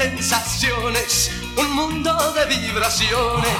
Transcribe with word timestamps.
sensaciones, 0.00 1.30
un 1.58 1.70
mundo 1.74 2.32
de 2.32 2.46
vibraciones 2.46 3.52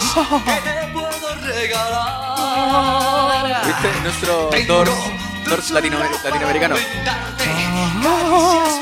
que 0.47 0.61
te 0.63 0.89
puedo 0.95 1.35
regalar. 1.43 2.37
¿Viste? 3.67 3.91
Nuestro 4.03 4.49
Dors, 4.67 4.91
Dors 5.47 5.71
latinoamer- 5.71 6.23
latinoamericano. 6.25 6.77
caricias 6.77 7.17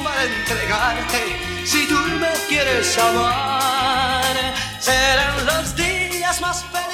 para 0.04 0.22
entregarte. 0.24 1.36
Si 1.64 1.88
tú 1.88 1.96
me 2.20 2.30
quieres 2.48 2.96
amar, 2.96 4.36
serán 4.78 5.44
los 5.46 5.74
días 5.74 6.40
más 6.40 6.64
felices 6.64 6.92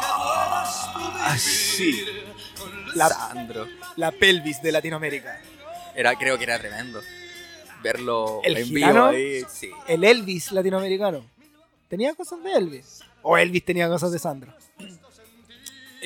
que 0.00 0.06
puedas 0.22 0.92
tú 0.94 1.00
Ah, 1.20 1.36
sí. 1.36 2.06
La, 2.94 3.08
Sandro. 3.08 3.66
la 3.96 4.12
pelvis 4.12 4.62
de 4.62 4.70
Latinoamérica. 4.70 5.40
Era, 5.96 6.14
creo 6.14 6.38
que 6.38 6.44
era 6.44 6.60
tremendo. 6.60 7.00
Verlo 7.82 8.40
¿El 8.44 8.56
en 8.56 8.66
gitano? 8.66 8.92
vivo 8.92 9.06
ahí. 9.06 9.42
Sí. 9.50 9.70
El 9.86 10.04
Elvis 10.04 10.52
latinoamericano. 10.52 11.24
¿Tenía 11.88 12.14
cosas 12.14 12.42
de 12.42 12.52
Elvis? 12.52 13.00
¿O 13.22 13.36
Elvis 13.38 13.64
tenía 13.64 13.88
cosas 13.88 14.12
de 14.12 14.18
Sandro? 14.18 14.52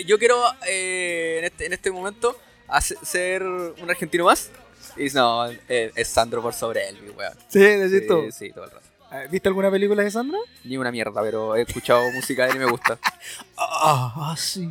Yo 0.07 0.19
quiero 0.19 0.41
eh, 0.67 1.37
en, 1.41 1.45
este, 1.45 1.67
en 1.67 1.73
este 1.73 1.91
momento 1.91 2.37
hace- 2.69 2.97
ser 3.03 3.43
un 3.43 3.89
argentino 3.91 4.25
más. 4.25 4.51
Y 4.97 5.09
no, 5.11 5.49
eh, 5.69 5.93
es 5.95 6.09
Sandro 6.09 6.43
por 6.43 6.55
sobre 6.55 6.89
él, 6.89 6.99
weón. 7.17 7.33
Sí, 7.49 7.59
decís 7.61 8.07
tú. 8.07 8.27
sí, 8.33 8.51
todo 8.53 8.65
el 8.65 8.71
rato. 8.71 8.87
Eh, 9.13 9.29
¿Viste 9.31 9.49
alguna 9.49 9.71
película 9.71 10.03
de 10.03 10.11
Sandro? 10.11 10.39
Ni 10.65 10.77
una 10.79 10.91
mierda, 10.91 11.21
pero 11.23 11.55
he 11.57 11.63
escuchado 11.63 12.11
música 12.15 12.45
de 12.45 12.51
él 12.53 12.57
y 12.57 12.59
me 12.61 12.71
gusta. 12.71 12.99
Ah, 13.57 14.35
sí. 14.39 14.71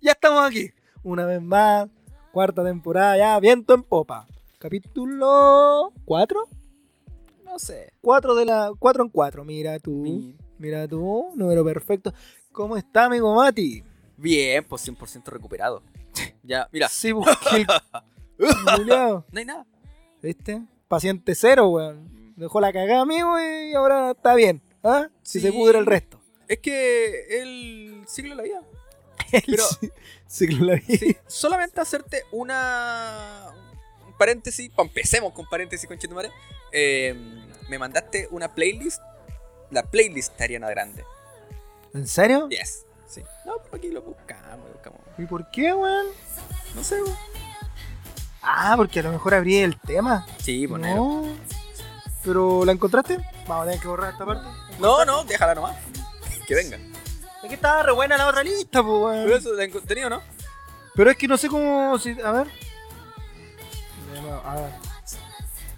ya 0.00 0.12
estamos 0.12 0.44
aquí. 0.48 0.70
Una 1.02 1.24
vez 1.26 1.40
más. 1.40 1.88
Cuarta 2.32 2.62
temporada, 2.64 3.16
ya, 3.16 3.40
viento 3.40 3.74
en 3.74 3.82
popa. 3.82 4.26
Capítulo 4.60 5.90
4. 6.04 6.46
No 7.46 7.58
sé. 7.58 7.94
4 8.02 8.34
de 8.34 8.44
la 8.44 8.70
4 8.78 9.04
en 9.04 9.08
4. 9.08 9.42
Mira 9.42 9.78
tú. 9.78 9.90
Mi- 9.92 10.36
Mira 10.58 10.86
tú, 10.86 11.30
número 11.34 11.64
perfecto. 11.64 12.12
¿Cómo 12.52 12.76
está, 12.76 13.06
amigo 13.06 13.34
Mati? 13.34 13.82
Bien, 14.18 14.62
pues 14.68 14.86
100% 14.86 15.24
recuperado. 15.30 15.82
Ya, 16.42 16.68
mira, 16.72 16.88
Sí, 16.90 17.10
busqué 17.12 17.32
el 17.56 17.66
culiao. 18.76 19.24
no 19.32 19.38
hay 19.38 19.46
nada. 19.46 19.66
¿Viste? 20.22 20.62
Paciente 20.88 21.34
cero, 21.34 21.68
weón. 21.70 22.34
Dejó 22.36 22.60
la 22.60 22.70
cagada, 22.70 23.00
amigo, 23.00 23.40
y 23.40 23.72
ahora 23.72 24.10
está 24.10 24.34
bien. 24.34 24.60
¿Ah? 24.84 25.08
Si 25.22 25.40
Sí. 25.40 25.46
se 25.46 25.52
pudre 25.54 25.78
el 25.78 25.86
resto. 25.86 26.20
Es 26.48 26.58
que 26.58 27.40
el 27.40 28.02
ciclo 28.06 28.32
de 28.32 28.36
la 28.36 28.42
vida. 28.42 28.62
Pero- 29.46 29.64
Sí, 29.64 29.90
ciclo 30.26 30.58
de 30.58 30.66
la 30.66 30.74
vida. 30.74 30.98
Sí, 30.98 31.16
solamente 31.26 31.80
hacerte 31.80 32.24
una. 32.32 33.54
Paréntesis. 34.20 34.70
pa- 34.70 34.82
Empecemos 34.82 35.32
con 35.32 35.46
paréntesis 35.48 35.88
con 35.88 35.98
Chetumare. 35.98 36.30
Eh, 36.72 37.14
me 37.70 37.78
mandaste 37.78 38.28
una 38.30 38.54
playlist. 38.54 39.00
La 39.70 39.82
playlist 39.82 40.36
de 40.36 40.44
Ariana 40.44 40.68
Grande. 40.68 41.04
¿En 41.94 42.06
serio? 42.06 42.48
Yes. 42.50 42.84
Sí. 43.08 43.22
No, 43.46 43.54
pero 43.64 43.76
aquí 43.78 43.88
lo 43.90 44.02
buscamos, 44.02 44.66
lo 44.66 44.72
buscamos. 44.74 45.00
¿Y 45.18 45.24
por 45.24 45.50
qué, 45.50 45.72
weón? 45.72 46.06
No 46.74 46.84
sé, 46.84 47.00
weón. 47.02 47.16
Ah, 48.42 48.74
porque 48.76 49.00
a 49.00 49.02
lo 49.04 49.12
mejor 49.12 49.32
abrí 49.34 49.56
el 49.56 49.80
tema. 49.80 50.26
Sí, 50.38 50.66
pues, 50.68 50.80
poner. 50.80 50.96
No. 50.96 51.24
¿Pero 52.22 52.64
la 52.66 52.72
encontraste? 52.72 53.16
Vamos 53.48 53.62
a 53.62 53.64
tener 53.70 53.80
que 53.80 53.88
borrar 53.88 54.12
esta 54.12 54.26
parte. 54.26 54.46
No, 54.78 55.04
no, 55.06 55.24
déjala 55.24 55.54
nomás. 55.54 55.76
Que 56.46 56.54
venga. 56.54 56.76
Es 57.42 57.48
que 57.48 57.54
estaba 57.54 57.82
re 57.82 57.92
buena 57.92 58.18
la 58.18 58.26
otra 58.28 58.42
lista, 58.42 58.82
pues, 58.82 58.92
weón. 59.02 59.24
Pero 59.24 59.36
eso 59.36 59.52
la 59.54 59.64
he 59.64 59.68
tenido, 59.68 60.10
¿no? 60.10 60.20
Pero 60.94 61.10
es 61.10 61.16
que 61.16 61.26
no 61.28 61.38
sé 61.38 61.48
cómo. 61.48 61.98
si- 61.98 62.20
a 62.20 62.32
ver. 62.32 62.48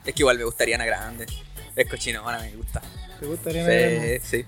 Es 0.04 0.14
que 0.14 0.22
igual 0.22 0.38
me 0.38 0.44
gusta 0.44 0.64
Ariana 0.64 0.84
Grande. 0.84 1.26
Es 1.76 1.88
cochino, 1.88 2.20
ahora 2.20 2.38
me 2.40 2.50
gusta. 2.56 2.80
¿Te 3.20 3.26
gusta 3.26 3.50
Ariana 3.50 3.68
Grande? 3.68 4.20
Sí, 4.24 4.42
sí. 4.42 4.46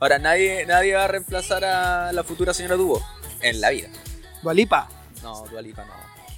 Ahora, 0.00 0.18
nadie, 0.18 0.64
nadie 0.66 0.94
va 0.94 1.04
a 1.04 1.08
reemplazar 1.08 1.64
a 1.64 2.12
la 2.12 2.24
futura 2.24 2.52
señora 2.54 2.76
Dubo 2.76 3.00
en 3.40 3.60
la 3.60 3.70
vida. 3.70 3.88
Dua 4.42 4.52
Lipa, 4.54 4.88
No, 5.22 5.44
Dualipa 5.48 5.84
no. 5.84 5.92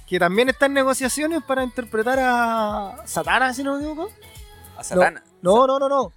que 0.07 0.19
también 0.19 0.49
está 0.49 0.67
en 0.67 0.73
negociaciones 0.73 1.41
para 1.43 1.63
interpretar 1.63 2.19
a 2.21 2.97
Satana, 3.05 3.53
si 3.53 3.63
no 3.63 3.73
me 3.77 3.79
equivoco. 3.85 4.11
A 4.77 4.83
Satana. 4.83 5.23
No, 5.41 5.65
no, 5.65 5.79
no, 5.79 5.89
no. 5.89 6.11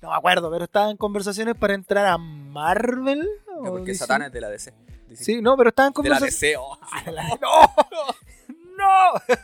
No 0.00 0.08
me 0.10 0.16
acuerdo, 0.16 0.50
pero 0.50 0.64
estaba 0.64 0.90
en 0.90 0.96
conversaciones 0.96 1.54
para 1.56 1.74
entrar 1.74 2.06
a 2.06 2.16
Marvel. 2.16 3.28
No, 3.62 3.70
porque 3.70 3.90
DC. 3.92 3.98
Satana 3.98 4.26
es 4.28 4.32
de 4.32 4.40
la 4.40 4.48
DC. 4.48 4.72
Sí, 5.14 5.42
no, 5.42 5.56
pero 5.58 5.68
estaba 5.68 5.88
en 5.88 5.92
De 5.92 6.08
la 6.08 6.16
conversaciones. 6.18 6.40
DC, 6.40 6.56
oh. 6.56 6.78
¡No! 7.42 7.74
¡No! 8.78 9.34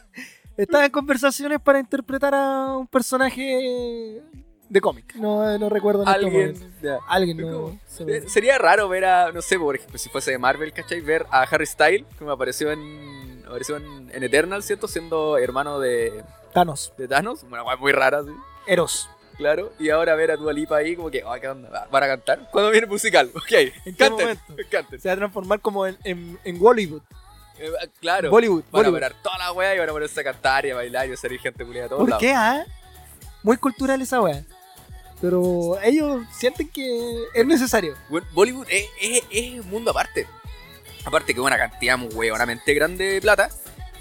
Estaba 0.56 0.84
en 0.86 0.90
conversaciones 0.90 1.60
para 1.60 1.78
interpretar 1.78 2.34
a 2.34 2.76
un 2.76 2.86
personaje 2.86 4.22
de 4.68 4.80
cómic. 4.80 5.14
No, 5.16 5.58
no 5.58 5.68
recuerdo 5.68 6.02
en 6.02 6.08
este. 6.08 6.96
Alguien. 7.08 7.40
no. 7.40 7.78
se 7.86 8.04
Eh, 8.04 8.28
Sería 8.28 8.58
raro 8.58 8.88
ver 8.88 9.04
a, 9.04 9.32
no 9.32 9.42
sé, 9.42 9.58
por 9.58 9.76
ejemplo, 9.76 9.98
si 9.98 10.08
fuese 10.08 10.32
de 10.32 10.38
Marvel, 10.38 10.72
¿cachai? 10.72 11.00
Ver 11.00 11.26
a 11.30 11.42
Harry 11.42 11.66
Styles, 11.66 12.06
como 12.18 12.30
apareció 12.30 12.72
en, 12.72 13.42
apareció 13.46 13.76
en, 13.76 14.10
en 14.12 14.22
Eternal, 14.24 14.62
¿cierto? 14.62 14.88
Siendo 14.88 15.38
hermano 15.38 15.78
de, 15.78 16.24
Thanos, 16.52 16.92
de 16.96 17.06
Thanos. 17.06 17.42
Una 17.42 17.62
guay 17.62 17.76
muy 17.78 17.92
rara, 17.92 18.22
sí. 18.22 18.30
Eros. 18.66 19.08
Claro. 19.36 19.72
Y 19.78 19.90
ahora 19.90 20.14
ver 20.14 20.30
a 20.30 20.36
Dua 20.36 20.52
Lipa 20.52 20.78
ahí, 20.78 20.96
como 20.96 21.10
que, 21.10 21.22
oh, 21.22 21.34
¿qué 21.38 21.48
onda? 21.48 21.86
¿Van 21.90 22.02
a 22.02 22.06
cantar? 22.06 22.48
¿Cuándo 22.50 22.70
viene 22.70 22.86
el 22.86 22.90
musical? 22.90 23.30
Ok. 23.36 23.46
qué 23.48 23.72
canten, 23.96 24.28
momento? 24.28 24.54
canten. 24.70 24.98
Se 24.98 25.08
va 25.08 25.14
a 25.14 25.16
transformar 25.18 25.60
como 25.60 25.86
en, 25.86 25.96
en, 26.04 26.38
en 26.42 26.58
Bollywood. 26.58 27.02
Eh, 27.58 27.70
claro. 28.00 28.30
Bollywood. 28.30 28.62
Van 28.70 28.84
a 28.84 28.88
Bollywood. 28.88 28.94
parar 29.00 29.22
toda 29.22 29.38
la 29.38 29.52
wea 29.52 29.74
y 29.74 29.78
van 29.78 29.88
a 29.88 29.92
ponerse 29.92 30.20
a 30.20 30.24
cantar 30.24 30.66
y 30.66 30.70
a 30.70 30.74
bailar 30.74 31.08
y 31.08 31.12
a 31.12 31.16
salir 31.16 31.40
gente 31.40 31.64
culiada 31.64 31.84
de 31.84 31.88
todos 31.90 32.00
¿Por 32.00 32.08
lados. 32.10 32.20
qué, 32.20 32.32
ah? 32.34 32.64
Muy 33.42 33.56
cultural 33.56 34.00
esa 34.02 34.20
wea. 34.20 34.42
Pero 35.20 35.78
ellos 35.82 36.22
sienten 36.36 36.68
que 36.68 37.24
es 37.34 37.46
necesario. 37.46 37.94
Bueno, 38.10 38.26
Bollywood 38.32 38.66
es, 38.68 38.84
es- 39.00 39.24
es 39.30 39.60
un 39.60 39.70
mundo 39.70 39.90
aparte. 39.90 40.26
Aparte 41.06 41.32
que 41.32 41.40
una 41.40 41.56
cantidad 41.56 41.96
muy 41.96 42.08
huevonamente 42.12 42.74
grande 42.74 43.04
de 43.04 43.20
plata. 43.20 43.48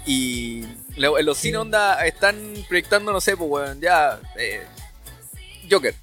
Y 0.04 0.62
en 0.96 1.26
los 1.26 1.38
cines 1.38 1.58
onda 1.60 2.04
están 2.06 2.36
proyectando, 2.68 3.12
no 3.12 3.20
sé, 3.20 3.36
pues 3.36 3.50
weón, 3.50 3.80
ya. 3.80 4.20
eh, 4.36 4.64
Joker. 5.70 5.94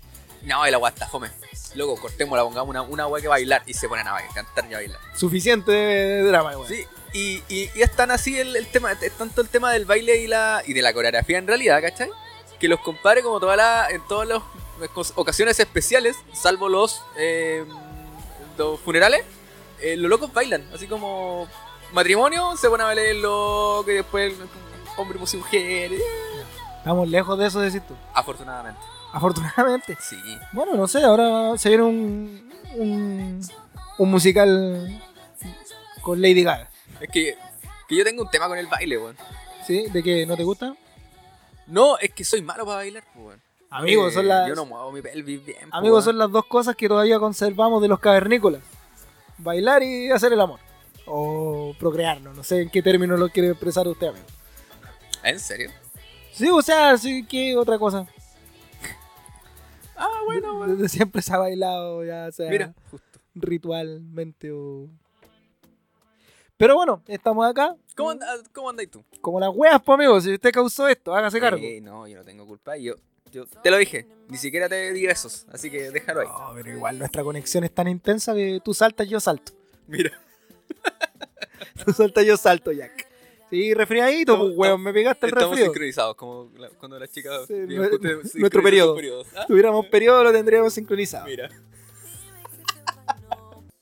No, 0.43 0.65
el 0.65 0.73
agua 0.73 0.89
está 0.89 1.07
fome. 1.07 1.29
Luego 1.75 1.95
cortémosla, 1.95 2.43
pongamos 2.43 2.69
una, 2.69 2.81
una 2.81 3.07
wea 3.07 3.21
que 3.21 3.27
bailar 3.27 3.63
y 3.65 3.73
se 3.73 3.87
ponen 3.87 4.07
a 4.07 4.11
bailar, 4.13 4.33
cantar 4.33 4.65
y 4.69 4.73
a 4.73 4.77
bailar. 4.77 4.99
Suficiente 5.15 6.21
drama, 6.23 6.57
wea. 6.57 6.67
Sí, 6.67 6.85
y, 7.13 7.43
y, 7.47 7.69
y 7.75 7.81
es 7.81 7.95
tan 7.95 8.11
así 8.11 8.37
el, 8.39 8.55
el 8.55 8.67
tema, 8.67 8.91
es 8.93 9.11
tanto 9.13 9.41
el 9.41 9.49
tema 9.49 9.71
del 9.71 9.85
baile 9.85 10.17
y 10.21 10.27
la 10.27 10.63
y 10.65 10.73
de 10.73 10.81
la 10.81 10.93
coreografía 10.93 11.37
en 11.37 11.47
realidad, 11.47 11.81
¿cachai? 11.81 12.09
Que 12.59 12.67
los 12.67 12.79
compare 12.79 13.21
como 13.21 13.39
toda 13.39 13.55
la, 13.55 13.87
en 13.89 14.01
todas 14.07 14.27
las 14.27 14.41
ocasiones 15.15 15.59
especiales, 15.59 16.15
salvo 16.33 16.69
los, 16.69 17.01
eh, 17.17 17.63
los 18.57 18.79
funerales, 18.79 19.23
eh, 19.81 19.95
los 19.95 20.09
locos 20.09 20.33
bailan, 20.33 20.63
así 20.73 20.87
como 20.87 21.47
matrimonio, 21.93 22.55
se 22.57 22.69
pone 22.69 22.83
a 22.83 22.87
bailar 22.87 23.15
loco 23.15 23.85
y 23.91 23.95
después 23.95 24.33
hombre, 24.97 25.19
mujer, 25.19 25.39
mujer, 25.39 25.93
eh, 25.93 25.99
Estamos 26.79 27.07
lejos 27.07 27.37
de 27.39 27.47
eso, 27.47 27.59
decís 27.61 27.85
tú. 27.87 27.95
afortunadamente. 28.13 28.79
Afortunadamente. 29.13 29.97
Sí. 30.01 30.17
Bueno, 30.51 30.73
no 30.75 30.87
sé, 30.87 31.03
ahora 31.03 31.57
se 31.57 31.69
viene 31.69 31.83
un, 31.83 32.51
un, 32.75 33.41
un 33.99 34.11
musical 34.11 35.01
con 36.01 36.21
Lady 36.21 36.43
Gaga. 36.43 36.69
Es 37.03 37.09
que, 37.11 37.37
que 37.87 37.95
yo 37.95 38.03
tengo 38.03 38.23
un 38.23 38.29
tema 38.29 38.47
con 38.47 38.57
el 38.57 38.67
baile, 38.67 38.97
weón. 38.97 39.15
¿Sí? 39.67 39.85
¿De 39.91 40.01
que 40.03 40.25
no 40.25 40.35
te 40.35 40.43
gusta? 40.43 40.75
No, 41.67 41.97
es 41.99 42.11
que 42.13 42.23
soy 42.23 42.41
malo 42.41 42.65
para 42.65 42.77
bailar, 42.77 43.03
weón. 43.15 43.41
Amigos, 43.69 44.11
Eh, 44.11 44.15
son 44.15 44.27
las, 44.27 44.47
Yo 44.47 44.55
no 44.55 44.65
muevo 44.65 44.91
mi 44.91 45.01
pelvis 45.01 45.45
bien. 45.45 45.57
amigos, 45.71 45.95
weón. 45.97 46.03
son 46.03 46.17
las 46.17 46.31
dos 46.31 46.45
cosas 46.45 46.75
que 46.75 46.87
todavía 46.87 47.19
conservamos 47.19 47.81
de 47.81 47.87
los 47.87 47.99
cavernícolas. 47.99 48.61
Bailar 49.37 49.81
y 49.83 50.11
hacer 50.11 50.31
el 50.33 50.41
amor. 50.41 50.59
O 51.05 51.75
procrearnos, 51.79 52.35
no 52.35 52.43
sé 52.43 52.61
en 52.61 52.69
qué 52.69 52.81
término 52.81 53.17
lo 53.17 53.29
quiere 53.29 53.49
expresar 53.49 53.87
usted, 53.87 54.07
amigo. 54.07 54.25
¿En 55.23 55.39
serio? 55.39 55.69
Sí, 56.31 56.49
o 56.49 56.61
sea, 56.61 56.97
sí, 56.97 57.25
¿qué 57.27 57.55
otra 57.57 57.77
cosa? 57.77 58.07
Ah, 59.95 60.21
bueno, 60.25 60.55
bueno. 60.57 60.75
Desde 60.75 60.89
siempre 60.89 61.21
se 61.21 61.33
ha 61.33 61.37
bailado, 61.37 62.03
ya 62.05 62.31
sea 62.31 62.49
Mira, 62.49 62.73
justo. 62.89 63.19
ritualmente 63.35 64.51
o... 64.51 64.87
Pero 66.63 66.75
bueno, 66.75 67.03
estamos 67.07 67.45
acá. 67.45 67.75
¿Cómo, 67.93 68.17
¿Cómo 68.53 68.69
andáis 68.69 68.89
tú? 68.89 69.03
Como 69.19 69.37
las 69.37 69.49
weas, 69.53 69.81
pues 69.85 69.95
amigo, 69.99 70.21
si 70.21 70.33
usted 70.35 70.49
causó 70.53 70.87
esto, 70.87 71.13
hágase 71.13 71.37
cargo. 71.41 71.61
Eh, 71.61 71.81
no, 71.81 72.07
yo 72.07 72.15
no 72.19 72.23
tengo 72.23 72.47
culpa. 72.47 72.77
Yo, 72.77 72.95
yo 73.33 73.45
te 73.45 73.69
lo 73.69 73.75
dije. 73.75 74.07
Ni 74.29 74.37
siquiera 74.37 74.69
te 74.69 74.93
di 74.93 75.05
besos. 75.05 75.45
Así 75.51 75.69
que 75.69 75.91
déjalo 75.91 76.21
ahí. 76.21 76.27
No, 76.27 76.51
pero 76.55 76.71
igual 76.71 76.99
nuestra 76.99 77.21
conexión 77.21 77.65
es 77.65 77.71
tan 77.73 77.89
intensa 77.89 78.33
que 78.33 78.61
tú 78.63 78.73
saltas, 78.73 79.09
yo 79.09 79.19
salto. 79.19 79.51
Mira. 79.87 80.11
Tú 81.85 81.91
saltas, 81.91 82.25
yo 82.25 82.37
salto, 82.37 82.71
Jack. 82.71 83.07
Sí, 83.49 83.73
resfriadito, 83.73 84.37
pues, 84.37 84.51
Estamos- 84.51 84.57
weón, 84.69 84.83
me 84.83 84.93
pegaste 84.93 85.25
el 85.25 85.33
Estamos 85.33 85.49
resfrío. 85.49 85.65
sincronizados. 85.65 86.15
Como 86.15 86.49
la- 86.57 86.69
cuando 86.69 86.97
las 86.97 87.11
chicas. 87.11 87.41
Sí, 87.45 87.55
nuestro 88.39 88.63
periodo. 88.63 88.95
Ah, 89.35 89.41
Si 89.41 89.47
tuviéramos 89.47 89.85
periodo, 89.87 90.23
lo 90.23 90.31
tendríamos 90.31 90.73
sincronizado. 90.73 91.25
Mira. 91.25 91.49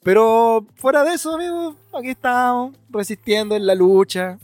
Pero 0.03 0.65
fuera 0.75 1.03
de 1.03 1.13
eso, 1.13 1.35
amigo, 1.35 1.75
aquí 1.93 2.09
estamos, 2.09 2.75
resistiendo 2.89 3.55
en 3.55 3.65
la 3.67 3.75
lucha. 3.75 4.39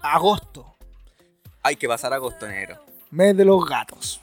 Agosto, 0.00 0.76
Hay 1.62 1.76
que 1.76 1.86
pasar 1.88 2.12
agosto 2.12 2.46
negro. 2.48 2.78
mes 3.10 3.36
de 3.36 3.44
los 3.44 3.64
gatos. 3.64 4.20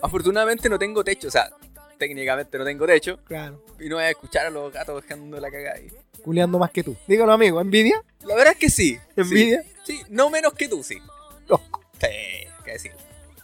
Afortunadamente 0.00 0.68
no 0.68 0.78
tengo 0.78 1.02
techo, 1.02 1.28
o 1.28 1.30
sea, 1.30 1.50
técnicamente 1.98 2.56
no 2.58 2.64
tengo 2.64 2.86
techo. 2.86 3.18
Claro. 3.24 3.64
Y 3.80 3.88
no 3.88 3.96
voy 3.96 4.04
a 4.04 4.10
escuchar 4.10 4.46
a 4.46 4.50
los 4.50 4.72
gatos 4.72 5.02
dejando 5.02 5.40
la 5.40 5.50
cagada 5.50 5.76
ahí. 5.76 5.88
Culeando 6.22 6.58
más 6.58 6.70
que 6.70 6.84
tú. 6.84 6.96
Dígalo, 7.06 7.32
amigo. 7.32 7.60
¿Envidia? 7.60 8.02
La 8.24 8.34
verdad 8.36 8.52
es 8.52 8.58
que 8.58 8.70
sí. 8.70 8.98
¿Envidia? 9.16 9.62
Sí, 9.84 9.96
sí, 9.98 10.02
no 10.08 10.30
menos 10.30 10.52
que 10.54 10.68
tú, 10.68 10.82
sí. 10.82 10.98
No. 11.48 11.60
Sí, 12.00 12.06
que 12.64 12.70
decir. 12.72 12.92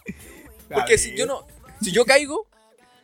Porque 0.69 0.97
si 0.97 1.15
yo 1.15 1.25
no, 1.25 1.45
si 1.81 1.91
yo 1.91 2.05
caigo, 2.05 2.47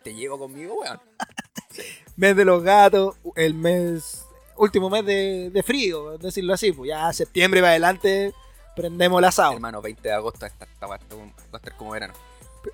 te 0.04 0.14
llevo 0.14 0.38
conmigo, 0.40 0.76
weón. 0.76 1.00
Mes 2.22 2.36
de 2.36 2.46
los 2.46 2.62
gatos, 2.62 3.16
el 3.36 3.56
mes. 3.56 4.26
Último 4.56 4.92
mes 4.92 5.04
de, 5.04 5.50
de 5.52 5.64
frío, 5.64 6.20
decirlo 6.20 6.54
así. 6.54 6.72
Pues 6.72 6.90
ya 6.90 7.12
septiembre 7.14 7.62
va 7.62 7.70
adelante, 7.70 8.32
prendemos 8.76 9.18
el 9.18 9.26
asado. 9.26 9.54
Hermano, 9.54 9.82
20 9.82 10.04
de 10.08 10.14
agosto 10.14 10.46
esta, 10.46 10.66
esta 10.66 10.86
va 10.86 10.96
a 10.96 11.00
estar- 11.00 11.76
como 11.78 11.92
verano. 11.92 12.14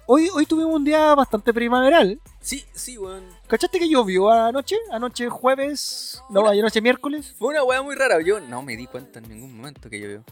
Hoy, 0.06 0.28
hoy 0.34 0.46
tuvimos 0.46 0.76
un 0.76 0.84
día 0.84 1.16
bastante 1.16 1.54
primaveral. 1.54 2.20
Sí, 2.42 2.66
sí, 2.74 2.98
weón. 2.98 3.24
¿Cachaste 3.48 3.80
que 3.80 3.88
llovió 3.88 4.30
anoche? 4.30 4.76
Anoche 4.92 5.30
jueves. 5.30 6.22
No, 6.30 6.42
Una- 6.42 6.52
anoche 6.52 6.82
miércoles. 6.82 7.34
Fue 7.40 7.48
una 7.48 7.64
weá 7.64 7.82
muy 7.82 7.96
rara. 7.96 8.20
Yo 8.22 8.42
no 8.42 8.62
me 8.64 8.76
di 8.76 8.86
cuenta 8.86 9.20
en 9.20 9.30
ningún 9.30 9.56
momento 9.56 9.90
que 9.90 10.02
llovió. 10.02 10.24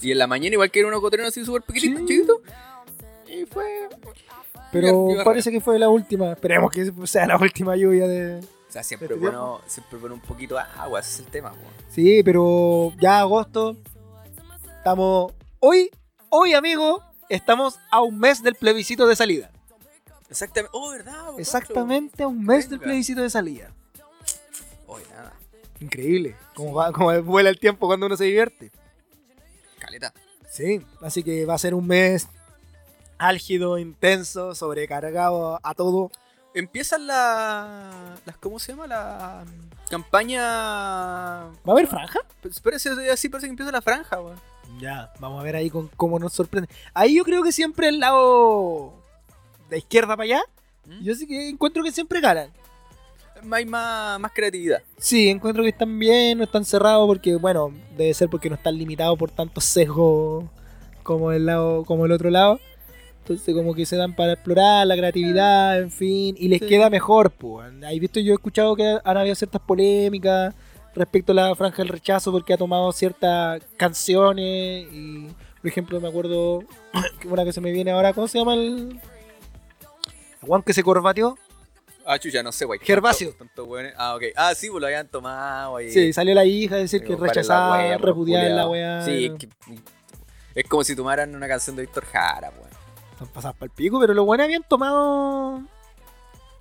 Y 0.00 0.10
en 0.10 0.18
la 0.18 0.26
mañana 0.26 0.54
igual 0.54 0.72
que 0.72 0.80
era 0.80 0.88
unos 0.88 1.00
cotorenos 1.00 1.30
así 1.30 1.44
súper 1.44 1.62
pequeñitos, 1.62 2.00
Sí. 2.00 2.06
chiquitos. 2.08 2.38
Y 3.28 3.44
fue... 3.46 3.88
Pero 4.72 5.08
parece 5.24 5.50
que 5.50 5.60
fue 5.60 5.78
la 5.78 5.88
última. 5.88 6.32
Esperemos 6.32 6.70
que 6.70 6.92
sea 7.06 7.26
la 7.26 7.36
última 7.36 7.76
lluvia 7.76 8.06
de. 8.06 8.40
O 8.40 8.70
sea, 8.70 8.82
siempre 8.82 9.06
¿Este 9.06 9.18
bueno, 9.18 9.60
siempre 9.66 9.98
bueno 9.98 10.14
un 10.14 10.20
poquito 10.20 10.56
de 10.56 10.60
agua, 10.76 11.00
ese 11.00 11.10
es 11.10 11.18
el 11.20 11.26
tema. 11.26 11.54
Sí, 11.88 12.22
pero 12.22 12.92
ya 13.00 13.20
agosto. 13.20 13.76
Estamos. 14.76 15.32
Hoy, 15.60 15.90
hoy, 16.28 16.52
amigo, 16.52 17.02
estamos 17.28 17.78
a 17.90 18.02
un 18.02 18.18
mes 18.18 18.42
del 18.42 18.54
plebiscito 18.54 19.06
de 19.06 19.16
salida. 19.16 19.50
Exactamente. 20.28 20.70
Oh, 20.74 20.90
¿verdad? 20.90 21.30
po, 21.30 21.38
Exactamente 21.38 22.22
a 22.22 22.28
un 22.28 22.44
mes 22.44 22.68
del 22.68 22.78
plebiscito 22.78 23.22
de 23.22 23.30
salida. 23.30 23.72
Oye, 24.86 25.04
nada. 25.14 25.32
Increíble. 25.80 26.36
Como, 26.54 26.74
va, 26.74 26.92
como 26.92 27.22
vuela 27.22 27.48
el 27.48 27.58
tiempo 27.58 27.86
cuando 27.86 28.06
uno 28.06 28.16
se 28.16 28.24
divierte. 28.24 28.70
Caleta. 29.78 30.12
Sí, 30.50 30.82
así 31.00 31.22
que 31.22 31.46
va 31.46 31.54
a 31.54 31.58
ser 31.58 31.74
un 31.74 31.86
mes 31.86 32.28
álgido, 33.18 33.78
intenso, 33.78 34.54
sobrecargado 34.54 35.60
a 35.62 35.74
todo. 35.74 36.10
Empiezan 36.54 37.06
la, 37.06 38.16
las. 38.24 38.36
¿Cómo 38.38 38.58
se 38.58 38.72
llama? 38.72 38.86
La 38.86 39.44
campaña. 39.90 40.40
¿Va 40.42 41.68
a 41.68 41.70
haber 41.72 41.86
franja? 41.86 42.20
Así 43.12 43.28
parece 43.28 43.46
que 43.46 43.50
empieza 43.50 43.72
la 43.72 43.82
franja, 43.82 44.20
weón. 44.20 44.40
Ya, 44.80 45.12
vamos 45.18 45.40
a 45.40 45.44
ver 45.44 45.56
ahí 45.56 45.70
con 45.70 45.88
cómo 45.88 46.18
nos 46.18 46.32
sorprende. 46.32 46.68
Ahí 46.94 47.16
yo 47.16 47.24
creo 47.24 47.42
que 47.42 47.52
siempre 47.52 47.88
el 47.88 48.00
lado 48.00 48.92
de 49.70 49.78
izquierda 49.78 50.16
para 50.16 50.24
allá, 50.24 50.42
¿Mm? 50.86 51.02
yo 51.02 51.14
sí 51.14 51.26
que 51.26 51.48
encuentro 51.48 51.82
que 51.82 51.92
siempre 51.92 52.20
ganan. 52.20 52.50
Hay 53.50 53.64
más, 53.66 54.18
más 54.18 54.32
creatividad. 54.32 54.82
Sí, 54.98 55.28
encuentro 55.28 55.62
que 55.62 55.68
están 55.70 55.96
bien, 55.98 56.38
no 56.38 56.44
están 56.44 56.64
cerrados 56.64 57.06
porque, 57.06 57.36
bueno, 57.36 57.72
debe 57.96 58.12
ser 58.12 58.28
porque 58.28 58.48
no 58.48 58.56
están 58.56 58.76
limitados 58.76 59.16
por 59.16 59.30
tantos 59.30 59.64
sesgos 59.64 60.44
como 61.02 61.32
el 61.32 61.46
lado, 61.46 61.84
como 61.84 62.04
el 62.04 62.12
otro 62.12 62.30
lado. 62.30 62.60
Entonces 63.32 63.54
como 63.54 63.74
que 63.74 63.84
se 63.84 63.96
dan 63.96 64.14
para 64.14 64.32
explorar 64.32 64.86
la 64.86 64.96
creatividad, 64.96 65.78
en 65.78 65.90
fin, 65.90 66.34
y 66.38 66.48
les 66.48 66.60
Sí. 66.60 66.66
queda 66.66 66.88
mejor, 66.88 67.30
pues. 67.30 67.70
Ahí 67.84 68.00
visto, 68.00 68.20
yo 68.20 68.32
he 68.32 68.36
escuchado 68.36 68.74
que 68.74 68.98
han 69.04 69.16
habido 69.16 69.34
ciertas 69.34 69.60
polémicas 69.60 70.54
respecto 70.94 71.32
a 71.32 71.34
la 71.34 71.54
franja 71.54 71.78
del 71.82 71.88
rechazo 71.88 72.32
porque 72.32 72.54
ha 72.54 72.56
tomado 72.56 72.90
ciertas 72.92 73.62
canciones 73.76 74.86
y, 74.90 75.26
por 75.60 75.68
ejemplo, 75.70 76.00
me 76.00 76.08
acuerdo 76.08 76.60
que 77.20 77.28
una 77.28 77.44
que 77.44 77.52
se 77.52 77.60
me 77.60 77.70
viene 77.70 77.90
ahora, 77.90 78.14
¿cómo 78.14 78.26
se 78.28 78.38
llama 78.38 78.54
el 78.54 78.98
Juan 80.40 80.62
que 80.62 80.72
se 80.72 80.82
corbateó? 80.82 81.36
Ah, 82.06 82.18
chucha, 82.18 82.42
no 82.42 82.52
sé, 82.52 82.64
güey. 82.64 82.80
Gervasio. 82.82 83.34
Tanto-. 83.34 83.68
Ah, 83.98 84.16
ok. 84.16 84.22
Ah, 84.34 84.54
sí, 84.54 84.70
pues 84.70 84.80
lo 84.80 84.86
habían 84.86 85.06
tomado 85.08 85.76
ahí. 85.76 85.90
Sí, 85.90 86.14
salió 86.14 86.34
la 86.34 86.46
hija 86.46 86.76
a 86.76 86.78
decir 86.78 87.04
que 87.04 87.14
rechazaba, 87.14 87.98
repudiaba 87.98 88.48
la 88.48 88.66
weá. 88.66 89.04
Sí, 89.04 89.26
es 89.26 89.32
que. 89.38 89.48
Es 90.54 90.64
como 90.66 90.82
si 90.84 90.96
tomaran 90.96 91.36
una 91.36 91.46
canción 91.46 91.76
de 91.76 91.82
Víctor 91.82 92.06
Jara, 92.06 92.50
weón. 92.58 92.67
Están 93.18 93.28
pasadas 93.34 93.56
para 93.56 93.66
el 93.66 93.72
pico, 93.72 93.98
pero 93.98 94.14
los 94.14 94.24
buenos 94.24 94.44
habían 94.44 94.62
tomado 94.62 95.60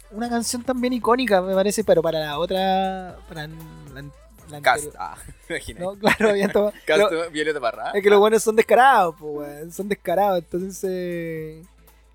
una 0.10 0.28
canción 0.30 0.64
también 0.64 0.94
icónica, 0.94 1.40
me 1.42 1.54
parece, 1.54 1.84
pero 1.84 2.02
para 2.02 2.20
la 2.20 2.40
otra. 2.40 3.18
Para 3.28 3.46
la, 3.48 4.04
la 4.50 4.62
Cast. 4.62 4.88
Ah, 4.98 5.16
imagínate. 5.50 5.86
No, 5.86 5.94
claro, 5.96 6.30
habían 6.30 6.52
tomado. 6.52 6.74
Cast, 6.86 7.04
pero 7.10 7.30
Violeta 7.30 7.60
Parra. 7.60 7.92
es 7.94 8.02
que 8.02 8.10
los 8.10 8.20
buenos 8.20 8.42
son 8.42 8.56
descarados, 8.56 9.16
pues, 9.20 9.76
son 9.76 9.88
descarados. 9.88 10.40
Entonces, 10.40 11.64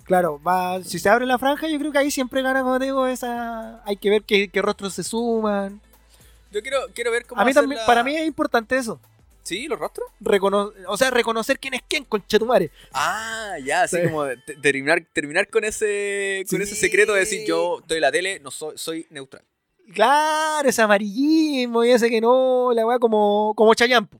claro, 0.03 0.41
va, 0.43 0.83
si 0.83 0.99
se 0.99 1.09
abre 1.09 1.25
la 1.25 1.39
franja, 1.39 1.69
yo 1.69 1.79
creo 1.79 1.93
que 1.93 1.99
ahí 1.99 2.11
siempre 2.11 2.43
gana, 2.43 2.63
como 2.63 2.81
digo, 2.81 3.07
esa. 3.07 3.81
Hay 3.85 3.97
que 3.97 4.11
ver 4.11 4.23
qué, 4.25 4.49
qué 4.49 4.61
rostros 4.61 4.93
se 4.95 5.05
suman. 5.05 5.81
Yo 6.51 6.63
quiero, 6.63 6.79
quiero 6.95 7.13
ver 7.13 7.27
cómo 7.27 7.41
A 7.41 7.45
mí 7.45 7.55
también, 7.55 7.79
la- 7.81 7.87
para 7.87 8.03
mí 8.03 8.17
es 8.17 8.27
importante 8.27 8.77
eso. 8.77 8.99
¿Sí? 9.43 9.67
¿Los 9.67 9.79
rostros? 9.79 10.09
Recono 10.21 10.73
o 10.87 10.97
sea, 10.97 11.11
reconocer 11.11 11.59
quién 11.59 11.75
es 11.75 11.83
quién, 11.89 12.05
conchetumare. 12.05 12.71
Ah, 12.93 13.57
ya, 13.65 13.83
así 13.83 13.97
Sí. 13.97 14.03
como 14.05 14.25
de- 14.25 14.37
de- 14.47 14.55
terminar, 14.57 15.05
terminar 15.13 15.49
con 15.49 15.65
ese 15.65 16.45
con 16.49 16.59
Sí. 16.59 16.63
ese 16.65 16.77
secreto 16.77 17.13
de 17.15 17.21
decir 17.21 17.45
yo 17.47 17.81
estoy 17.81 17.97
en 17.97 18.03
la 18.03 18.13
tele, 18.13 18.39
no 18.41 18.51
soy, 18.53 18.79
soy 18.79 19.07
neutral. 19.11 19.45
Claro, 19.95 20.69
ese 20.69 20.81
amarillismo 20.81 21.85
y 21.85 21.91
ese 21.91 22.09
que 22.09 22.21
no, 22.21 22.73
la 22.73 22.87
weá 22.87 22.99
como, 23.01 23.53
como 23.57 23.75
Chayanne. 23.75 24.07
po. 24.07 24.19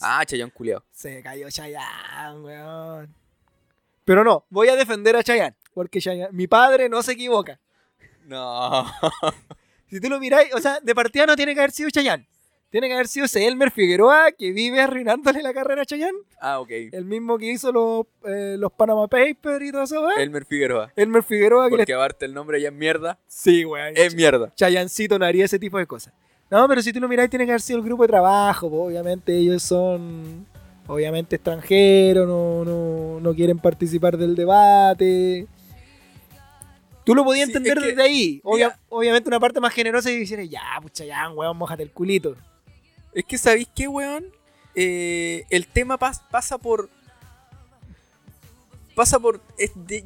Ah, 0.00 0.24
chayón 0.24 0.50
culiao. 0.50 0.82
Se 0.92 1.22
cayó 1.22 1.50
Chayanne, 1.50 2.40
weón. 2.40 3.14
Pero 4.04 4.24
no, 4.24 4.46
voy 4.48 4.68
a 4.68 4.76
defender 4.76 5.16
a 5.16 5.22
Chayanne. 5.24 5.56
Porque 5.74 5.98
Chayanne- 6.00 6.30
mi 6.32 6.46
padre 6.46 6.88
no 6.88 7.02
se 7.02 7.12
equivoca. 7.12 7.58
No. 8.26 8.84
Si 9.90 10.00
tú 10.00 10.08
lo 10.08 10.18
miráis, 10.18 10.54
o 10.54 10.58
sea, 10.58 10.80
de 10.80 10.94
partida 10.94 11.26
no 11.26 11.36
tiene 11.36 11.52
que 11.52 11.60
haber 11.60 11.70
sido 11.70 11.90
Chayanne. 11.90 12.26
Tiene 12.72 12.88
que 12.88 12.94
haber 12.94 13.06
sido 13.06 13.26
ese 13.26 13.46
Elmer 13.46 13.70
Figueroa 13.70 14.32
que 14.32 14.50
vive 14.50 14.80
arruinándole 14.80 15.42
la 15.42 15.52
carrera 15.52 15.82
a 15.82 15.84
Chayanne. 15.84 16.16
Ah, 16.40 16.58
ok. 16.58 16.70
El 16.92 17.04
mismo 17.04 17.36
que 17.36 17.52
hizo 17.52 17.70
los, 17.70 18.06
eh, 18.26 18.56
los 18.58 18.72
Panama 18.72 19.06
Papers 19.08 19.62
y 19.62 19.70
todo 19.70 19.82
eso, 19.82 20.00
weón. 20.00 20.18
Elmer 20.18 20.46
Figueroa. 20.46 20.90
Elmer 20.96 21.22
Figueroa 21.22 21.68
que. 21.68 21.76
Porque 21.76 21.92
aparte 21.92 22.24
el 22.24 22.32
nombre 22.32 22.60
ya 22.62 22.68
es 22.70 22.74
mierda. 22.74 23.18
Sí, 23.26 23.66
weón. 23.66 23.92
Es 23.94 24.14
mierda. 24.14 24.50
Chayancito 24.56 25.18
no 25.18 25.26
haría 25.26 25.44
ese 25.44 25.58
tipo 25.58 25.76
de 25.76 25.86
cosas. 25.86 26.14
No, 26.50 26.66
pero 26.66 26.80
si 26.80 26.94
tú 26.94 26.98
lo 27.00 27.08
miráis, 27.08 27.28
tiene 27.28 27.44
que 27.44 27.52
haber 27.52 27.60
sido 27.60 27.78
el 27.78 27.84
grupo 27.84 28.04
de 28.04 28.08
trabajo. 28.08 28.68
Obviamente 28.68 29.36
ellos 29.36 29.62
son, 29.62 30.46
obviamente, 30.86 31.36
extranjeros, 31.36 32.26
no, 32.26 32.64
no, 32.64 33.20
no 33.20 33.34
quieren 33.34 33.58
participar 33.58 34.16
del 34.16 34.34
debate. 34.34 35.46
Tú 37.04 37.14
lo 37.14 37.22
podías 37.24 37.46
Sí, 37.48 37.52
entender 37.52 37.76
es 37.78 37.82
que, 37.84 37.90
desde 37.90 38.02
ahí. 38.02 38.40
Obvia- 38.44 38.78
obviamente 38.88 39.28
una 39.28 39.40
parte 39.40 39.60
más 39.60 39.74
generosa 39.74 40.10
y 40.10 40.20
decir, 40.20 40.40
ya, 40.48 40.62
pucha, 40.80 41.04
ya, 41.04 41.28
weón, 41.30 41.56
mojate 41.58 41.82
el 41.82 41.90
culito. 41.90 42.34
Es 43.14 43.24
que, 43.24 43.38
¿sabéis 43.38 43.68
qué, 43.74 43.88
weón? 43.88 44.26
Eh, 44.74 45.44
el 45.50 45.66
tema 45.66 45.98
pas- 45.98 46.22
pasa 46.30 46.58
por. 46.58 46.88
Pasa 48.94 49.18
por 49.18 49.40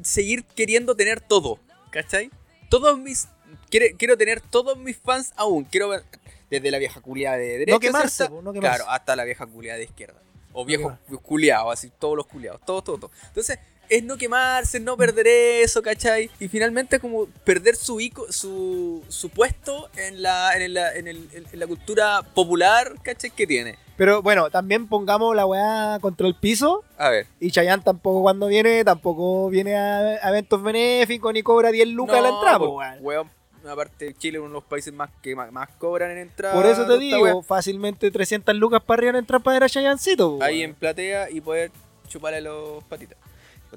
seguir 0.03 0.43
queriendo 0.45 0.95
tener 0.95 1.19
todo. 1.21 1.59
¿Cachai? 1.91 2.29
Todos 2.69 2.97
mis. 2.99 3.27
quiere- 3.69 3.93
quiero 3.97 4.17
tener 4.17 4.41
todos 4.41 4.77
mis 4.77 4.97
fans 4.97 5.33
aún. 5.35 5.63
Quiero 5.65 5.89
ver. 5.89 6.03
Desde 6.49 6.71
la 6.71 6.77
vieja 6.77 7.01
culiada 7.01 7.35
de 7.37 7.57
derecha. 7.59 7.79
quemarse, 7.79 8.23
hasta- 8.23 8.29
no 8.41 8.53
quemarse. 8.53 8.59
Claro, 8.77 8.89
hasta 8.89 9.15
la 9.17 9.25
vieja 9.25 9.45
culiada 9.45 9.77
de 9.77 9.83
izquierda. 9.85 10.21
O 10.53 10.63
viejos 10.63 10.93
quemarse. 11.05 11.25
culiados, 11.27 11.73
así, 11.73 11.91
todos 11.99 12.15
los 12.15 12.25
culiados. 12.25 12.61
Todo, 12.65 12.81
todo, 12.81 12.97
todo. 12.97 13.11
Entonces, 13.27 13.59
es 13.89 14.03
no 14.03 14.17
quemarse, 14.17 14.79
no 14.79 14.97
perder 14.97 15.27
eso, 15.27 15.81
¿cachai? 15.81 16.29
Y 16.39 16.47
finalmente, 16.47 16.99
como 16.99 17.25
perder 17.43 17.75
su, 17.75 17.97
ico- 17.99 18.31
su, 18.31 19.03
su 19.07 19.29
puesto 19.29 19.89
en 19.95 20.21
la, 20.21 20.55
en, 20.57 20.73
la, 20.73 20.93
en, 20.95 21.07
el- 21.07 21.29
en 21.33 21.59
la 21.59 21.67
cultura 21.67 22.21
popular, 22.33 22.93
¿cachai? 23.03 23.31
Que 23.31 23.47
tiene. 23.47 23.77
Pero 23.97 24.21
bueno, 24.21 24.49
también 24.51 24.87
pongamos 24.87 25.35
la 25.35 25.45
weá 25.45 25.97
contra 26.01 26.27
el 26.27 26.35
piso. 26.35 26.83
A 26.97 27.09
ver. 27.09 27.25
Y 27.39 27.49
Chayanne 27.51 27.81
tampoco 27.83 28.21
cuando 28.21 28.47
viene, 28.47 28.83
tampoco 28.83 29.49
viene 29.49 29.75
a, 29.75 29.97
a 30.21 30.29
eventos 30.29 30.61
benéficos 30.61 31.33
ni 31.33 31.41
cobra 31.41 31.71
10 31.71 31.87
lucas 31.87 32.17
a 32.17 32.21
la 32.21 32.29
No, 32.29 32.35
entrada, 32.35 32.59
pues, 32.59 32.69
po, 32.69 32.75
weón. 32.77 32.97
weón, 33.01 33.29
aparte 33.67 34.13
Chile 34.13 34.37
es 34.37 34.41
uno 34.41 34.49
de 34.49 34.53
los 34.53 34.63
países 34.65 34.93
más 34.93 35.09
que 35.23 35.35
más, 35.35 35.51
más 35.51 35.69
cobran 35.79 36.11
en 36.11 36.19
entrada. 36.19 36.53
Por 36.53 36.65
eso 36.67 36.85
te 36.85 36.97
digo, 36.99 37.21
weá. 37.23 37.41
fácilmente 37.41 38.11
300 38.11 38.55
lucas 38.55 38.83
para 38.85 38.99
arriba 38.99 39.09
en 39.11 39.15
entrar 39.17 39.41
para 39.41 39.55
ver 39.55 39.63
a 39.63 39.69
Chayancito. 39.69 40.37
po, 40.37 40.43
Ahí 40.43 40.61
en 40.61 40.75
platea 40.75 41.29
y 41.31 41.41
poder 41.41 41.71
chuparle 42.07 42.41
los 42.41 42.83
patitas. 42.83 43.17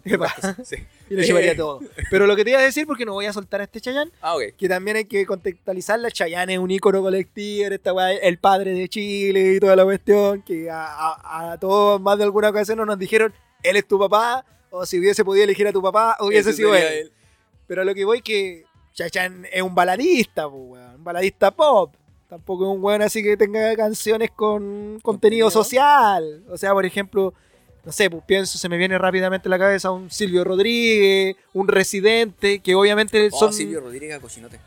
Los 0.04 0.12
¿Qué 0.12 0.19
pasa? 0.19 0.40
patitas, 0.57 0.69
sí. 0.69 0.76
Y 1.11 1.14
le 1.14 1.23
llevaría 1.25 1.52
Eh. 1.52 1.57
todo. 1.57 1.80
Pero 2.11 2.26
lo 2.26 2.37
que 2.37 2.45
te 2.45 2.50
iba 2.50 2.59
a 2.59 2.62
decir, 2.62 2.87
porque 2.87 3.04
no 3.04 3.12
voy 3.12 3.26
a 3.26 3.33
soltar 3.33 3.61
a 3.61 3.64
este 3.64 3.80
Chayanne, 3.80 4.11
Ah, 4.21 4.37
ok. 4.37 4.42
que 4.57 4.69
también 4.69 4.97
hay 4.99 5.04
que 5.04 5.26
contextualizarla. 5.26 6.11
Chayanne 6.11 6.54
es 6.54 6.59
un 6.59 6.71
ícono 6.71 7.02
colectivo, 7.02 7.69
esta 7.73 7.92
weá, 7.92 8.12
el 8.12 8.38
padre 8.38 8.73
de 8.73 8.88
Chile 8.88 9.54
y 9.57 9.61
toda 9.61 9.76
la 9.76 9.85
cuestión, 9.85 10.42
que 10.42 10.71
a, 10.71 10.85
a- 10.87 11.52
a 11.52 11.59
todos 11.59 12.00
más 12.00 12.16
de 12.19 12.25
alguna 12.25 12.50
ocasión 12.50 12.78
nos 12.78 12.99
dijeron, 12.99 13.33
él 13.62 13.76
es 13.76 13.87
tu 13.87 13.99
papá, 13.99 14.45
o 14.71 14.87
si 14.87 14.99
hubiese 14.99 15.25
podido 15.25 15.45
elegir 15.45 15.66
a 15.66 15.73
tu 15.73 15.83
papá, 15.83 16.16
hubiese 16.21 16.50
Ese 16.50 16.57
sido 16.59 16.75
él. 16.75 16.83
él. 16.85 17.12
Pero 17.66 17.85
lo 17.85 17.95
que 17.95 18.04
voy 18.04 18.23
que 18.23 18.64
Chayanne 18.95 19.49
es 19.52 19.62
un 19.62 19.75
baladista, 19.75 20.47
weón, 20.49 20.97
un 20.97 21.04
baladista 21.04 21.50
pop. 21.50 21.95
Tampoco 22.28 22.64
es 22.71 22.76
un 22.76 22.83
weón 22.85 23.02
así 23.02 23.23
que 23.25 23.37
tenga 23.37 23.75
canciones 23.75 24.30
con 24.30 25.00
contenido 25.02 25.02
Contenido. 25.02 25.50
social. 25.50 26.45
O 26.49 26.57
sea, 26.57 26.73
por 26.73 26.87
ejemplo, 26.87 27.35
no 27.84 27.92
sé, 27.92 28.10
pues 28.10 28.22
pienso, 28.26 28.58
se 28.58 28.68
me 28.68 28.76
viene 28.76 28.99
rápidamente 28.99 29.49
a 29.49 29.50
la 29.50 29.58
cabeza 29.58 29.90
un 29.90 30.10
Silvio 30.10 30.44
Rodríguez, 30.44 31.37
un 31.54 31.68
Residente, 31.68 32.60
que 32.60 32.75
obviamente 32.75 33.28
Oh, 33.32 33.38
son... 33.38 33.52
Silvio 33.52 33.80
Rodríguez 33.80 34.18
Cochinote. 34.20 34.60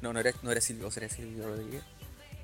No, 0.00 0.12
no 0.12 0.20
era, 0.20 0.32
no 0.42 0.50
era 0.52 0.60
Silvio, 0.60 0.86
o 0.86 0.90
será 0.90 1.08
Silvio 1.08 1.44
Rodríguez. 1.48 1.82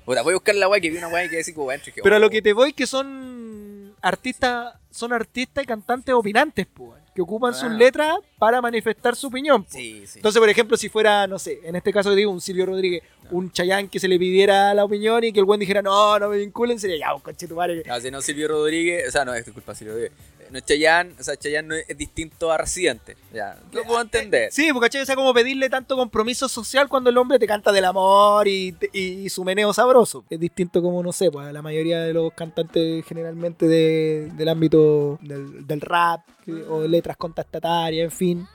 Puta, 0.05 0.21
voy 0.21 0.33
a 0.33 0.35
buscar 0.35 0.55
la 0.55 0.67
weá 0.67 0.79
que 0.79 0.89
vi 0.89 0.97
una 0.97 1.07
weá 1.07 1.27
que 1.29 1.37
decía 1.37 1.53
como. 1.55 1.69
Pero 2.03 2.15
a 2.15 2.19
lo 2.19 2.29
que 2.29 2.41
te 2.41 2.53
voy 2.53 2.73
que 2.73 2.85
son 2.85 3.95
artistas, 4.01 4.75
son 4.91 5.13
artistas 5.13 5.63
y 5.63 5.67
cantantes 5.67 6.13
opinantes, 6.13 6.67
pues, 6.71 7.01
que 7.15 7.21
ocupan 7.21 7.53
sus 7.53 7.71
letras 7.71 8.17
para 8.37 8.61
manifestar 8.61 9.15
su 9.15 9.27
opinión. 9.27 9.65
Sí, 9.69 10.05
sí. 10.05 10.19
Entonces, 10.19 10.37
por 10.37 10.49
ejemplo, 10.49 10.75
si 10.75 10.89
fuera, 10.89 11.25
no 11.27 11.39
sé, 11.39 11.61
en 11.63 11.77
este 11.77 11.93
caso 11.93 12.13
digo 12.13 12.29
un 12.29 12.41
Silvio 12.41 12.65
Rodríguez, 12.65 13.03
un 13.31 13.51
Chayán 13.53 13.87
que 13.87 14.01
se 14.01 14.09
le 14.09 14.19
pidiera 14.19 14.73
la 14.73 14.83
opinión 14.83 15.23
y 15.23 15.31
que 15.31 15.39
el 15.39 15.45
buen 15.45 15.57
dijera, 15.59 15.81
no, 15.81 16.19
no 16.19 16.27
me 16.27 16.37
vinculen, 16.37 16.77
sería 16.77 16.97
ya, 16.97 17.15
un 17.15 17.21
coche 17.21 17.47
tu 17.47 17.55
madre. 17.55 17.83
No, 17.87 17.99
si 18.01 18.11
no 18.11 18.21
Silvio 18.21 18.49
Rodríguez, 18.49 19.07
o 19.07 19.11
sea, 19.11 19.23
no 19.23 19.33
es 19.33 19.45
disculpa, 19.45 19.73
Silvio 19.73 19.93
Rodríguez. 19.93 20.17
Eh, 20.45 20.49
No 20.51 20.57
es 20.59 20.65
Chayanne, 20.65 21.15
o 21.19 21.23
sea, 21.23 21.35
Chayanne 21.37 21.67
no 21.67 21.75
es, 21.75 21.85
es 21.89 21.97
distinto 21.97 22.51
a 22.51 22.57
Residente. 22.57 23.17
Ya, 23.33 23.57
lo 23.71 23.83
puedo 23.83 24.01
entender. 24.01 24.51
Sí, 24.51 24.69
porque 24.71 24.85
¿cachai? 24.87 25.01
O 25.01 25.05
sea, 25.05 25.15
como 25.15 25.33
pedirle 25.33 25.69
tanto 25.69 25.95
compromiso 25.97 26.47
social 26.47 26.87
cuando 26.87 27.09
el 27.09 27.17
hombre 27.17 27.39
te 27.39 27.47
canta 27.47 27.71
del 27.71 27.85
amor 27.85 28.47
y, 28.47 28.71
te- 28.73 28.89
y 28.93 29.27
su 29.29 29.43
meneo 29.43 29.73
sabroso. 29.73 30.23
Es 30.29 30.39
distinto 30.39 30.81
como, 30.81 31.01
no 31.03 31.11
sé, 31.11 31.31
pues 31.31 31.47
a 31.47 31.51
la 31.51 31.61
mayoría 31.61 31.99
de 32.01 32.13
los 32.13 32.31
cantantes 32.33 33.03
generalmente 33.05 33.67
de- 33.67 34.31
del 34.35 34.49
ámbito 34.49 35.17
del, 35.21 35.65
del 35.65 35.81
rap 35.81 36.21
que- 36.45 36.53
o 36.69 36.81
de 36.81 36.87
letras 36.87 37.17
contestatarias, 37.17 38.05
en 38.05 38.11
fin. 38.11 38.47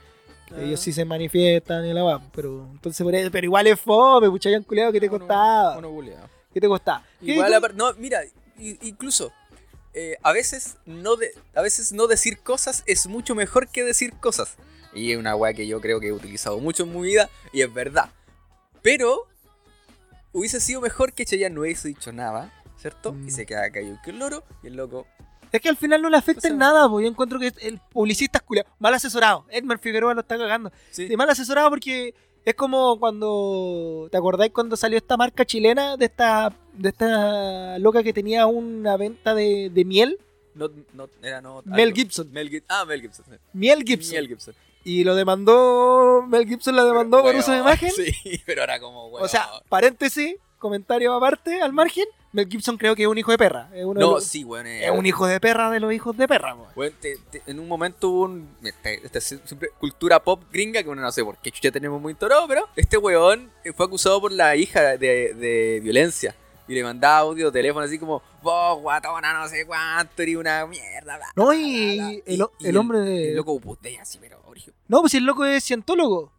que 0.47 0.55
Ah. 0.57 0.63
Ellos 0.63 0.81
sí 0.81 0.91
se 0.91 1.05
manifiestan 1.05 1.85
y 1.85 1.93
la 1.93 2.03
va, 2.03 2.21
pero 2.33 2.67
entonces 2.73 3.01
por 3.05 3.15
eso- 3.15 3.31
pero 3.31 3.45
igual 3.45 3.67
es 3.67 3.79
fome, 3.79 4.29
puchayan 4.29 4.63
culiado, 4.63 4.91
¿qué 4.91 4.99
te 4.99 5.07
Uno- 5.07 5.19
costaba? 5.19 5.77
uno 5.77 5.89
culiao. 5.89 6.29
¿Qué 6.53 6.59
te 6.59 6.67
costaba? 6.67 7.05
¿Qué- 7.23 7.31
Igual, 7.31 7.61
qué- 7.61 7.73
no, 7.73 7.93
mira, 7.93 8.19
incluso 8.81 9.31
eh, 9.93 10.17
a 10.23 10.31
veces 10.31 10.77
no 10.85 11.15
de, 11.15 11.33
a 11.53 11.61
veces 11.61 11.91
no 11.91 12.07
decir 12.07 12.39
cosas 12.39 12.83
es 12.85 13.07
mucho 13.07 13.35
mejor 13.35 13.67
que 13.67 13.83
decir 13.83 14.13
cosas. 14.13 14.55
Y 14.93 15.11
es 15.11 15.17
una 15.17 15.35
weá 15.35 15.53
que 15.53 15.67
yo 15.67 15.79
creo 15.81 15.99
que 15.99 16.07
he 16.07 16.11
utilizado 16.11 16.59
mucho 16.59 16.83
en 16.83 16.93
mi 16.93 17.01
vida 17.01 17.29
y 17.53 17.61
es 17.61 17.73
verdad. 17.73 18.09
Pero 18.81 19.27
hubiese 20.33 20.59
sido 20.59 20.81
mejor 20.81 21.13
que 21.13 21.25
Chayanne 21.25 21.55
no 21.55 21.61
hubiese 21.61 21.87
dicho 21.87 22.11
nada, 22.11 22.51
¿cierto? 22.77 23.13
Mm. 23.13 23.27
Y 23.27 23.31
se 23.31 23.45
queda 23.45 23.69
callado 23.71 23.99
que 24.03 24.11
el 24.11 24.19
loro 24.19 24.43
y 24.63 24.67
el 24.67 24.75
loco. 24.75 25.07
Es 25.51 25.59
que 25.59 25.69
al 25.69 25.77
final 25.77 26.01
no 26.01 26.09
le 26.09 26.15
afecta 26.15 26.47
en 26.47 26.57
nada, 26.57 26.87
porque 26.87 27.05
yo 27.05 27.11
encuentro 27.11 27.37
que 27.37 27.53
el 27.61 27.79
publicista 27.91 28.37
es 28.37 28.43
culiado. 28.43 28.69
Mal 28.79 28.93
asesorado. 28.93 29.45
Edmar 29.49 29.79
Figueroa 29.79 30.13
lo 30.13 30.21
está 30.21 30.37
cagando. 30.37 30.71
Sí. 30.91 31.09
Sí, 31.09 31.17
mal 31.17 31.29
asesorado 31.29 31.69
porque 31.69 32.15
es 32.45 32.55
como 32.55 32.99
cuando. 32.99 34.07
¿Te 34.11 34.17
acordáis 34.17 34.51
cuando 34.51 34.75
salió 34.75 34.97
esta 34.97 35.17
marca 35.17 35.45
chilena 35.45 35.97
de 35.97 36.05
esta 36.05 36.55
de 36.73 36.89
esta 36.89 37.77
loca 37.79 38.03
que 38.03 38.13
tenía 38.13 38.47
una 38.47 38.97
venta 38.97 39.35
de, 39.35 39.69
de 39.71 39.85
miel? 39.85 40.19
No, 40.55 40.69
no, 40.93 41.07
era 41.21 41.41
no. 41.41 41.61
Mel 41.65 41.89
algo. 41.89 41.95
Gibson. 41.95 42.31
Mel. 42.31 42.63
Ah, 42.67 42.85
Mel 42.85 43.01
Gibson. 43.01 43.25
Miel 43.53 43.83
Gibson. 43.83 44.55
Y 44.83 45.03
lo 45.03 45.15
demandó. 45.15 46.23
Mel 46.27 46.47
Gibson 46.47 46.75
la 46.75 46.83
demandó 46.83 47.17
por 47.17 47.27
Weón, 47.27 47.39
uso 47.39 47.51
de 47.51 47.59
imagen. 47.59 47.91
Sí, 47.95 48.41
pero 48.45 48.63
era 48.63 48.79
como, 48.79 49.07
weón. 49.07 49.23
O 49.25 49.27
sea, 49.27 49.47
paréntesis, 49.69 50.35
comentario 50.57 51.13
aparte, 51.13 51.61
al 51.61 51.73
margen. 51.73 52.05
Mel 52.33 52.47
Gibson 52.49 52.77
creo 52.77 52.95
que 52.95 53.01
es 53.03 53.07
un 53.07 53.17
hijo 53.17 53.31
de 53.31 53.37
perra. 53.37 53.69
Es, 53.73 53.83
uno 53.83 53.99
de 53.99 54.05
No, 54.05 54.11
los- 54.13 54.23
sí, 54.25 54.43
weón. 54.45 54.65
es 54.67 54.89
un 54.91 55.05
hijo 55.05 55.27
de 55.27 55.39
perra 55.41 55.69
de 55.69 55.79
los 55.81 55.91
hijos 55.91 56.15
de 56.15 56.27
perra. 56.27 56.55
Weón, 56.75 56.93
te- 57.01 57.17
te- 57.29 57.41
en 57.45 57.59
un 57.59 57.67
momento 57.67 58.09
hubo 58.09 58.21
un. 58.23 58.55
Este, 58.63 59.05
este 59.05 59.17
es 59.19 59.25
siempre 59.45 59.69
cultura 59.79 60.21
pop 60.23 60.41
gringa 60.51 60.81
que 60.81 60.89
uno 60.89 61.01
no 61.01 61.11
sé 61.11 61.23
por 61.25 61.37
qué 61.37 61.51
chucha 61.51 61.71
tenemos 61.71 62.01
muy 62.01 62.13
torado, 62.13 62.47
pero 62.47 62.67
este 62.75 62.97
weón 62.97 63.51
eh, 63.65 63.73
fue 63.73 63.85
acusado 63.85 64.21
por 64.21 64.31
la 64.31 64.55
hija 64.55 64.97
de, 64.97 65.33
de 65.33 65.79
violencia. 65.83 66.35
Y 66.67 66.73
le 66.75 66.83
mandaba 66.83 67.17
audio, 67.17 67.51
teléfono 67.51 67.85
así 67.85 67.99
como, 67.99 68.21
vos 68.41 68.79
guatona, 68.81 69.33
no 69.33 69.49
sé 69.49 69.65
cuánto, 69.65 70.21
eres 70.21 70.37
una 70.37 70.65
mierda. 70.67 71.17
bla, 71.17 71.27
No, 71.35 71.51
y 71.51 71.95
bla, 71.97 72.05
bla". 72.07 72.21
el, 72.61 72.67
el 72.69 72.77
hombre 72.77 72.99
de. 72.99 73.29
El 73.31 73.35
loco 73.35 73.59
putea 73.59 74.03
así, 74.03 74.19
pero 74.21 74.41
origen. 74.45 74.73
No, 74.87 75.01
pues 75.01 75.11
si 75.11 75.17
el 75.17 75.25
loco 75.25 75.43
es 75.43 75.65
cientólogo. 75.65 76.31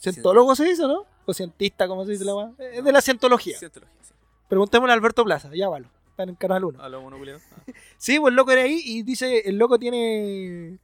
Cientólogo 0.00 0.56
se 0.56 0.64
dice, 0.64 0.82
¿no? 0.82 1.04
O 1.24 1.32
cientista, 1.34 1.86
como 1.86 2.04
se 2.04 2.12
dice 2.12 2.24
la 2.24 2.34
weá. 2.34 2.50
Es 2.58 2.82
de 2.82 2.90
la 2.92 3.00
cientología. 3.00 3.56
Cientología, 3.58 3.94
sí. 4.02 4.12
Preguntémosle 4.48 4.92
a 4.92 4.94
Alberto 4.94 5.24
Plaza, 5.24 5.50
ya 5.54 5.68
valo. 5.68 5.88
Está 6.10 6.22
en 6.22 6.34
Canal 6.34 6.64
1. 6.64 6.82
A 6.82 6.88
lo 6.88 7.02
culiao. 7.02 7.38
Ah. 7.52 7.72
Sí, 7.98 8.18
pues 8.18 8.30
el 8.30 8.36
loco 8.36 8.52
era 8.52 8.62
ahí 8.62 8.80
y 8.84 9.02
dice, 9.02 9.42
el 9.48 9.58
loco 9.58 9.78
tiene 9.78 10.78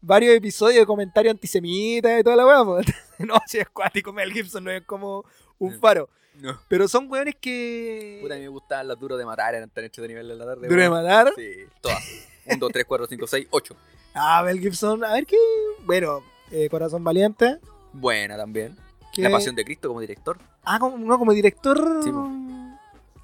varios 0.00 0.34
episodios 0.34 0.80
de 0.80 0.86
comentarios 0.86 1.32
antisemitas 1.32 2.20
y 2.20 2.22
toda 2.22 2.36
la 2.36 2.46
weá. 2.46 2.64
pues. 2.64 2.86
no, 3.18 3.34
si 3.46 3.58
es 3.58 3.68
cuático, 3.68 4.12
Mel 4.12 4.32
Gibson 4.32 4.64
no 4.64 4.70
es 4.70 4.82
como 4.84 5.24
un 5.58 5.78
faro. 5.78 6.08
No. 6.40 6.58
Pero 6.68 6.86
son 6.86 7.10
weones 7.10 7.34
que... 7.40 8.20
Puta, 8.22 8.34
a 8.34 8.36
mí 8.36 8.44
me 8.44 8.48
gustaban 8.48 8.86
las 8.86 8.98
duros 8.98 9.18
de 9.18 9.26
matar, 9.26 9.56
eran 9.56 9.68
tan 9.70 9.84
hechos 9.84 10.02
de 10.02 10.08
nivel 10.08 10.28
de 10.28 10.36
la 10.36 10.44
tarde. 10.44 10.68
¿Duro 10.68 10.80
de 10.80 10.90
matar? 10.90 11.32
Sí, 11.36 11.64
todas. 11.80 12.02
1, 12.46 12.56
2, 12.58 12.72
3, 12.72 12.84
4, 12.86 13.06
5, 13.08 13.26
6, 13.26 13.46
8. 13.50 13.76
Ah, 14.14 14.42
Mel 14.44 14.60
Gibson, 14.60 15.04
a 15.04 15.12
ver 15.12 15.26
qué... 15.26 15.36
Bueno, 15.84 16.22
eh, 16.52 16.68
Corazón 16.70 17.02
Valiente. 17.02 17.58
Buena 17.92 18.36
también. 18.36 18.76
La 19.16 19.30
Pasión 19.30 19.56
de 19.56 19.64
Cristo 19.64 19.88
como 19.88 20.00
director. 20.00 20.38
Ah, 20.64 20.78
como, 20.78 20.96
no, 20.96 21.18
como 21.18 21.32
director... 21.32 22.02
Sí. 22.04 22.10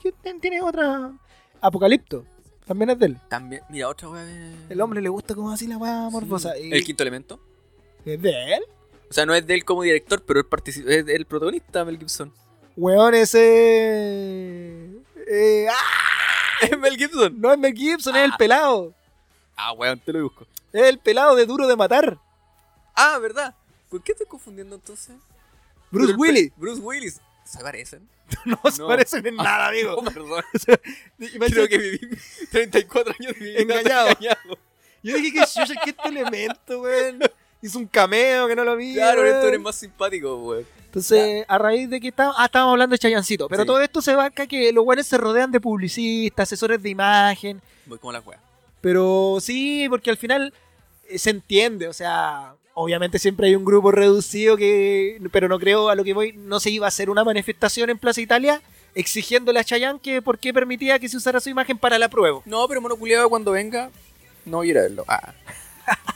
¿Qué 0.04 0.12
ten- 0.22 0.38
tiene 0.40 0.60
otra? 0.60 1.10
Apocalipto. 1.60 2.24
También 2.66 2.90
es 2.90 2.98
de 2.98 3.06
él. 3.06 3.18
También, 3.28 3.62
mira, 3.70 3.88
otra 3.88 4.08
weá. 4.08 4.24
El 4.68 4.80
hombre 4.80 5.00
le 5.02 5.08
gusta 5.08 5.34
como 5.34 5.50
así 5.50 5.66
la 5.66 5.78
weá 5.78 6.08
morbosa. 6.10 6.56
y- 6.58 6.72
El 6.72 6.84
quinto 6.84 7.02
elemento. 7.02 7.40
¿Es 8.04 8.20
de 8.22 8.54
él? 8.54 8.62
O 9.10 9.12
sea, 9.14 9.24
no 9.26 9.34
es 9.34 9.46
de 9.46 9.54
él 9.54 9.64
como 9.64 9.82
director, 9.82 10.22
pero 10.24 10.40
él 10.40 10.46
participa, 10.46 10.90
es 10.90 11.08
el 11.08 11.24
protagonista, 11.26 11.84
Mel 11.84 11.98
Gibson. 11.98 12.32
Weón, 12.76 13.14
ese. 13.14 14.90
Eh, 15.26 15.66
¡ah! 15.70 15.74
Es 16.70 16.78
Mel 16.78 16.96
Gibson. 16.96 17.40
No 17.40 17.52
es 17.52 17.58
Mel 17.58 17.74
Gibson, 17.74 18.14
es 18.16 18.24
el 18.24 18.32
pelado. 18.38 18.94
Ah, 19.56 19.72
weón, 19.72 19.98
te 20.00 20.12
lo 20.12 20.22
busco. 20.22 20.46
Es 20.72 20.82
el 20.82 20.98
pelado 20.98 21.34
de 21.36 21.46
Duro 21.46 21.66
de 21.66 21.76
Matar. 21.76 22.18
Ah, 22.94 23.18
¿verdad? 23.18 23.54
¿Por 23.88 24.02
qué 24.02 24.12
estoy 24.12 24.26
confundiendo 24.26 24.74
entonces? 24.76 25.16
Bruce 25.90 26.12
el 26.12 26.18
Willis. 26.18 26.52
Bruce 26.56 26.80
Willis. 26.80 27.20
¿Se 27.44 27.58
parecen? 27.60 28.08
No 28.44 28.58
se 28.70 28.82
No. 28.82 28.88
parecen 28.88 29.26
en 29.26 29.36
nada, 29.36 29.68
amigo. 29.70 29.94
Oh, 29.98 30.04
perdón. 30.04 30.42
Creo 31.18 31.40
dice- 31.48 31.68
que 31.68 31.78
viví 31.78 31.98
34 32.50 33.14
años 33.20 33.38
vida 33.38 33.58
Engañado. 33.60 34.08
engañado. 34.08 34.58
Yo 35.02 35.16
dije 35.16 35.32
que 35.32 35.40
chucha, 35.46 35.74
que 35.82 35.90
este 35.90 36.08
elemento, 36.08 36.80
weón. 36.80 37.20
Hizo 37.60 37.78
un 37.78 37.86
cameo 37.86 38.46
que 38.46 38.54
no 38.56 38.64
lo 38.64 38.76
vi. 38.76 38.94
Claro, 38.94 39.24
esto 39.24 39.48
eres 39.48 39.60
más 39.60 39.76
simpático, 39.76 40.36
weón. 40.36 40.66
Entonces, 40.86 41.44
a 41.48 41.58
raíz 41.58 41.88
de 41.90 42.00
que 42.00 42.08
estábamos, 42.08 42.36
ah, 42.38 42.44
estábamos 42.44 42.72
hablando 42.72 42.94
de 42.94 42.98
Chayancito, 42.98 43.48
pero 43.48 43.62
Sí. 43.62 43.66
todo 43.66 43.80
esto 43.80 44.00
se 44.00 44.14
va 44.14 44.26
acá 44.26 44.46
que 44.46 44.70
los 44.72 44.84
buenos 44.84 45.06
se 45.06 45.18
rodean 45.18 45.50
de 45.50 45.60
publicistas, 45.60 46.44
asesores 46.48 46.80
de 46.82 46.90
imagen, 46.90 47.60
Voy 47.86 47.98
como 47.98 48.12
la 48.12 48.20
wea. 48.20 48.38
pero 48.80 49.38
sí, 49.40 49.86
porque 49.90 50.10
al 50.10 50.16
final 50.16 50.52
eh, 51.08 51.18
se 51.18 51.30
entiende, 51.30 51.88
o 51.88 51.92
sea, 51.92 52.54
obviamente 52.74 53.18
siempre 53.18 53.46
hay 53.48 53.54
un 53.56 53.64
grupo 53.64 53.90
reducido 53.92 54.56
que, 54.56 55.20
pero 55.32 55.48
no 55.48 55.58
creo 55.58 55.88
a 55.88 55.94
lo 55.94 56.04
que 56.04 56.12
voy, 56.14 56.32
no 56.32 56.60
se 56.60 56.70
iba 56.70 56.86
a 56.86 56.88
hacer 56.88 57.08
una 57.10 57.24
manifestación 57.24 57.90
en 57.90 57.98
Plaza 57.98 58.20
Italia 58.20 58.60
exigiéndole 58.94 59.58
a 59.58 59.64
Chayanne 59.64 59.98
que 60.00 60.22
por 60.22 60.38
qué 60.38 60.52
permitía 60.54 60.98
que 60.98 61.08
se 61.08 61.16
usara 61.16 61.40
su 61.40 61.50
imagen 61.50 61.78
para 61.78 61.98
la 61.98 62.08
prueba. 62.08 62.40
No, 62.44 62.66
pero 62.68 62.80
mono 62.80 62.96
culiado 62.96 63.28
cuando 63.28 63.50
venga, 63.52 63.90
no 64.44 64.58
voy 64.58 64.68
a 64.68 64.70
ir 64.70 64.78
a 64.78 64.82
verlo. 64.82 65.04
Ah. 65.08 65.34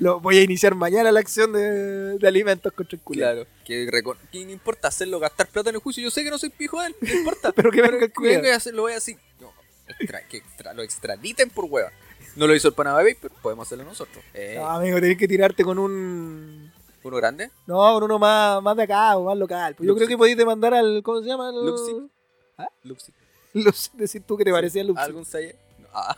Lo, 0.00 0.18
voy 0.20 0.38
a 0.38 0.42
iniciar 0.42 0.74
mañana 0.74 1.12
la 1.12 1.20
acción 1.20 1.52
de, 1.52 2.18
de 2.18 2.28
alimentos 2.28 2.72
contra 2.72 2.98
el. 2.98 3.02
Claro. 3.04 3.46
Que, 3.64 3.88
que 4.32 4.44
no 4.44 4.50
importa 4.50 4.88
hacerlo, 4.88 5.20
gastar 5.20 5.46
plata 5.46 5.68
en 5.70 5.76
el 5.76 5.80
juicio. 5.80 6.02
Yo 6.02 6.10
sé 6.10 6.24
que 6.24 6.30
no 6.30 6.38
soy 6.38 6.50
pijo 6.50 6.80
de 6.80 6.88
él, 6.88 6.96
no 7.00 7.12
importa. 7.14 7.52
Pero 7.54 7.70
que 7.70 7.82
venga 7.82 8.04
el 8.04 8.12
que 8.12 8.20
venga 8.20 8.48
y 8.48 8.52
hacerlo, 8.52 8.82
voy 8.82 8.94
así. 8.94 9.16
No, 9.40 9.52
extra- 9.86 10.26
que 10.26 10.38
extra- 10.38 10.74
lo 10.74 10.82
extraditen 10.82 11.50
por 11.50 11.66
hueva. 11.66 11.92
No 12.36 12.46
lo 12.46 12.54
hizo 12.54 12.68
el 12.68 12.74
Panamá 12.74 13.00
pero 13.20 13.34
podemos 13.42 13.66
hacerlo 13.66 13.84
nosotros. 13.84 14.22
Eh, 14.34 14.54
No, 14.58 14.68
amigo, 14.68 15.00
tenés 15.00 15.16
que 15.18 15.26
tirarte 15.28 15.64
con 15.64 15.78
un... 15.78 16.70
Uno 17.02 17.16
grande. 17.16 17.50
No, 17.66 17.76
con 17.94 18.02
uno 18.02 18.18
más, 18.18 18.60
más 18.62 18.76
de 18.76 18.82
acá, 18.82 19.16
o 19.16 19.24
más 19.24 19.38
local. 19.38 19.74
Pues 19.76 19.86
yo 19.86 19.94
creo 19.94 20.08
que 20.08 20.18
podéis 20.18 20.36
demandar 20.36 20.74
al... 20.74 21.02
¿Cómo 21.02 21.20
se 21.20 21.26
llama? 21.28 21.50
Luxi. 21.52 21.92
Luxi. 22.82 23.12
Luxi, 23.54 23.90
decir 23.94 24.22
tú 24.26 24.36
que 24.36 24.44
te 24.44 24.52
parecía 24.52 24.82
Luxi. 24.84 25.02
¿Algún 25.02 25.24
salle? 25.24 25.54
No, 25.78 25.86
ah. 25.94 26.16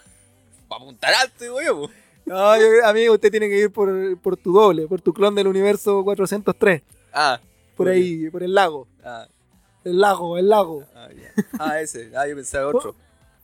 Va 0.70 0.76
a 0.76 0.80
apuntar 0.80 1.12
alto, 1.14 1.44
digo 1.44 1.60
yo. 1.62 1.88
No, 2.24 2.56
yo- 2.58 2.84
amigo, 2.86 3.14
usted 3.14 3.30
tiene 3.30 3.48
que 3.48 3.58
ir 3.58 3.70
por, 3.72 4.18
por 4.20 4.36
tu 4.36 4.52
doble, 4.52 4.86
por 4.86 5.00
tu 5.00 5.12
clon 5.12 5.34
del 5.34 5.46
universo 5.46 6.02
403. 6.04 6.82
Ah. 7.12 7.38
Por 7.76 7.88
ahí, 7.88 8.28
por 8.30 8.42
el 8.42 8.54
lago. 8.54 8.88
Ah, 9.04 9.26
El 9.84 9.98
lago, 10.00 10.36
el 10.38 10.48
lago. 10.48 10.84
ah, 10.94 11.08
ya. 11.14 11.32
Ah, 11.58 11.80
ese. 11.80 12.10
Ah, 12.16 12.26
yo 12.26 12.34
pensaba 12.34 12.66
otro. 12.74 12.94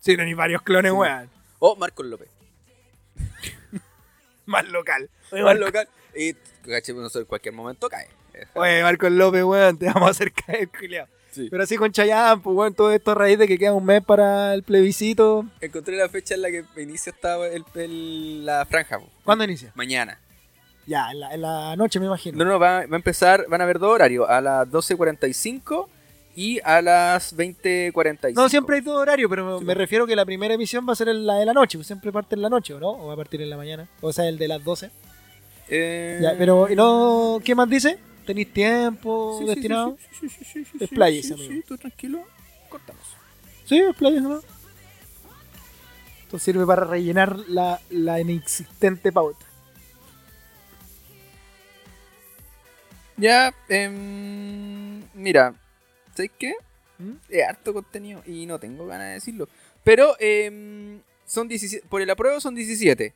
Sí, 0.01 0.17
tenéis 0.17 0.37
varios 0.37 0.61
clones, 0.63 0.93
Sí. 0.93 0.97
weón. 0.99 1.31
Oh, 1.61 1.77
Marcos 1.77 2.05
López. 2.07 2.29
Más 4.47 4.69
local. 4.69 5.09
Oye, 5.31 5.43
Más 5.43 5.55
Marco, 5.55 5.67
local. 5.67 5.89
Y, 6.17 6.35
caché, 6.69 6.93
no 6.95 7.09
sé, 7.09 7.21
en 7.21 7.25
cualquier 7.25 7.55
momento 7.55 7.89
cae. 7.89 8.09
Oye, 8.55 8.83
Marcos 8.83 9.13
López, 9.13 9.45
weón, 9.45 9.79
te 9.79 9.87
vamos 9.87 10.09
a 10.09 10.11
hacer 10.11 10.33
caer, 10.33 10.69
culiao. 10.79 11.07
Sí. 11.31 11.49
Pero 11.51 11.65
así 11.65 11.77
con 11.77 11.91
Chayanne, 11.91 12.41
pues, 12.43 12.57
weón, 12.57 12.75
todo 12.75 12.93
esto 12.93 13.11
a 13.11 13.15
raíz 13.17 13.39
de 13.39 13.49
que 13.49 13.59
queda 13.59 13.73
un 13.73 13.85
mes 13.85 14.03
para 14.05 14.55
el 14.55 14.63
plebiscito. 14.63 15.45
Encontré 15.61 15.97
la 15.97 16.09
fecha 16.09 16.35
en 16.35 16.43
la 16.43 16.51
que 16.51 16.65
inicia 16.77 17.11
esta, 17.11 17.45
el, 17.47 17.65
el- 17.75 18.47
la 18.47 18.65
franja. 18.67 19.01
po. 19.01 19.09
¿Cuándo 19.25 19.43
inicia? 19.45 19.73
Mañana. 19.75 20.21
Ya, 20.87 21.11
en 21.11 21.19
la, 21.21 21.35
en 21.35 21.41
la 21.43 21.77
noche, 21.77 21.99
me 21.99 22.07
imagino. 22.07 22.37
No, 22.39 22.45
no, 22.45 22.59
va, 22.61 22.87
va 22.87 22.93
a 22.93 22.97
empezar, 22.97 23.47
van 23.49 23.61
a 23.61 23.65
haber 23.65 23.79
dos 23.79 23.91
horarios, 23.95 24.29
a 24.29 24.41
las 24.41 24.69
12.45 24.69 25.89
y 26.37 26.61
a 26.65 26.83
las 26.83 27.37
20.45. 27.37 28.35
No, 28.35 28.49
siempre 28.49 28.77
hay 28.77 28.83
todo 28.83 28.97
horario, 28.99 29.29
pero 29.29 29.59
Sí, 29.61 29.65
me 29.65 29.75
refiero 29.75 30.07
que 30.07 30.17
la 30.17 30.25
primera 30.25 30.55
emisión 30.55 30.87
va 30.89 30.93
a 30.93 30.97
ser 30.97 31.09
la 31.09 31.37
de 31.37 31.47
la 31.47 31.53
noche, 31.53 31.79
pues 31.79 31.87
siempre 31.87 32.11
parte 32.13 32.35
en 32.35 32.43
la 32.43 32.49
noche, 32.51 32.75
¿o 32.75 32.81
no? 32.81 32.91
O 32.91 33.07
va 33.07 33.15
a 33.15 33.17
partir 33.17 33.41
en 33.43 33.51
la 33.51 33.57
mañana, 33.57 33.89
o 34.01 34.13
sea, 34.13 34.29
el 34.29 34.37
de 34.39 34.49
las 34.49 34.63
12. 34.65 34.91
Eh, 35.69 36.19
Ya, 36.23 36.35
pero, 36.37 36.69
¿y 36.71 36.75
no, 36.77 37.41
¿qué 37.45 37.55
más 37.55 37.69
dice? 37.69 37.99
¿Tenéis 38.27 38.53
tiempo 38.53 39.37
sí, 39.41 39.47
destinado? 39.47 39.97
Sí, 40.21 40.29
sí, 40.29 40.37
sí, 40.39 40.45
sí, 40.45 40.65
sí, 40.65 40.79
Expláyese, 40.85 41.29
sí, 41.29 41.35
amigo. 41.35 41.53
sí, 41.53 41.63
tú 41.69 41.77
tranquilo, 41.79 42.23
cortamos. 42.69 43.03
Sí, 43.67 43.79
explayas, 43.79 44.23
¿no? 44.23 44.41
Esto 46.23 46.39
sirve 46.39 46.67
para 46.67 46.85
rellenar 46.85 47.39
la, 47.49 47.81
la 47.91 48.21
inexistente 48.21 49.13
pauta. 49.13 49.45
Ya, 53.17 53.55
em, 53.69 55.03
mira, 55.15 55.55
¿sabes 56.15 56.31
qué? 56.39 56.55
¿Mm? 56.99 57.13
Es 57.29 57.49
harto 57.49 57.73
contenido 57.75 58.23
y 58.27 58.47
no 58.47 58.59
tengo 58.59 58.87
ganas 58.87 59.09
de 59.09 59.13
decirlo. 59.15 59.49
Pero 59.83 60.17
em, 60.21 61.01
son 61.27 61.49
17, 61.49 61.87
por 61.89 62.01
el 62.01 62.09
apruebo 62.11 62.41
son 62.41 62.55
17. 62.55 63.13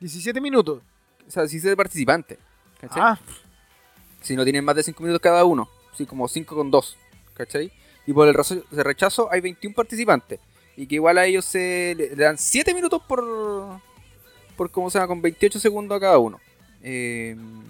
17 0.00 0.40
minutos. 0.40 0.82
O 1.26 1.30
sea, 1.30 1.42
17 1.42 1.76
participantes. 1.76 2.38
¿Cachai? 2.80 3.02
Ah, 3.02 3.18
Si 4.20 4.36
no 4.36 4.44
tienen 4.44 4.64
más 4.64 4.76
de 4.76 4.82
5 4.82 5.02
minutos 5.02 5.20
cada 5.20 5.44
uno. 5.44 5.68
Sí, 5.96 6.06
como 6.06 6.28
5 6.28 6.54
con 6.54 6.70
2. 6.70 6.96
¿Cachai? 7.34 7.72
Y 8.06 8.12
por 8.12 8.28
el 8.28 8.34
rechazo 8.84 9.28
hay 9.32 9.40
21 9.40 9.74
participantes. 9.74 10.38
Y 10.76 10.86
que 10.86 10.96
igual 10.96 11.18
a 11.18 11.24
ellos 11.26 11.44
se 11.44 11.94
le 11.96 12.14
dan 12.16 12.36
7 12.38 12.72
minutos 12.74 13.02
por. 13.08 13.80
Por 14.56 14.70
cómo 14.70 14.88
se 14.90 14.98
llama, 14.98 15.08
con 15.08 15.20
28 15.22 15.58
segundos 15.58 15.96
a 15.96 16.00
cada 16.00 16.18
uno. 16.18 16.40
Em, 16.82 17.62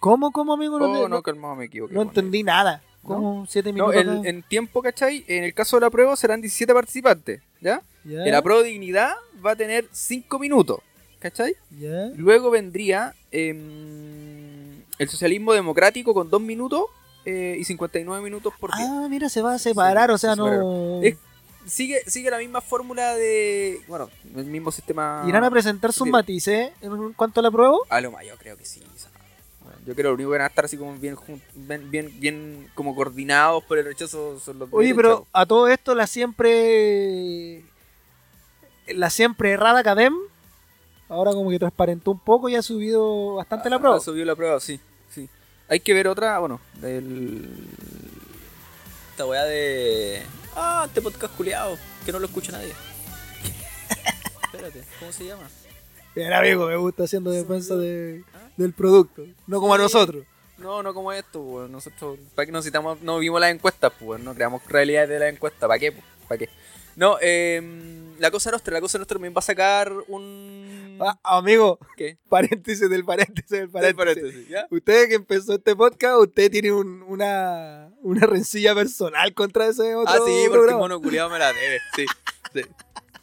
¿cómo, 0.00 0.32
cómo, 0.32 0.54
amigo? 0.54 0.78
No, 0.78 0.90
oh, 0.90 1.02
te- 1.04 1.08
no, 1.08 1.22
calmado, 1.22 1.54
me 1.56 1.66
equivoqué. 1.66 1.94
no 1.94 2.02
entendí 2.02 2.42
nada. 2.42 2.82
¿Cómo 3.04 3.46
7 3.48 3.70
No, 3.72 3.88
minutos? 3.88 3.94
en, 3.96 4.08
acá? 4.20 4.28
en 4.28 4.42
tiempo, 4.42 4.82
¿cachai? 4.82 5.24
En 5.28 5.44
el 5.44 5.54
caso 5.54 5.76
de 5.76 5.80
la 5.82 5.90
prueba 5.90 6.16
serán 6.16 6.40
17 6.40 6.72
participantes, 6.74 7.40
¿ya? 7.60 7.82
Ya, 8.04 8.24
El 8.24 8.34
apruebo 8.34 8.62
de 8.62 8.70
dignidad 8.70 9.12
va 9.44 9.52
a 9.52 9.56
tener 9.56 9.86
5 9.92 10.38
minutos, 10.38 10.80
¿cachai? 11.20 11.54
ya. 11.78 12.06
Luego 12.16 12.50
vendría 12.50 13.14
em, 13.30 14.82
el 14.98 15.08
socialismo 15.08 15.52
democrático 15.52 16.14
con 16.14 16.28
2 16.30 16.40
minutos 16.40 16.82
eh, 17.24 17.56
y 17.58 17.64
59 17.64 18.22
minutos 18.22 18.52
por 18.58 18.74
día. 18.76 18.86
Ah, 18.88 19.06
mira, 19.08 19.28
se 19.28 19.40
va 19.42 19.54
a 19.54 19.58
separar, 19.58 20.10
Sí, 20.10 20.14
o 20.14 20.18
sea, 20.18 20.30
se 20.34 20.36
no... 20.40 21.02
Es- 21.02 21.16
Sigue, 21.66 22.02
sigue 22.06 22.30
la 22.30 22.36
misma 22.36 22.60
fórmula 22.60 23.14
de. 23.14 23.80
Bueno, 23.88 24.10
el 24.36 24.44
mismo 24.44 24.70
sistema. 24.70 25.24
¿Irán 25.26 25.44
a 25.44 25.50
presentar 25.50 25.94
sus 25.94 26.06
matices 26.06 26.70
en 26.82 27.14
cuanto 27.14 27.40
a 27.40 27.42
la 27.42 27.50
prueba? 27.50 27.78
A 27.88 28.02
lo 28.02 28.10
yo 28.20 28.36
creo 28.36 28.54
que 28.58 28.66
sí. 28.66 28.80
bueno, 28.80 29.13
yo 29.86 29.94
creo 29.94 29.96
que 29.96 30.02
lo 30.02 30.14
único 30.14 30.30
que 30.30 30.38
van 30.38 30.44
a 30.44 30.48
estar 30.48 30.64
así 30.64 30.76
como 30.76 30.94
bien, 30.94 31.16
bien, 31.54 31.90
bien, 31.90 32.20
bien 32.20 32.70
como 32.74 32.94
coordinados 32.94 33.62
por 33.64 33.78
el 33.78 33.84
rechazo 33.84 34.40
son 34.40 34.58
los 34.58 34.68
Oye, 34.72 34.94
pero 34.94 35.26
a 35.32 35.44
todo 35.46 35.68
esto 35.68 35.94
la 35.94 36.06
siempre... 36.06 37.62
La 38.86 39.08
siempre 39.10 39.52
errada 39.52 39.82
Cadem, 39.82 40.14
ahora 41.08 41.32
como 41.32 41.50
que 41.50 41.58
transparentó 41.58 42.10
un 42.10 42.18
poco 42.18 42.48
y 42.48 42.56
ha 42.56 42.62
subido 42.62 43.36
bastante 43.36 43.70
la 43.70 43.78
prueba. 43.78 44.00
Subió 44.00 44.24
la 44.24 44.36
prueba, 44.36 44.60
sí, 44.60 44.78
sí. 45.10 45.28
Hay 45.68 45.80
que 45.80 45.94
ver 45.94 46.06
otra, 46.06 46.38
bueno, 46.38 46.60
del. 46.74 47.48
Esta 49.10 49.24
weá 49.24 49.44
de. 49.44 50.22
Ah, 50.54 50.84
este 50.86 51.00
podcast 51.00 51.34
culiado, 51.34 51.78
que 52.04 52.12
no 52.12 52.18
lo 52.18 52.26
escucha 52.26 52.52
nadie. 52.52 52.74
Espérate, 54.44 54.84
¿cómo 55.00 55.12
se 55.12 55.24
llama? 55.24 55.48
Bien, 56.14 56.32
amigo, 56.32 56.66
me 56.66 56.76
gusta 56.76 57.04
haciendo 57.04 57.30
defensa 57.30 57.76
de- 57.76 58.22
del 58.56 58.72
producto, 58.72 59.24
no 59.46 59.60
como 59.60 59.74
a 59.74 59.78
nosotros. 59.78 60.24
No, 60.58 60.82
no 60.82 60.94
como 60.94 61.12
esto, 61.12 61.42
pues. 61.42 61.68
Nosotros, 61.70 62.18
¿para 62.34 62.46
qué 62.46 62.52
nos 62.52 62.64
citamos? 62.64 63.00
No 63.02 63.18
vimos 63.18 63.40
las 63.40 63.52
encuestas, 63.52 63.92
pues. 63.98 64.20
No 64.22 64.34
creamos 64.34 64.62
realidades 64.68 65.08
de 65.10 65.18
las 65.18 65.32
encuestas. 65.32 65.66
¿Para 65.66 65.78
qué? 65.80 65.92
¿Para 66.28 66.38
qué? 66.38 66.48
No, 66.96 67.18
eh, 67.20 67.60
la 68.20 68.30
cosa 68.30 68.50
nuestra, 68.50 68.72
la 68.74 68.80
cosa 68.80 68.98
nuestra 68.98 69.16
también 69.16 69.34
va 69.34 69.40
a 69.40 69.42
sacar 69.42 69.92
un. 70.06 70.96
Ah, 71.00 71.18
amigo, 71.24 71.80
¿Qué? 71.96 72.18
paréntesis 72.28 72.88
del 72.88 73.04
paréntesis 73.04 73.50
del 73.50 73.68
paréntesis. 73.68 73.96
Paréntesis, 74.22 74.48
¿ya? 74.48 74.68
Usted 74.70 75.08
que 75.08 75.16
empezó 75.16 75.54
este 75.54 75.74
podcast, 75.74 76.18
usted 76.20 76.48
tiene 76.52 76.70
un- 76.70 77.02
una, 77.08 77.90
una 78.02 78.24
rencilla 78.26 78.76
personal 78.76 79.34
contra 79.34 79.66
ese 79.66 79.96
otro 79.96 80.14
Ah, 80.14 80.20
sí, 80.24 80.44
porque 80.48 80.72
mono 80.74 81.00
culiado 81.02 81.28
me 81.30 81.40
la 81.40 81.52
debe. 81.52 81.80
Sí, 81.96 82.06
sí. 82.54 82.60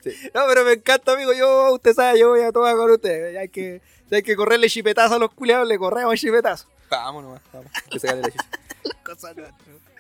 No, 0.33 0.41
pero 0.47 0.65
me 0.65 0.73
encanta, 0.73 1.13
amigo. 1.13 1.33
Yo, 1.33 1.73
usted 1.73 1.93
sabe, 1.93 2.19
yo 2.19 2.29
voy 2.29 2.41
a 2.41 2.51
tomar 2.51 2.75
con 2.75 2.89
usted. 2.91 3.35
Hay 3.37 3.49
que, 3.49 3.81
hay 4.11 4.23
que 4.23 4.35
correrle 4.35 4.67
chipetazo 4.69 5.15
a 5.15 5.19
los 5.19 5.31
culiados, 5.33 5.67
le 5.67 5.77
corremos 5.77 6.19
chipetazo. 6.19 6.67
Vamos 6.89 7.23
nomás, 7.23 7.41
vamos. 7.53 7.71
Que 7.89 7.99
se 7.99 8.07
gane 8.07 8.21
la 8.21 8.29
chucha. 8.29 8.45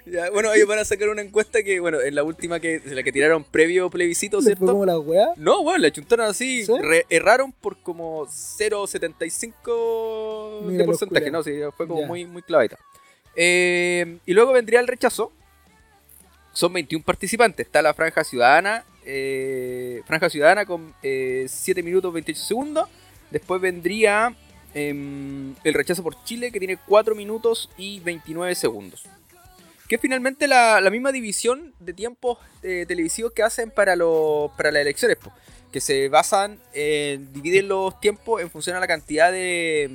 Ya, 0.03 0.31
bueno, 0.31 0.51
ellos 0.51 0.67
van 0.67 0.79
a 0.79 0.83
sacar 0.83 1.09
una 1.09 1.21
encuesta 1.21 1.61
que, 1.61 1.79
bueno, 1.79 2.01
en 2.01 2.15
la 2.15 2.23
última 2.23 2.59
que, 2.59 2.81
la 2.85 3.03
que 3.03 3.11
tiraron 3.11 3.43
previo 3.43 3.87
plebiscito, 3.91 4.37
¿Le 4.37 4.41
fue 4.43 4.47
¿cierto? 4.55 4.65
como 4.65 4.83
la 4.83 4.97
weá? 4.97 5.27
No, 5.35 5.61
bueno, 5.61 5.77
la 5.77 5.91
chuntaron 5.91 6.25
así, 6.25 6.65
¿Sí? 6.65 6.73
re- 6.81 7.05
erraron 7.07 7.51
por 7.51 7.77
como 7.83 8.25
0,75 8.25 10.61
Mira 10.63 10.79
de 10.79 10.85
porcentaje, 10.85 11.31
no, 11.31 11.43
sí, 11.43 11.51
fue 11.77 11.87
como 11.87 12.01
Ya. 12.01 12.07
muy, 12.07 12.25
muy 12.25 12.41
clavadita. 12.41 12.79
Eh, 13.35 14.17
y 14.25 14.33
luego 14.33 14.53
vendría 14.53 14.79
el 14.79 14.87
rechazo. 14.87 15.31
Son 16.53 16.71
21 16.73 17.03
participantes. 17.05 17.65
Está 17.65 17.81
la 17.81 17.93
Franja 17.93 18.23
Ciudadana, 18.23 18.83
eh, 19.05 20.01
Franja 20.05 20.29
Ciudadana 20.29 20.65
con 20.65 20.93
eh, 21.03 21.45
7 21.47 21.83
minutos 21.83 22.13
28 22.13 22.41
segundos. 22.41 22.89
Después 23.29 23.61
vendría 23.61 24.35
em, 24.73 25.55
el 25.63 25.73
rechazo 25.73 26.03
por 26.03 26.23
Chile, 26.23 26.51
que 26.51 26.59
tiene 26.59 26.77
4 26.77 27.15
minutos 27.15 27.69
y 27.77 27.99
29 28.01 28.55
segundos. 28.55 29.03
Que 29.87 29.95
es 29.95 30.01
finalmente 30.01 30.47
la, 30.47 30.79
la 30.81 30.89
misma 30.89 31.11
división 31.11 31.73
de 31.79 31.93
tiempos 31.93 32.37
eh, 32.63 32.85
televisivos 32.87 33.33
que 33.33 33.43
hacen 33.43 33.71
para, 33.71 33.95
los 33.95 34.51
para 34.51 34.71
las 34.71 34.81
elecciones, 34.81 35.17
po, 35.17 35.31
que 35.71 35.81
se 35.81 36.07
basan 36.09 36.59
en 36.73 37.31
dividen 37.33 37.67
los 37.67 37.99
tiempos 37.99 38.41
en 38.41 38.49
función 38.49 38.75
a 38.75 38.79
la 38.79 38.87
cantidad 38.87 39.31
de, 39.31 39.89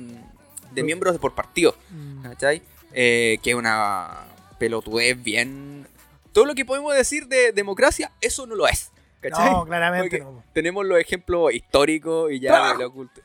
de 0.71 0.83
miembros 0.83 1.17
por 1.17 1.33
partido, 1.33 1.75
Mm. 1.89 2.23
¿cachai? 2.23 2.61
Eh, 2.93 3.39
que 3.43 3.51
es 3.51 3.55
una 3.55 4.25
pelotudez 4.59 5.21
bien... 5.21 5.87
Todo 6.33 6.45
lo 6.45 6.53
que 6.55 6.65
podemos 6.65 6.95
decir 6.95 7.27
de 7.27 7.51
democracia, 7.51 8.11
eso 8.21 8.45
no 8.45 8.53
lo 8.55 8.67
es, 8.67 8.91
¿cachai? 9.21 9.51
No, 9.51 9.65
claramente 9.65 10.19
no. 10.19 10.43
Tenemos 10.53 10.85
los 10.85 10.99
ejemplos 10.99 11.53
históricos 11.53 12.31
y 12.31 12.39
ya 12.39 12.73
lo 12.73 12.87
oculto. 12.87 13.21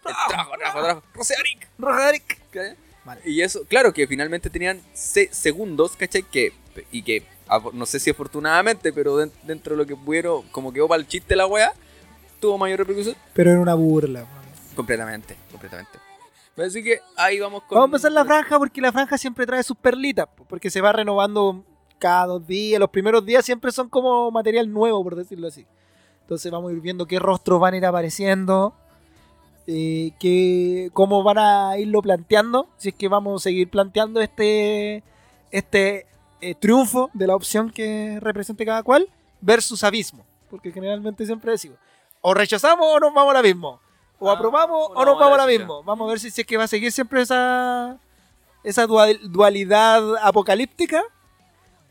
Rosearic, 1.15 1.69
Roderick. 1.79 2.39
¿cachai? 2.51 2.77
Vale. 3.05 3.21
Y 3.25 3.41
eso, 3.43 3.65
claro 3.69 3.93
que 3.93 4.07
finalmente 4.07 4.49
tenían 4.51 4.81
se- 4.93 5.33
segundos, 5.33 5.97
¿cachai? 5.97 6.23
Que, 6.23 6.53
y 6.93 7.03
que, 7.03 7.25
no 7.73 7.85
sé 7.87 7.99
si 7.99 8.11
afortunadamente, 8.11 8.93
pero 8.93 9.17
den- 9.17 9.33
dentro 9.43 9.75
de 9.75 9.83
lo 9.83 9.87
que 9.87 9.97
pudieron, 9.97 10.43
como 10.49 10.73
quedó 10.73 10.87
para 10.89 11.01
el 11.01 11.09
chiste 11.09 11.35
la 11.35 11.47
wea, 11.47 11.73
tuvo 12.41 12.59
mayor 12.59 12.79
repercusión. 12.81 13.17
Pero 13.35 13.51
era 13.51 13.61
una 13.61 13.75
burla. 13.75 14.21
man. 14.21 14.43
Completamente, 14.77 15.37
completamente. 15.51 15.99
Así 16.57 16.83
que 16.85 17.01
ahí 17.17 17.41
vamos 17.41 17.63
con. 17.65 17.77
Vamos 17.77 17.85
a 17.85 17.87
empezar 17.97 18.13
la 18.13 18.25
franja 18.25 18.59
porque 18.59 18.81
la 18.81 18.93
franja 18.93 19.17
siempre 19.19 19.47
trae 19.47 19.63
sus 19.63 19.77
perlitas, 19.77 20.27
po, 20.29 20.45
porque 20.45 20.71
se 20.71 20.81
va 20.81 20.93
renovando 20.93 21.65
cada 21.99 22.27
dos 22.27 22.47
días. 22.47 22.79
Los 22.79 22.91
primeros 22.91 23.25
días 23.25 23.45
siempre 23.45 23.73
son 23.73 23.89
como 23.89 24.31
material 24.31 24.71
nuevo, 24.71 25.03
por 25.03 25.17
decirlo 25.17 25.49
así. 25.49 25.67
Entonces 26.23 26.51
vamos 26.51 26.71
a 26.71 26.75
ir 26.75 26.81
viendo 26.81 27.07
qué 27.07 27.19
rostros 27.19 27.61
van 27.61 27.75
a 27.75 27.77
ir 27.77 27.87
apareciendo, 27.87 28.73
eh, 29.67 30.13
qué- 30.19 30.91
cómo 30.93 31.23
van 31.23 31.39
a 31.39 31.79
irlo 31.79 32.03
planteando, 32.03 32.69
si 32.77 32.89
es 32.91 32.95
que 32.95 33.09
vamos 33.09 33.43
a 33.43 33.45
seguir 33.45 33.69
planteando 33.71 34.21
este, 34.21 35.03
este 35.51 36.07
eh, 36.41 36.55
triunfo 36.57 37.11
de 37.13 37.27
la 37.29 37.37
opción 37.37 37.71
que 37.71 38.19
represente 38.21 38.65
cada 38.65 38.83
cual 38.83 39.09
versus 39.41 39.85
abismo, 39.85 40.25
porque 40.51 40.73
generalmente 40.73 41.25
siempre 41.27 41.53
decimos, 41.53 41.79
o 42.21 42.35
rechazamos 42.35 42.87
o 42.89 42.99
nos 43.01 43.15
vamos 43.15 43.31
al 43.31 43.37
abismo. 43.37 43.81
O 44.19 44.31
Ah, 44.31 44.35
aprobamos 44.35 44.89
o 44.89 44.93
o 44.93 44.95
no 44.95 45.05
nos 45.05 45.19
vamos 45.19 45.33
al 45.33 45.37
la 45.39 45.43
abismo. 45.45 45.83
Vamos 45.85 46.07
a 46.07 46.11
ver 46.11 46.21
si, 46.21 46.31
si 46.31 46.41
es 46.43 46.47
que 46.47 46.57
va 46.57 46.65
a 46.65 46.69
seguir 46.69 46.91
siempre 46.93 47.23
esa, 47.23 47.99
esa 48.65 48.87
dual- 48.87 49.21
dualidad 49.31 50.17
apocalíptica 50.23 51.03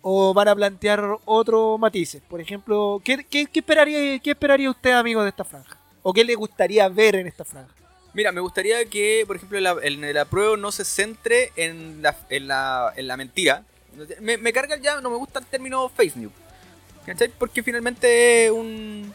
o 0.02 0.34
van 0.34 0.48
a 0.48 0.56
plantear 0.56 1.18
otros 1.26 1.80
matices. 1.80 2.22
Por 2.28 2.42
ejemplo, 2.42 3.02
¿qué, 3.04 3.26
qué, 3.30 3.46
qué 3.46 3.60
esperaría, 3.60 4.20
¿qué 4.20 4.32
esperaría 4.32 4.70
usted, 4.70 4.92
amigo, 4.92 5.22
de 5.24 5.30
esta 5.30 5.44
franja? 5.44 5.78
¿O 6.04 6.14
qué 6.14 6.24
le 6.24 6.36
gustaría 6.36 6.88
ver 6.90 7.16
en 7.16 7.28
esta 7.28 7.46
franja? 7.46 7.74
Mira, 8.14 8.32
me 8.32 8.42
gustaría 8.42 8.84
que, 8.86 9.24
por 9.26 9.36
ejemplo, 9.38 9.60
la- 9.60 9.78
en 9.84 10.04
el 10.04 10.18
apruebo 10.18 10.58
no 10.58 10.72
se 10.72 10.84
centre 10.84 11.52
en 11.56 12.02
la, 12.02 12.18
en 12.30 12.48
la, 12.48 12.92
en 12.96 13.08
la 13.08 13.16
mentira. 13.16 13.64
Me, 14.20 14.38
me 14.38 14.52
carga 14.52 14.76
ya, 14.78 15.00
no 15.02 15.10
me 15.10 15.18
gusta 15.18 15.40
el 15.40 15.46
término 15.46 15.88
face 15.90 16.14
news. 16.18 16.34
¿Cachai? 17.06 17.30
Porque 17.38 17.64
finalmente 17.64 18.46
es 18.46 18.52
un. 18.52 19.14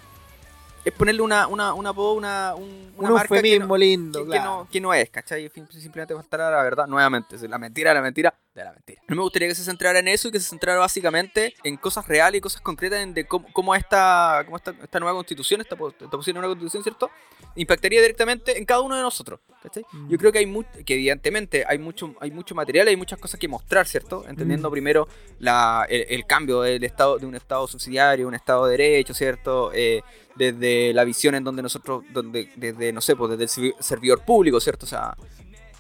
Es 0.85 0.93
ponerle 0.93 1.21
una, 1.23 1.47
una, 1.49 1.75
una, 1.75 1.91
una, 1.91 2.55
un, 2.55 2.93
una 2.97 3.09
Un 3.09 3.15
marca 3.15 3.43
que 3.43 3.59
no, 3.59 3.77
lindo, 3.77 4.21
que, 4.21 4.25
que 4.25 4.31
claro. 4.31 4.51
no, 4.51 4.69
que 4.71 4.81
no 4.81 4.95
es, 4.95 5.11
¿cachai? 5.11 5.51
Simplemente 5.71 6.15
a 6.15 6.37
la 6.51 6.63
verdad. 6.63 6.87
Nuevamente, 6.87 7.37
la 7.49 7.59
mentira, 7.59 7.93
la 7.93 8.01
mentira, 8.01 8.33
de 8.61 8.65
la 8.65 8.73
mentira. 8.73 9.03
No 9.09 9.17
me 9.17 9.23
gustaría 9.23 9.49
que 9.49 9.55
se 9.55 9.65
centrara 9.65 9.99
en 9.99 10.09
eso 10.09 10.29
y 10.29 10.33
que 10.33 10.41
se 10.41 10.49
centrara 10.49 10.79
básicamente 10.79 11.55
en 11.65 11.77
cosas 11.77 12.07
reales 12.09 12.39
y 12.39 12.41
cosas 12.41 12.61
concretas 12.61 13.01
en 13.01 13.15
de 13.15 13.27
cómo, 13.27 13.47
cómo 13.53 13.75
esta, 13.75 14.43
cómo 14.45 14.57
esta, 14.57 14.75
esta 14.83 14.99
nueva 15.01 15.15
constitución, 15.17 15.61
esta, 15.61 15.75
esta 15.75 16.11
posible 16.11 16.41
nueva 16.41 16.55
constitución, 16.55 16.83
¿cierto? 16.83 17.11
Impactaría 17.55 18.01
directamente 18.01 18.59
en 18.59 18.65
cada 18.65 18.81
uno 18.81 18.97
de 18.97 19.03
nosotros. 19.03 19.41
¿cachai? 19.63 19.85
Mm. 19.93 20.09
Yo 20.09 20.19
creo 20.19 20.33
que 20.33 20.39
hay 20.39 20.65
que 20.85 20.95
evidentemente 20.95 21.65
hay 21.67 21.79
mucho, 21.79 22.15
hay 22.21 22.31
mucho 22.31 22.55
material, 22.55 22.89
hay 22.89 22.97
muchas 22.97 23.19
cosas 23.19 23.39
que 23.41 23.49
mostrar, 23.49 23.87
¿cierto? 23.87 24.25
Entendiendo 24.29 24.69
Mm. 24.69 24.73
primero 24.73 25.09
la, 25.39 25.87
el, 25.89 26.07
el 26.09 26.27
cambio 26.27 26.63
del 26.63 26.85
estado, 26.85 27.19
de 27.19 27.27
un 27.27 27.35
estado 27.35 27.67
subsidiario, 27.67 28.29
un 28.29 28.35
estado 28.35 28.67
de 28.67 28.77
derecho, 28.77 29.13
¿cierto? 29.15 29.71
Eh, 29.75 30.03
desde 30.35 30.93
la 30.93 31.05
visión 31.05 31.35
en 31.35 31.45
donde 31.45 31.63
nosotros, 31.63 32.05
donde, 32.11 32.51
desde, 32.57 32.93
no 32.93 33.01
sé, 33.01 33.17
pues 33.17 33.37
desde 33.37 33.45
el 33.45 33.49
servi- 33.73 33.81
servidor 33.81 34.25
público, 34.25 34.61
¿cierto? 34.61 34.85
O 34.87 34.89
sea, 34.89 35.17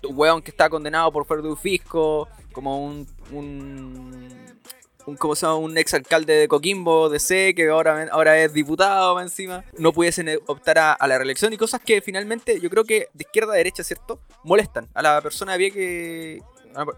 un 0.03 0.17
weón 0.19 0.41
que 0.43 0.51
está 0.51 0.69
condenado 0.71 1.11
por 1.12 1.27
fraude 1.27 1.43
de 1.45 1.51
un 1.51 1.57
fisco, 1.57 2.29
como 2.57 2.83
un, 2.83 3.07
un, 3.33 4.57
un 5.05 5.16
¿cómo 5.16 5.37
se 5.37 5.45
llama? 5.45 5.57
Un 5.57 5.77
ex 5.77 5.92
alcalde 5.92 6.33
de 6.33 6.49
Coquimbo, 6.49 7.11
de 7.11 7.21
C, 7.21 7.55
que 7.55 7.69
ahora, 7.69 8.09
ahora 8.11 8.38
es 8.42 8.55
diputado 8.55 9.21
encima, 9.21 9.62
no 9.77 9.92
pudiesen 9.92 10.27
eh, 10.31 10.38
optar 10.47 10.79
a, 10.79 10.97
la 11.07 11.19
reelección 11.19 11.53
y 11.53 11.59
cosas 11.59 11.83
que 11.85 12.01
finalmente 12.01 12.59
yo 12.59 12.71
creo 12.71 12.85
que 12.85 13.09
de 13.12 13.25
izquierda 13.25 13.53
a 13.53 13.57
derecha, 13.57 13.85
¿cierto? 13.85 14.21
Molestan 14.42 14.88
a 14.95 15.03
la 15.03 15.21
persona 15.21 15.53
de 15.53 15.59
pie 15.59 15.71
que... 15.71 16.42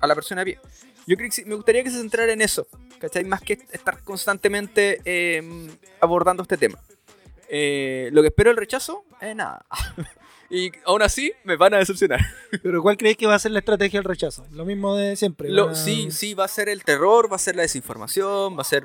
a 0.00 0.06
la- 0.06 0.14
persona 0.14 0.42
de 0.42 0.52
pie. 0.52 0.60
Yo 1.08 1.16
creo 1.16 1.28
que 1.28 1.44
me 1.44 1.56
gustaría 1.56 1.82
que 1.82 1.90
se 1.90 1.98
centrara 1.98 2.32
en 2.32 2.40
eso, 2.40 2.68
¿cachai? 3.00 3.24
Más 3.24 3.40
que 3.40 3.54
estar 3.72 4.00
constantemente 4.04 5.00
eh, 5.04 5.42
abordando 6.00 6.44
este 6.44 6.56
tema. 6.56 6.78
Eh, 7.48 8.10
lo 8.12 8.22
que 8.22 8.28
espero 8.28 8.50
el 8.50 8.56
rechazo 8.56 9.04
es 9.20 9.34
nada. 9.34 9.64
y 10.50 10.70
aún 10.86 11.02
así 11.02 11.32
me 11.44 11.56
van 11.56 11.74
a 11.74 11.78
decepcionar. 11.78 12.20
Pero 12.62 12.82
¿cuál 12.82 12.96
creéis 12.96 13.16
que 13.16 13.26
va 13.26 13.34
a 13.34 13.38
ser 13.38 13.52
la 13.52 13.58
estrategia 13.60 13.98
del 14.00 14.04
rechazo? 14.04 14.46
Lo 14.52 14.64
mismo 14.64 14.94
de 14.96 15.16
siempre. 15.16 15.48
Lo- 15.50 15.66
van 15.66 15.74
a- 15.74 15.76
sí, 15.76 16.10
sí, 16.10 16.34
va 16.34 16.44
a 16.44 16.48
ser 16.48 16.68
el 16.68 16.84
terror, 16.84 17.30
va 17.30 17.36
a 17.36 17.38
ser 17.38 17.56
la 17.56 17.62
desinformación, 17.62 18.56
va 18.56 18.62
a 18.62 18.64
ser 18.64 18.84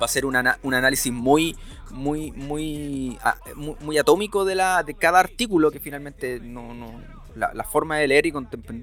va 0.00 0.04
a 0.04 0.08
ser 0.08 0.26
un, 0.26 0.36
ana- 0.36 0.58
un 0.62 0.74
análisis 0.74 1.10
muy 1.10 1.56
muy 1.90 2.30
muy, 2.32 3.16
a- 3.22 3.38
muy 3.54 3.76
muy 3.80 3.96
atómico 3.96 4.44
de 4.44 4.54
la 4.54 4.82
de 4.82 4.92
cada 4.94 5.20
artículo 5.20 5.70
que 5.70 5.80
finalmente 5.80 6.38
no, 6.40 6.74
no 6.74 7.00
la, 7.34 7.54
la 7.54 7.64
forma 7.64 7.96
de 7.96 8.06
leer 8.08 8.26
y 8.26 8.32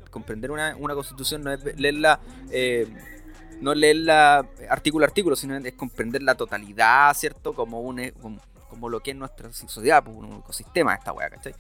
comprender 0.10 0.49
una, 0.49 0.76
una 0.76 0.95
constitución 0.95 1.43
no 1.43 1.52
es 1.54 1.63
leerla 1.80 2.19
eh, 2.49 2.88
no 3.62 3.76
leerla 3.76 4.47
artículo 4.69 5.06
a 5.06 5.08
artículo 5.08 5.36
sino 5.36 5.56
es 5.56 5.73
comprender 5.73 6.23
la 6.23 6.34
totalidad 6.34 7.13
cierto 7.15 7.54
como 7.54 7.82
un 7.82 7.99
e- 7.99 8.13
como, 8.73 8.89
lo 8.89 8.99
que 9.01 9.12
es 9.12 9.17
nuestra 9.17 9.51
sociedad 9.53 10.03
pues, 10.03 10.17
un 10.17 10.39
ecosistema 10.39 10.95
esta 10.95 11.13
wea 11.13 11.29
¿cachai? 11.29 11.53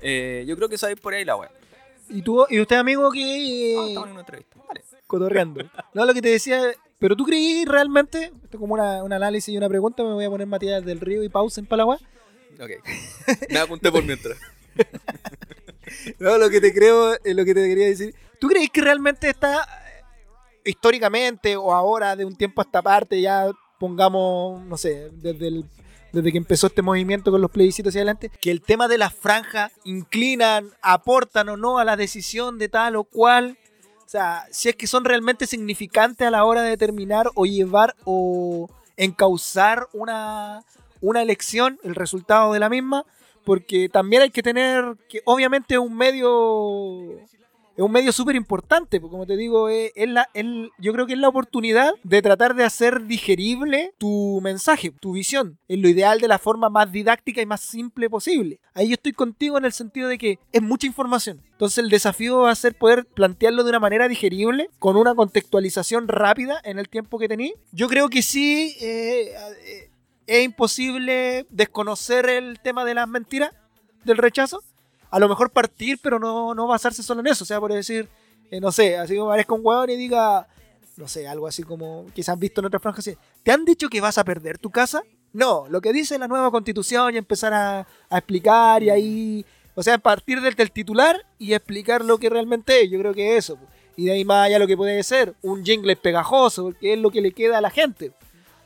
Eh, 0.00 0.44
yo 0.46 0.56
creo 0.56 0.68
que 0.68 0.78
sabéis 0.78 1.00
por 1.00 1.14
ahí 1.14 1.24
la 1.24 1.36
wea 1.36 1.50
¿Y, 2.10 2.22
tú, 2.22 2.46
y 2.48 2.58
usted, 2.58 2.76
amigo, 2.76 3.10
que... 3.12 3.76
Ah, 3.78 3.84
estamos 3.88 4.06
en 4.06 4.12
una 4.12 4.20
entrevista 4.20 4.56
Vale. 4.66 4.82
cotorreando. 5.06 5.60
No, 5.94 6.06
lo 6.06 6.14
que 6.14 6.22
te 6.22 6.30
decía, 6.30 6.62
pero 6.98 7.16
tú 7.16 7.24
creí 7.24 7.64
realmente, 7.64 8.24
esto 8.24 8.56
es 8.56 8.58
como 8.58 8.74
una, 8.74 9.02
un 9.02 9.12
análisis 9.12 9.52
y 9.52 9.58
una 9.58 9.68
pregunta, 9.68 10.02
me 10.02 10.14
voy 10.14 10.24
a 10.24 10.30
poner 10.30 10.46
Matías 10.46 10.84
del 10.84 11.00
Río 11.00 11.22
y 11.22 11.28
pausa 11.28 11.60
en 11.60 11.66
Palagua. 11.66 11.98
Ok. 12.60 12.70
Me 13.50 13.58
apunté 13.58 13.90
por 13.90 14.04
mientras. 14.04 14.38
No, 16.18 16.36
lo 16.36 16.50
que 16.50 16.60
te 16.60 16.74
creo, 16.74 17.14
eh, 17.14 17.32
lo 17.32 17.46
que 17.46 17.54
te 17.54 17.66
quería 17.66 17.86
decir. 17.86 18.14
¿Tú 18.38 18.48
crees 18.48 18.68
que 18.68 18.82
realmente 18.82 19.30
está 19.30 19.62
eh, 19.62 20.04
históricamente 20.66 21.56
o 21.56 21.72
ahora 21.72 22.14
de 22.14 22.26
un 22.26 22.36
tiempo 22.36 22.60
a 22.60 22.64
esta 22.64 22.82
parte, 22.82 23.20
ya 23.20 23.50
pongamos, 23.80 24.62
no 24.66 24.76
sé, 24.76 25.08
desde 25.12 25.48
el 25.48 25.64
desde 26.12 26.32
que 26.32 26.38
empezó 26.38 26.68
este 26.68 26.82
movimiento 26.82 27.30
con 27.30 27.40
los 27.40 27.50
plebiscitos 27.50 27.90
hacia 27.90 28.00
adelante, 28.00 28.30
que 28.40 28.50
el 28.50 28.62
tema 28.62 28.88
de 28.88 28.98
las 28.98 29.14
franjas 29.14 29.72
inclinan, 29.84 30.70
aportan 30.82 31.48
o 31.48 31.56
no 31.56 31.78
a 31.78 31.84
la 31.84 31.96
decisión 31.96 32.58
de 32.58 32.68
tal 32.68 32.96
o 32.96 33.04
cual, 33.04 33.58
o 34.04 34.08
sea, 34.08 34.46
si 34.50 34.68
es 34.68 34.76
que 34.76 34.86
son 34.86 35.04
realmente 35.04 35.46
significantes 35.46 36.26
a 36.26 36.30
la 36.30 36.44
hora 36.44 36.62
de 36.62 36.70
determinar 36.70 37.30
o 37.34 37.44
llevar 37.44 37.94
o 38.04 38.68
encauzar 38.96 39.88
una, 39.92 40.62
una 41.00 41.22
elección, 41.22 41.78
el 41.82 41.94
resultado 41.94 42.52
de 42.52 42.58
la 42.58 42.68
misma, 42.68 43.04
porque 43.44 43.88
también 43.88 44.22
hay 44.22 44.30
que 44.30 44.42
tener 44.42 44.96
que 45.08 45.22
obviamente 45.24 45.78
un 45.78 45.96
medio 45.96 47.18
es 47.78 47.84
un 47.84 47.92
medio 47.92 48.10
súper 48.10 48.34
importante, 48.34 49.00
porque 49.00 49.12
como 49.12 49.24
te 49.24 49.36
digo, 49.36 49.68
es, 49.68 49.92
es 49.94 50.08
la, 50.08 50.28
es- 50.34 50.44
yo 50.78 50.92
creo 50.92 51.06
que 51.06 51.12
es 51.12 51.18
la 51.18 51.28
oportunidad 51.28 51.92
de 52.02 52.20
tratar 52.22 52.56
de 52.56 52.64
hacer 52.64 53.06
digerible 53.06 53.92
tu 53.98 54.40
mensaje, 54.42 54.90
tu 55.00 55.12
visión, 55.12 55.58
en 55.68 55.80
lo 55.82 55.88
ideal 55.88 56.20
de 56.20 56.26
la 56.26 56.40
forma 56.40 56.68
más 56.70 56.90
didáctica 56.90 57.40
y 57.40 57.46
más 57.46 57.60
simple 57.60 58.10
posible. 58.10 58.58
Ahí 58.74 58.88
yo 58.88 58.94
estoy 58.94 59.12
contigo 59.12 59.58
en 59.58 59.64
el 59.64 59.72
sentido 59.72 60.08
de 60.08 60.18
que 60.18 60.38
es 60.52 60.60
mucha 60.60 60.88
información. 60.88 61.40
Entonces 61.52 61.78
el 61.78 61.88
desafío 61.88 62.40
va 62.40 62.50
a 62.50 62.54
ser 62.56 62.74
poder 62.76 63.06
plantearlo 63.06 63.62
de 63.62 63.70
una 63.70 63.78
manera 63.80 64.08
digerible, 64.08 64.68
con 64.80 64.96
una 64.96 65.14
contextualización 65.14 66.08
rápida 66.08 66.60
en 66.64 66.80
el 66.80 66.88
tiempo 66.88 67.18
que 67.18 67.28
tení. 67.28 67.54
Yo 67.70 67.86
creo 67.88 68.08
que 68.08 68.22
sí, 68.22 68.76
eh, 68.80 69.32
eh, 69.64 69.90
es 70.26 70.44
imposible 70.44 71.46
desconocer 71.50 72.28
el 72.28 72.58
tema 72.60 72.84
de 72.84 72.94
las 72.94 73.06
mentiras, 73.08 73.52
del 74.04 74.16
rechazo. 74.16 74.62
A 75.10 75.18
lo 75.18 75.28
mejor 75.28 75.50
partir, 75.50 75.98
pero 76.02 76.18
no, 76.18 76.54
no 76.54 76.66
basarse 76.66 77.02
solo 77.02 77.20
en 77.20 77.28
eso. 77.28 77.44
O 77.44 77.46
sea, 77.46 77.60
por 77.60 77.72
decir, 77.72 78.08
eh, 78.50 78.60
no 78.60 78.72
sé, 78.72 78.96
así 78.96 79.16
como 79.16 79.30
parezca 79.30 79.54
un 79.54 79.60
hueón 79.62 79.90
y 79.90 79.96
diga, 79.96 80.46
no 80.96 81.08
sé, 81.08 81.28
algo 81.28 81.46
así 81.46 81.62
como 81.62 82.06
quizás 82.14 82.34
han 82.34 82.40
visto 82.40 82.60
en 82.60 82.66
otras 82.66 82.82
franjas. 82.82 83.10
¿Te 83.42 83.52
han 83.52 83.64
dicho 83.64 83.88
que 83.88 84.00
vas 84.00 84.18
a 84.18 84.24
perder 84.24 84.58
tu 84.58 84.70
casa? 84.70 85.02
No, 85.32 85.66
lo 85.68 85.80
que 85.80 85.92
dice 85.92 86.18
la 86.18 86.28
nueva 86.28 86.50
constitución 86.50 87.14
y 87.14 87.18
empezar 87.18 87.52
a, 87.52 87.86
explicar 88.10 88.82
y 88.82 88.90
ahí, 88.90 89.46
o 89.74 89.82
sea, 89.82 89.98
partir 89.98 90.40
del, 90.40 90.54
del 90.54 90.72
titular 90.72 91.24
y 91.38 91.52
explicar 91.52 92.04
lo 92.04 92.18
que 92.18 92.30
realmente 92.30 92.82
es. 92.82 92.90
Yo 92.90 92.98
creo 92.98 93.14
que 93.14 93.36
eso. 93.36 93.58
Y 93.96 94.06
de 94.06 94.12
ahí 94.12 94.24
más 94.24 94.46
allá 94.46 94.58
lo 94.58 94.66
que 94.66 94.76
puede 94.76 95.02
ser 95.02 95.34
un 95.42 95.64
jingle 95.64 95.96
pegajoso, 95.96 96.64
porque 96.64 96.94
es 96.94 96.98
lo 96.98 97.10
que 97.10 97.20
le 97.20 97.32
queda 97.32 97.58
a 97.58 97.60
la 97.60 97.70
gente. 97.70 98.12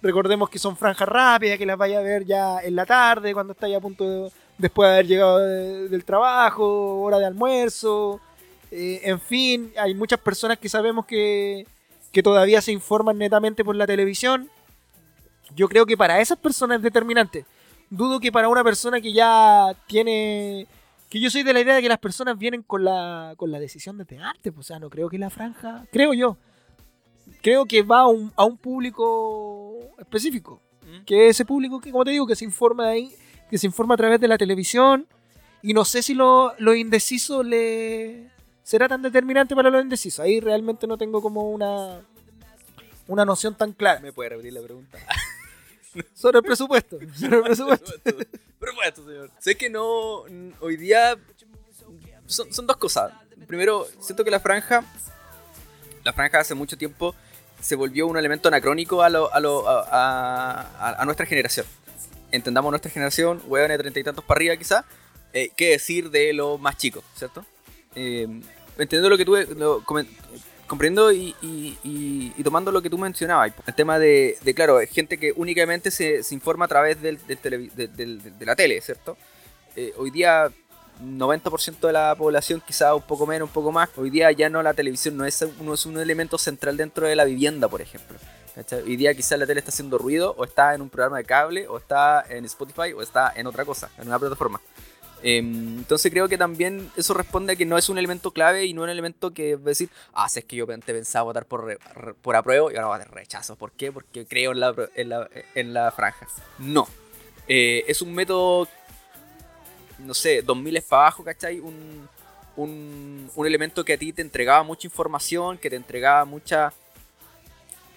Recordemos 0.01 0.51
que 0.51 0.59
son 0.59 0.77
franjas 0.77 1.09
rápidas, 1.09 1.59
que 1.59 1.67
las 1.67 1.79
vaya 1.79 1.99
a 1.99 2.03
ver 2.03 2.25
ya 2.25 2.61
en 2.61 2.77
la 2.77 2.85
tarde, 2.85 3.33
cuando 3.33 3.53
está 3.53 3.67
a 3.75 3.81
punto 3.81 4.09
de, 4.09 4.31
después 4.59 4.89
de 4.89 4.93
haber 4.95 5.07
llegado 5.07 5.39
de- 5.39 5.89
del 5.89 6.05
trabajo, 6.05 7.01
hora 7.03 7.19
de 7.19 7.27
almuerzo. 7.27 8.21
eh, 8.71 9.01
en 9.05 9.21
fin, 9.21 9.71
hay 9.79 9.95
muchas 9.95 10.19
personas 10.19 10.59
que 10.59 10.69
sabemos 10.69 11.05
que, 11.05 11.67
que 12.11 12.23
todavía 12.23 12.61
se 12.63 12.73
informan 12.73 13.19
netamente 13.19 13.63
por 13.65 13.77
la 13.77 13.87
televisión. 13.87 14.49
Yo 15.55 15.69
creo 15.69 15.85
que 15.85 15.97
para 15.97 16.21
esas 16.21 16.39
personas 16.39 16.79
es 16.79 16.83
determinante. 16.83 17.45
Dudo 17.91 18.19
que 18.19 18.33
para 18.33 18.49
una 18.49 18.65
persona 18.65 19.01
que 19.01 19.13
ya 19.13 19.77
tiene... 19.87 20.67
Que 21.11 21.21
yo 21.21 21.29
soy 21.31 21.43
de 21.43 21.53
la 21.53 21.61
idea 21.61 21.75
de 21.75 21.83
que 21.83 21.89
las 21.91 21.99
personas 21.99 22.39
vienen 22.39 22.63
con 22.63 22.83
la, 22.85 23.35
con 23.37 23.51
la 23.53 23.61
decisión 23.61 24.01
antes. 24.01 24.17
pues, 24.55 24.57
O 24.57 24.63
sea, 24.63 24.79
no 24.79 24.89
creo 24.89 25.11
que 25.11 25.19
la 25.19 25.29
franja... 25.29 25.85
Creo 25.93 26.15
yo. 26.15 26.39
Creo 27.43 27.67
que 27.67 27.83
va 27.83 28.01
a 28.01 28.07
un, 28.07 28.33
a 28.37 28.45
un 28.45 28.57
público 28.57 29.75
específico 29.99 30.61
que 31.07 31.29
ese 31.29 31.45
público 31.45 31.81
que, 31.81 31.91
como 31.91 32.05
te 32.05 32.11
digo, 32.13 32.27
que 32.27 32.37
se 32.37 32.45
informa 32.47 32.87
de 32.87 32.93
ahí, 32.93 33.15
que 33.53 33.59
se 33.59 33.67
informa 33.67 33.93
a 33.95 33.99
través 33.99 34.19
de 34.19 34.29
la 34.29 34.39
televisión, 34.39 35.07
y 35.61 35.75
no 35.75 35.85
sé 35.85 36.03
si 36.03 36.15
lo, 36.15 36.55
lo 36.59 36.75
indeciso 36.75 37.43
le 37.43 38.31
será 38.63 38.89
tan 38.89 39.03
determinante 39.03 39.55
para 39.55 39.69
lo 39.69 39.79
indeciso. 39.79 40.23
Ahí 40.23 40.41
realmente 40.41 40.87
no 40.87 40.97
tengo 40.97 41.21
como 41.21 41.51
una 41.51 42.01
una 43.09 43.27
noción 43.27 43.55
tan 43.55 43.73
clara. 43.75 44.01
¿Me 44.01 44.11
puede 44.11 44.31
repetir 44.31 44.55
la 44.55 44.63
pregunta? 44.63 44.97
Sobre 46.15 46.39
el 46.39 46.45
presupuesto. 46.45 46.97
Sobre 47.15 47.37
el 47.37 47.43
presupuesto. 47.43 47.93
Presupuesto, 48.59 49.05
señor. 49.05 49.31
Sé 49.39 49.55
que 49.57 49.69
no. 49.69 50.23
Hoy 50.61 50.77
día. 50.79 51.19
Son, 52.25 52.51
son 52.55 52.67
dos 52.67 52.79
cosas. 52.79 53.13
Primero, 53.47 53.87
siento 54.01 54.25
que 54.25 54.31
la 54.31 54.41
franja. 54.41 54.83
La 56.05 56.15
franja 56.15 56.41
hace 56.41 56.55
mucho 56.55 56.79
tiempo 56.79 57.15
se 57.61 57.77
volvió 57.77 58.07
un 58.07 58.17
elemento 58.17 58.49
anacrónico 58.49 59.03
a, 59.03 59.11
lo, 59.11 59.33
a, 59.35 59.39
lo- 59.41 59.69
a, 59.69 59.83
a- 60.63 61.03
a 61.03 61.05
nuestra 61.05 61.27
generación. 61.27 61.67
Entendamos 62.33 62.71
nuestra 62.71 62.91
generación, 62.91 63.41
hueones 63.47 63.77
de 63.79 63.83
treinta 63.83 64.01
y 64.01 64.05
tantos 64.05 64.25
para 64.25 64.39
arriba 64.39 64.57
quizá. 64.57 64.85
eh, 65.33 65.51
¿Qué 65.57 65.71
decir 65.71 66.11
de 66.11 66.33
los 66.33 66.59
más 66.61 66.77
chicos, 66.77 67.05
cierto? 67.17 67.45
Eh, 67.95 68.27
entendiendo 68.79 69.09
lo 69.11 69.17
que 69.19 69.25
tú 69.25 69.37
lo 69.57 69.83
comprendo 70.67 71.13
y, 71.13 71.35
tomando 72.43 72.73
lo 72.73 72.81
que 72.83 72.89
tú 72.91 72.97
mencionabas, 72.99 73.53
el 73.67 73.75
tema 73.75 73.99
de, 73.99 74.39
de, 74.43 74.55
claro, 74.55 74.79
gente 74.91 75.19
que 75.19 75.33
únicamente 75.37 75.91
se, 75.91 76.23
se 76.23 76.35
informa 76.35 76.65
a 76.65 76.69
través 76.69 77.01
del, 77.03 77.19
del- 77.27 78.39
de 78.39 78.47
la 78.47 78.57
tele, 78.57 78.81
¿cierto? 78.81 79.17
Eh, 79.77 79.93
hoy 79.99 80.11
día 80.11 80.51
90% 81.03 81.87
de 81.87 81.93
la 81.93 82.15
población, 82.15 82.63
quizá 82.67 82.95
un 82.95 83.03
poco 83.03 83.27
menos, 83.27 83.49
un 83.49 83.53
poco 83.53 83.73
más, 83.73 83.91
hoy 83.97 84.09
día 84.11 84.31
ya 84.33 84.49
no 84.49 84.63
la 84.63 84.73
televisión 84.75 85.17
no 85.17 85.25
es, 85.27 85.45
no 85.61 85.75
es 85.75 85.85
un 85.87 85.99
elemento 85.99 86.39
central 86.39 86.77
dentro 86.77 87.07
de 87.07 87.17
la 87.17 87.25
vivienda, 87.25 87.69
por 87.69 87.81
ejemplo. 87.83 88.17
¿Cachai? 88.55 88.83
Hoy 88.83 88.97
día 88.97 89.15
quizá 89.15 89.37
la 89.37 89.47
tele 89.47 89.61
está 89.61 89.71
haciendo 89.71 89.99
ruido, 89.99 90.35
o 90.37 90.45
está 90.45 90.75
en 90.75 90.83
un 90.83 90.91
programa 90.91 91.19
de 91.19 91.25
cable, 91.25 91.69
o 91.69 91.79
está 91.79 92.25
en 92.29 92.45
Spotify, 92.45 92.93
o 92.93 93.03
está 93.03 93.33
en 93.35 93.47
otra 93.47 93.65
cosa, 93.65 93.91
en 93.99 94.09
una 94.09 94.19
plataforma. 94.19 94.61
Em, 95.25 95.79
entonces 95.79 96.11
creo 96.11 96.29
que 96.29 96.37
también 96.37 96.91
eso 96.97 97.15
responde 97.15 97.53
a 97.53 97.57
que 97.57 97.65
no 97.65 97.79
es 97.79 97.89
un 97.89 97.97
elemento 97.97 98.33
clave 98.33 98.65
y 98.65 98.75
no 98.75 98.83
un 98.83 98.89
elemento 98.89 99.33
que 99.33 99.53
es 99.53 99.65
decir, 99.65 99.89
ah, 100.15 100.29
si 100.29 100.41
es 100.41 100.45
que 100.45 100.57
yo 100.57 100.67
te 100.67 100.93
pensaba 100.93 101.23
votar 101.25 101.47
por, 101.47 101.65
re- 101.65 101.79
por 102.23 102.35
apruebo 102.35 102.73
y 102.73 102.77
ahora 102.77 102.89
votar 102.99 103.15
rechazo. 103.15 103.55
¿Por 103.55 103.71
qué? 103.71 103.93
Porque 103.93 104.27
creo 104.27 104.51
en 104.51 104.59
la, 104.59 104.75
en 104.97 105.09
la, 105.11 105.29
en 105.55 105.73
la 105.75 105.93
franja. 105.93 106.27
No. 106.59 106.89
Eh, 107.47 107.85
es 107.87 108.03
un 108.03 108.13
método, 108.13 108.67
no 110.01 110.13
sé, 110.15 110.43
2000 110.43 110.77
es 110.79 110.85
para 110.85 111.03
abajo, 111.03 111.23
¿cachai? 111.23 111.61
Un, 111.61 112.09
un, 112.57 113.31
un 113.33 113.47
elemento 113.47 113.85
que 113.85 113.93
a 113.93 113.99
ti 113.99 114.13
te 114.13 114.23
entregaba 114.23 114.65
mucha 114.65 114.89
información, 114.89 115.57
que 115.57 115.71
te 115.71 115.77
entregaba 115.77 116.25
mucha, 116.25 116.73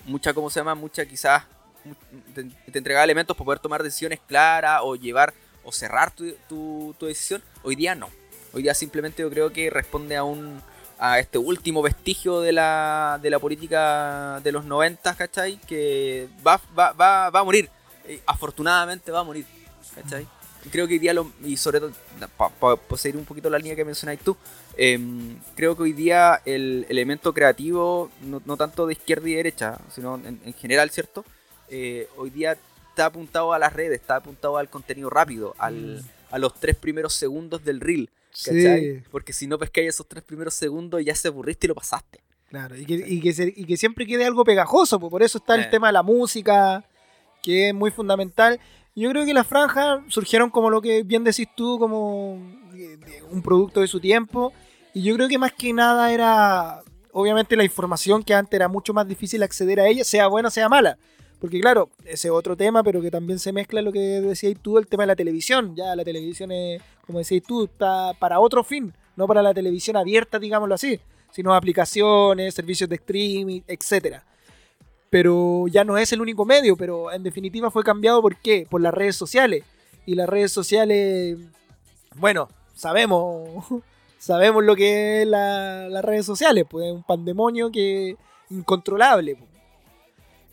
mucha, 0.05 0.33
¿cómo 0.33 0.49
se 0.49 0.59
llama? 0.59 0.75
Mucha 0.75 1.05
quizás, 1.05 1.43
te, 2.33 2.43
te 2.71 2.77
entregaba 2.77 3.03
elementos 3.03 3.35
para 3.35 3.45
poder 3.45 3.59
tomar 3.59 3.83
decisiones 3.83 4.19
claras 4.27 4.81
o 4.83 4.95
llevar 4.95 5.33
o 5.63 5.71
cerrar 5.71 6.11
tu, 6.11 6.31
tu- 6.47 6.95
tu 6.99 7.05
decisión. 7.05 7.43
Hoy 7.63 7.75
día 7.75 7.95
no. 7.95 8.09
Hoy 8.53 8.63
día 8.63 8.73
simplemente 8.73 9.21
yo 9.23 9.29
creo 9.29 9.51
que 9.51 9.69
responde 9.69 10.15
a 10.15 10.23
un 10.23 10.61
a 10.97 11.19
este 11.19 11.37
último 11.37 11.81
vestigio 11.81 12.39
de 12.39 12.53
la, 12.53 13.19
de 13.21 13.29
la 13.29 13.37
política 13.37 14.39
de 14.41 14.51
los 14.53 14.63
90, 14.63 15.13
¿cachai? 15.15 15.57
Que 15.67 16.29
va, 16.45 16.61
va, 16.77 16.93
va, 16.93 17.29
va 17.29 17.39
a 17.41 17.43
morir. 17.43 17.69
Eh, 18.05 18.21
afortunadamente 18.25 19.11
va 19.11 19.19
a 19.19 19.23
morir, 19.23 19.45
¿cachai? 19.93 20.25
Y 20.65 20.69
creo 20.69 20.87
que 20.87 20.93
hoy 20.93 20.99
día, 20.99 21.13
lo, 21.13 21.29
y 21.43 21.57
sobre 21.57 21.81
todo, 21.81 21.91
para 22.37 22.77
seguir 22.97 23.17
un 23.17 23.25
poquito 23.25 23.49
la 23.49 23.57
línea 23.59 23.75
que 23.75 23.83
mencionáis 23.83 24.21
tú, 24.21 24.37
em, 24.77 25.37
creo 25.55 25.75
que 25.75 25.83
hoy 25.83 25.93
día 25.93 26.41
el 26.45 26.85
elemento 26.89 27.33
creativo, 27.33 28.09
no, 28.21 28.41
no 28.45 28.57
tanto 28.57 28.85
de 28.87 28.93
izquierda 28.93 29.29
y 29.29 29.33
derecha, 29.35 29.77
sino 29.93 30.15
en, 30.15 30.39
en 30.45 30.53
general, 30.53 30.89
¿cierto? 30.89 31.23
Eh, 31.69 32.07
hoy 32.17 32.29
día 32.29 32.57
está 32.89 33.07
apuntado 33.07 33.53
a 33.53 33.59
las 33.59 33.73
redes, 33.73 33.99
está 34.01 34.17
apuntado 34.17 34.57
al 34.57 34.69
contenido 34.69 35.09
rápido, 35.09 35.55
al, 35.57 36.03
a 36.31 36.37
los 36.39 36.53
tres 36.59 36.75
primeros 36.75 37.13
segundos 37.13 37.63
del 37.63 37.79
reel. 37.81 38.09
¿cachai? 38.31 38.81
Sí. 38.99 39.03
Porque 39.11 39.31
si 39.33 39.47
no 39.47 39.57
pescáis 39.57 39.89
esos 39.89 40.07
tres 40.07 40.23
primeros 40.23 40.53
segundos, 40.53 41.03
ya 41.03 41.15
se 41.15 41.29
aburriste 41.29 41.67
y 41.67 41.69
lo 41.69 41.75
pasaste. 41.75 42.19
Claro, 42.49 42.75
y 42.77 42.85
que, 42.85 42.93
y 43.07 43.19
que, 43.21 43.33
se- 43.33 43.53
y 43.55 43.65
que 43.65 43.75
siempre 43.77 44.05
quede 44.05 44.25
algo 44.25 44.43
pegajoso, 44.43 44.99
pues 44.99 45.09
por 45.09 45.23
eso 45.23 45.37
está 45.37 45.55
Eh. 45.55 45.63
el 45.63 45.69
tema 45.69 45.87
de 45.87 45.93
la 45.93 46.03
música, 46.03 46.83
que 47.41 47.69
es 47.69 47.73
muy 47.73 47.91
fundamental. 47.91 48.59
Yo 48.95 49.09
creo 49.09 49.25
que 49.25 49.33
las 49.33 49.47
franjas 49.47 50.01
surgieron 50.09 50.49
como 50.49 50.69
lo 50.69 50.81
que 50.81 51.03
bien 51.03 51.23
decís 51.23 51.47
tú, 51.55 51.77
como 51.79 52.39
de 52.73 53.23
un 53.29 53.41
producto 53.41 53.81
de 53.81 53.87
su 53.87 53.99
tiempo. 53.99 54.53
Y 54.95 55.01
yo 55.01 55.13
creo 55.15 55.27
que 55.27 55.37
más 55.37 55.51
que 55.51 55.73
nada 55.73 56.13
era, 56.13 56.81
obviamente, 57.11 57.57
la 57.57 57.65
información 57.65 58.23
que 58.23 58.33
antes 58.33 58.53
era 58.53 58.69
mucho 58.69 58.93
más 58.93 59.05
difícil 59.05 59.43
acceder 59.43 59.81
a 59.81 59.87
ella, 59.89 60.05
sea 60.05 60.27
buena, 60.27 60.49
sea 60.49 60.69
mala. 60.69 60.97
Porque 61.41 61.59
claro, 61.59 61.89
ese 62.05 62.29
es 62.29 62.33
otro 62.33 62.55
tema, 62.55 62.81
pero 62.81 63.01
que 63.01 63.11
también 63.11 63.37
se 63.37 63.51
mezcla 63.51 63.81
lo 63.81 63.91
que 63.91 63.99
decías 63.99 64.53
tú, 64.61 64.77
el 64.77 64.87
tema 64.87 65.03
de 65.03 65.07
la 65.07 65.15
televisión. 65.17 65.75
Ya 65.75 65.93
la 65.97 66.05
televisión 66.05 66.49
es, 66.53 66.81
como 67.05 67.19
decías 67.19 67.43
tú, 67.45 67.65
está 67.65 68.13
para 68.19 68.39
otro 68.39 68.63
fin, 68.63 68.93
no 69.17 69.27
para 69.27 69.43
la 69.43 69.53
televisión 69.53 69.97
abierta, 69.97 70.39
digámoslo 70.39 70.75
así, 70.75 70.97
sino 71.29 71.53
aplicaciones, 71.53 72.53
servicios 72.53 72.89
de 72.89 72.95
streaming, 72.95 73.61
etcétera. 73.67 74.23
Pero 75.09 75.67
ya 75.67 75.83
no 75.83 75.97
es 75.97 76.13
el 76.13 76.21
único 76.21 76.45
medio, 76.45 76.77
pero 76.77 77.11
en 77.11 77.21
definitiva 77.21 77.69
fue 77.69 77.83
cambiado 77.83 78.21
¿por 78.21 78.37
qué? 78.37 78.65
Por 78.69 78.79
las 78.79 78.93
redes 78.93 79.17
sociales. 79.17 79.65
Y 80.05 80.15
las 80.15 80.29
redes 80.29 80.53
sociales, 80.53 81.37
bueno, 82.15 82.47
sabemos, 82.73 83.65
sabemos 84.25 84.63
lo 84.63 84.75
que 84.75 85.21
es 85.21 85.27
la- 85.27 85.87
las 85.89 86.03
redes 86.03 86.25
sociales, 86.25 86.65
pues 86.69 86.87
es 86.87 86.93
un 86.93 87.03
pandemonio 87.03 87.71
que 87.71 88.15
incontrolable. 88.49 89.35
pues. 89.35 89.49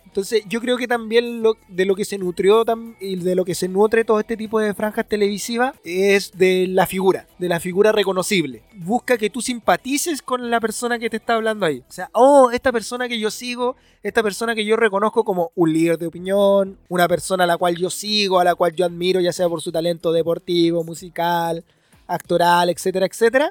Entonces, 0.05 0.43
yo 0.47 0.61
creo 0.61 0.77
que 0.77 0.87
también 0.87 1.43
de 1.69 1.87
lo 1.87 1.95
que 1.95 2.05
se 2.05 2.19
nutrió 2.19 2.67
y 3.01 3.17
de 3.17 3.35
lo 3.35 3.47
que 3.47 3.55
se 3.55 3.67
nutre 3.67 4.05
todo 4.05 4.21
este 4.21 4.37
tipo 4.37 4.61
de 4.61 4.75
franjas 4.75 5.09
televisivas 5.09 5.73
es 5.85 6.33
de 6.33 6.67
la 6.69 6.87
figura, 6.87 7.27
de 7.39 7.49
la 7.49 7.61
figura 7.61 7.93
reconocible. 7.93 8.63
Busca 8.75 9.17
que 9.17 9.31
tú 9.31 9.41
simpatices 9.41 10.21
con 10.21 10.51
la 10.51 10.61
persona 10.61 10.99
que 10.99 11.09
te 11.09 11.17
está 11.17 11.37
hablando 11.37 11.65
ahí. 11.65 11.79
O 11.89 11.93
sea, 11.93 12.11
oh, 12.13 12.51
esta 12.51 12.73
persona 12.73 13.09
que 13.09 13.19
yo 13.19 13.31
sigo, 13.31 13.75
esta 14.03 14.23
persona 14.23 14.55
que 14.55 14.67
yo 14.67 14.77
reconozco 14.77 15.25
como 15.25 15.51
un 15.55 15.73
líder 15.73 15.97
de 15.97 16.09
opinión, 16.09 16.77
una 16.91 17.09
persona 17.09 17.45
a 17.45 17.47
la 17.47 17.57
cual 17.57 17.77
yo 17.77 17.89
sigo, 17.89 18.39
a 18.39 18.45
la 18.45 18.55
cual 18.55 18.75
yo 18.75 18.85
admiro, 18.85 19.19
ya 19.19 19.33
sea 19.33 19.49
por 19.49 19.63
su 19.63 19.73
talento 19.73 20.13
deportivo, 20.13 20.85
musical, 20.85 21.65
actoral, 22.07 22.69
etcétera, 22.69 23.07
etcétera. 23.07 23.51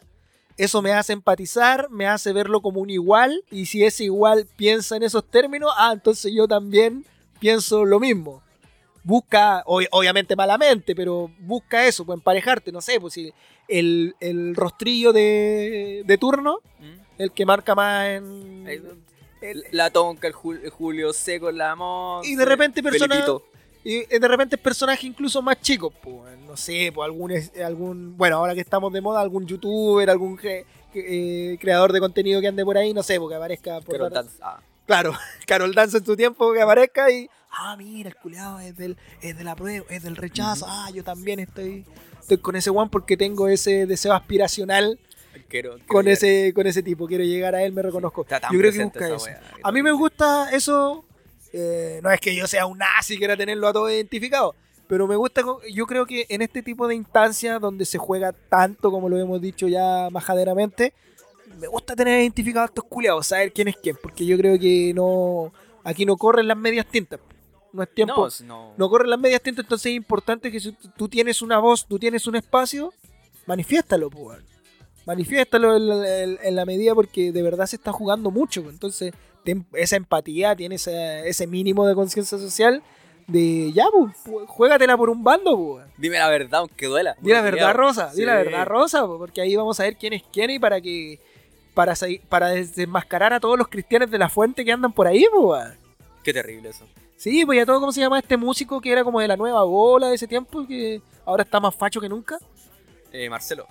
Eso 0.57 0.81
me 0.81 0.93
hace 0.93 1.13
empatizar, 1.13 1.89
me 1.89 2.07
hace 2.07 2.33
verlo 2.33 2.61
como 2.61 2.81
un 2.81 2.89
igual, 2.89 3.43
y 3.51 3.65
si 3.65 3.83
ese 3.83 4.03
igual 4.05 4.47
piensa 4.55 4.95
en 4.95 5.03
esos 5.03 5.23
términos, 5.25 5.71
ah, 5.77 5.91
entonces 5.93 6.31
yo 6.33 6.47
también 6.47 7.05
pienso 7.39 7.85
lo 7.85 7.99
mismo. 7.99 8.41
Busca, 9.03 9.63
ob- 9.65 9.87
obviamente 9.91 10.35
malamente, 10.35 10.95
pero 10.95 11.31
busca 11.39 11.87
eso, 11.87 12.05
pues 12.05 12.17
emparejarte, 12.17 12.71
no 12.71 12.81
sé, 12.81 12.99
pues 12.99 13.13
si 13.13 13.33
el, 13.67 14.15
el 14.19 14.55
rostrillo 14.55 15.11
de, 15.13 16.03
de 16.05 16.17
turno, 16.17 16.59
el 17.17 17.31
que 17.31 17.45
marca 17.45 17.73
más 17.73 18.07
en... 18.09 18.67
el- 19.41 19.63
La 19.71 19.89
tonca, 19.89 20.27
el, 20.27 20.33
Jul- 20.35 20.61
el 20.63 20.69
Julio 20.69 21.13
Seco, 21.13 21.49
la 21.51 21.75
Monse, 21.75 22.29
Y 22.29 22.35
de 22.35 22.45
repente 22.45 22.83
persona- 22.83 23.15
Felipito. 23.15 23.43
Y 23.83 23.97
eh, 24.13 24.19
de 24.19 24.27
repente 24.27 24.55
es 24.55 24.61
personaje 24.61 25.07
incluso 25.07 25.41
más 25.41 25.59
chico, 25.61 25.89
pues, 25.89 26.37
no 26.47 26.55
sé, 26.55 26.91
pues 26.93 27.05
algún, 27.05 27.31
algún, 27.65 28.15
bueno, 28.17 28.37
ahora 28.37 28.53
que 28.53 28.61
estamos 28.61 28.93
de 28.93 29.01
moda, 29.01 29.21
algún 29.21 29.47
youtuber, 29.47 30.09
algún 30.09 30.39
eh, 30.43 31.57
creador 31.59 31.91
de 31.91 31.99
contenido 31.99 32.39
que 32.41 32.47
ande 32.47 32.63
por 32.63 32.77
ahí, 32.77 32.93
no 32.93 33.01
sé, 33.03 33.19
porque 33.19 33.35
aparezca 33.35 33.81
por 33.81 33.95
Carol 33.95 34.11
Dance. 34.13 34.37
Ah. 34.41 34.59
Claro, 34.85 35.13
Carol 35.47 35.73
Dance 35.73 35.97
en 35.97 36.05
su 36.05 36.15
tiempo 36.15 36.53
que 36.53 36.61
aparezca 36.61 37.09
y, 37.09 37.29
ah, 37.51 37.75
mira, 37.77 38.09
el 38.09 38.15
culiado 38.15 38.59
es 38.59 38.75
del, 38.77 38.97
es 39.21 39.37
de 39.37 39.43
la 39.43 39.55
prueba, 39.55 39.85
es 39.89 40.03
del 40.03 40.15
rechazo, 40.15 40.65
ah, 40.67 40.89
yo 40.93 41.03
también 41.03 41.39
estoy, 41.39 41.83
estoy 42.19 42.37
con 42.37 42.55
ese 42.55 42.69
one 42.69 42.89
porque 42.91 43.17
tengo 43.17 43.47
ese 43.47 43.85
deseo 43.87 44.13
aspiracional 44.13 44.99
Quiero- 45.49 45.71
quiero 45.73 45.87
con 45.87 46.05
llegar. 46.05 46.17
ese, 46.17 46.53
con 46.53 46.67
ese 46.67 46.83
tipo, 46.83 47.07
quiero 47.07 47.23
llegar 47.23 47.55
a 47.55 47.63
él, 47.63 47.71
me 47.73 47.81
reconozco. 47.81 48.25
Yo 48.51 48.59
creo 48.59 48.71
que 48.71 48.83
busca 48.83 49.05
eso. 49.15 49.25
wea, 49.25 49.41
A 49.63 49.71
mí 49.71 49.81
me 49.81 49.91
gusta 49.91 50.49
eso. 50.51 51.03
Eh, 51.53 51.99
no 52.03 52.11
es 52.11 52.19
que 52.19 52.35
yo 52.35 52.47
sea 52.47 52.65
un 52.65 52.77
nazi 52.77 53.17
quiera 53.17 53.35
tenerlo 53.37 53.67
a 53.67 53.73
todos 53.73 53.91
identificado. 53.91 54.55
Pero 54.87 55.07
me 55.07 55.15
gusta, 55.15 55.41
yo 55.73 55.85
creo 55.87 56.05
que 56.05 56.25
en 56.29 56.41
este 56.41 56.61
tipo 56.61 56.85
de 56.87 56.95
instancias 56.95 57.61
donde 57.61 57.85
se 57.85 57.97
juega 57.97 58.33
tanto, 58.33 58.91
como 58.91 59.07
lo 59.07 59.17
hemos 59.17 59.39
dicho 59.41 59.67
ya 59.69 60.09
majaderamente, 60.11 60.93
me 61.59 61.67
gusta 61.67 61.95
tener 61.95 62.19
identificados 62.21 62.67
a 62.69 62.71
estos 62.71 62.83
culiados, 62.85 63.27
saber 63.27 63.53
quién 63.53 63.69
es 63.69 63.77
quién, 63.77 63.97
porque 64.01 64.25
yo 64.25 64.37
creo 64.37 64.59
que 64.59 64.93
no 64.93 65.53
aquí 65.83 66.05
no 66.05 66.17
corren 66.17 66.47
las 66.47 66.57
medias 66.57 66.85
tintas. 66.87 67.19
No 67.73 67.83
es 67.83 67.93
tiempo, 67.93 68.27
No, 68.41 68.45
no. 68.45 68.73
no 68.77 68.89
corren 68.89 69.09
las 69.09 69.19
medias 69.19 69.41
tintas, 69.41 69.63
entonces 69.63 69.91
es 69.91 69.95
importante 69.95 70.51
que 70.51 70.59
si 70.59 70.73
tú- 70.97 71.07
tienes 71.07 71.41
una 71.41 71.57
voz, 71.59 71.85
tú 71.87 71.97
tienes 71.97 72.27
un 72.27 72.35
espacio, 72.35 72.93
manifiéstalo, 73.45 74.09
pues. 74.09 74.39
Manifiéstalo 75.05 75.75
en 75.77 75.87
la, 75.87 76.19
en- 76.23 76.39
en 76.43 76.55
la 76.55 76.65
medida 76.65 76.93
porque 76.93 77.31
de 77.31 77.41
verdad 77.41 77.65
se 77.65 77.77
está 77.77 77.91
jugando 77.91 78.29
mucho. 78.29 78.61
pues. 78.61 78.73
Entonces, 78.73 79.13
ten 79.43 79.65
esa 79.73 79.95
empatía, 79.95 80.55
tienes 80.55 80.87
ese, 80.87 81.27
ese 81.27 81.47
mínimo 81.47 81.87
de 81.87 81.95
conciencia 81.95 82.37
social 82.37 82.81
de 83.27 83.71
ya, 83.73 83.85
pues, 83.91 84.13
pu- 84.25 84.45
juégatela 84.47 84.97
por 84.97 85.09
un 85.09 85.23
bando, 85.23 85.55
pues. 85.57 85.85
Dime 85.97 86.17
la 86.19 86.29
verdad, 86.29 86.59
aunque 86.61 86.87
duela. 86.87 87.15
Di 87.21 87.31
la 87.31 87.41
verdad. 87.41 87.73
Rosa, 87.73 88.11
di 88.13 88.25
la 88.25 88.35
verdad, 88.35 88.65
Rosa, 88.65 89.05
porque 89.07 89.41
ahí 89.41 89.55
vamos 89.55 89.79
a 89.79 89.83
ver 89.83 89.95
quién 89.95 90.13
es 90.13 90.23
quién 90.33 90.49
y 90.49 90.59
para 90.59 90.81
que 90.81 91.19
para, 91.73 91.93
para 92.27 92.49
desmascarar 92.49 93.31
a 93.33 93.39
todos 93.39 93.57
los 93.57 93.67
cristianos 93.69 94.11
de 94.11 94.17
la 94.17 94.27
fuente 94.27 94.65
que 94.65 94.71
andan 94.71 94.91
por 94.91 95.07
ahí, 95.07 95.25
pues. 95.33 95.65
Qué 96.23 96.33
terrible 96.33 96.69
eso. 96.69 96.85
Sí, 97.15 97.45
pues 97.45 97.57
ya 97.57 97.65
todo, 97.65 97.79
¿cómo 97.79 97.91
se 97.91 98.01
llama 98.01 98.19
este 98.19 98.35
músico 98.35 98.81
que 98.81 98.91
era 98.91 99.03
como 99.03 99.19
de 99.21 99.27
la 99.27 99.37
nueva 99.37 99.63
bola 99.63 100.09
de 100.09 100.15
ese 100.15 100.27
tiempo, 100.27 100.65
que 100.67 101.01
ahora 101.23 101.43
está 101.43 101.59
más 101.59 101.73
facho 101.75 102.01
que 102.01 102.09
nunca? 102.09 102.37
Eh, 103.13 103.29
Marcelo. 103.29 103.67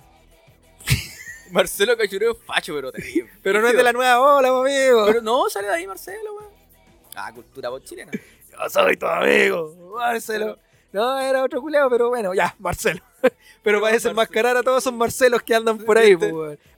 Marcelo 1.51 1.97
Cachureo 1.97 2.31
es 2.31 2.37
facho, 2.45 2.73
pero 2.75 2.91
terrible. 2.93 3.31
Pero 3.41 3.61
no 3.61 3.67
es 3.67 3.75
de 3.75 3.83
la 3.83 3.93
nueva 3.93 4.39
pues, 4.39 4.49
amigo. 4.49 5.05
Pero 5.05 5.21
no, 5.21 5.49
sale 5.49 5.67
de 5.67 5.73
ahí 5.73 5.87
Marcelo, 5.87 6.35
weón. 6.35 6.51
Ah, 7.15 7.31
cultura 7.33 7.69
voz 7.69 7.83
chilena. 7.83 8.11
Yo 8.51 8.69
soy 8.69 8.97
tu 8.97 9.05
amigo, 9.05 9.75
Marcelo. 9.95 10.57
No, 10.93 11.17
era 11.19 11.43
otro 11.43 11.61
culeado, 11.61 11.89
pero 11.89 12.09
bueno, 12.09 12.33
ya, 12.33 12.53
Marcelo. 12.59 13.01
Pero 13.63 13.79
para 13.79 13.93
desenmascarar 13.93 14.57
a 14.57 14.63
todos 14.63 14.83
esos 14.83 14.93
Marcelos 14.93 15.43
que 15.43 15.53
andan 15.53 15.77
por 15.77 15.97
ahí. 15.97 16.17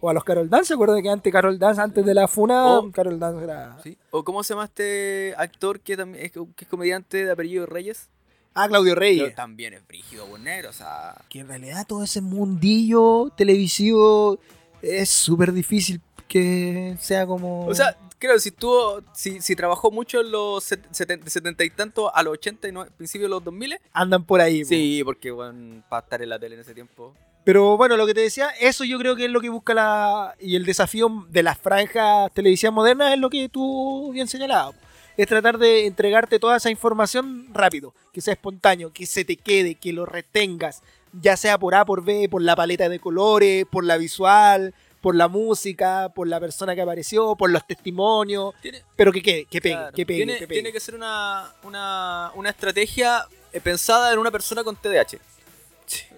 O 0.02 0.10
a 0.10 0.14
los 0.14 0.24
Carol 0.24 0.50
Dance, 0.50 0.68
¿se 0.68 0.74
acuerdan 0.74 1.02
que 1.02 1.10
antes 1.10 1.32
Carol 1.32 1.58
Dance, 1.58 1.82
antes 1.82 2.06
de 2.06 2.14
la 2.14 2.28
funa. 2.28 2.82
Carol 2.94 3.18
Dance 3.18 3.44
era... 3.44 3.78
¿Sí? 3.82 3.98
¿O 4.12 4.24
cómo 4.24 4.44
se 4.44 4.54
llama 4.54 4.66
este 4.66 5.34
actor 5.38 5.80
que 5.80 5.96
también 5.96 6.26
es, 6.26 6.32
que 6.32 6.42
es 6.60 6.68
comediante 6.68 7.26
de 7.26 7.32
apellido 7.32 7.66
Reyes? 7.66 8.10
Ah, 8.54 8.68
Claudio 8.68 8.92
Pero 8.92 9.00
Reyes. 9.00 9.36
también 9.36 9.74
es 9.74 9.88
brígido, 9.88 10.28
buen 10.28 10.44
negro, 10.44 10.70
o 10.70 10.74
sea. 10.74 11.16
Que 11.30 11.40
en 11.40 11.48
realidad 11.48 11.88
todo 11.88 12.04
ese 12.04 12.22
mundillo 12.22 13.32
televisivo 13.36 14.38
es 14.84 15.10
súper 15.10 15.52
difícil 15.54 16.02
que 16.28 16.96
sea 17.00 17.26
como... 17.26 17.66
O 17.66 17.74
sea, 17.76 17.98
creo 18.20 18.40
si 18.40 18.52
tuvo, 18.52 19.02
si, 19.14 19.42
si 19.42 19.56
trabajó 19.56 19.92
mucho 19.92 20.22
en 20.22 20.32
los 20.32 20.64
set- 20.64 20.90
seten- 20.92 21.26
setenta 21.28 21.64
y 21.64 21.70
tantos 21.70 22.10
a 22.14 22.24
los 22.24 22.34
80 22.34 22.68
y 22.68 22.72
no, 22.72 22.86
principios 22.98 23.26
de 23.26 23.30
los 23.30 23.44
2000, 23.44 23.78
andan 23.94 24.24
por 24.24 24.42
ahí. 24.42 24.64
po. 24.64 24.70
sí, 24.70 25.02
porque 25.04 25.32
bueno, 25.32 25.84
para 25.90 26.04
estar 26.04 26.22
en 26.22 26.30
la 26.30 26.40
tele 26.40 26.56
en 26.56 26.62
ese 26.62 26.74
tiempo. 26.74 27.14
Pero 27.44 27.76
bueno, 27.76 27.98
lo 27.98 28.06
que 28.08 28.14
te 28.14 28.22
decía, 28.22 28.50
eso 28.62 28.86
yo 28.86 28.98
creo 28.98 29.16
que 29.18 29.26
es 29.26 29.32
lo 29.32 29.42
que 29.42 29.50
busca 29.50 29.74
la. 29.74 30.34
Y 30.40 30.56
el 30.56 30.64
desafío 30.66 31.26
de 31.30 31.44
las 31.44 31.58
franjas 31.58 32.32
televisivas 32.34 32.74
modernas 32.74 33.14
es 33.14 33.20
lo 33.20 33.30
que 33.30 33.50
tú 33.50 34.12
bien 34.14 34.28
señalabas. 34.30 34.76
Es 35.18 35.28
tratar 35.28 35.58
de 35.58 35.86
entregarte 35.86 36.40
toda 36.40 36.56
esa 36.56 36.72
información 36.72 37.48
rápido, 37.54 37.94
que 38.14 38.22
sea 38.22 38.34
espontáneo, 38.34 38.94
que 38.94 39.06
se 39.06 39.26
te 39.26 39.36
quede, 39.36 39.76
que 39.76 39.92
lo 39.92 40.06
retengas, 40.06 40.82
ya 41.14 41.38
sea 41.38 41.58
por 41.58 41.76
A, 41.76 41.86
por 41.86 42.04
B, 42.04 42.28
por 42.30 42.42
la 42.42 42.56
paleta 42.56 42.90
de 42.90 43.00
colores, 43.00 43.66
por 43.70 43.84
la 43.84 43.98
visual, 43.98 44.74
por 45.02 45.16
la 45.16 45.28
música, 45.28 46.12
por 46.16 46.28
la 46.28 46.40
persona 46.40 46.76
que 46.76 46.82
apareció, 46.82 47.36
por 47.36 47.50
los 47.50 47.68
testimonios, 47.68 48.54
Tiene, 48.62 48.84
pero 48.96 49.12
que 49.12 49.22
quede, 49.22 49.46
que 49.46 49.62
pegue, 49.62 49.76
claro, 49.76 49.96
que 49.96 50.06
pegue, 50.06 50.18
tiene, 50.18 50.34
que 50.40 50.48
pegue. 50.48 50.62
tiene 50.62 50.72
que 50.72 50.80
ser 50.80 50.96
una, 50.96 51.52
una, 51.64 52.32
una 52.36 52.50
estrategia 52.50 53.28
eh, 53.52 53.60
pensada 53.60 54.14
en 54.14 54.20
una 54.20 54.32
persona 54.32 54.64
con 54.64 54.76
TDAH. 54.76 55.18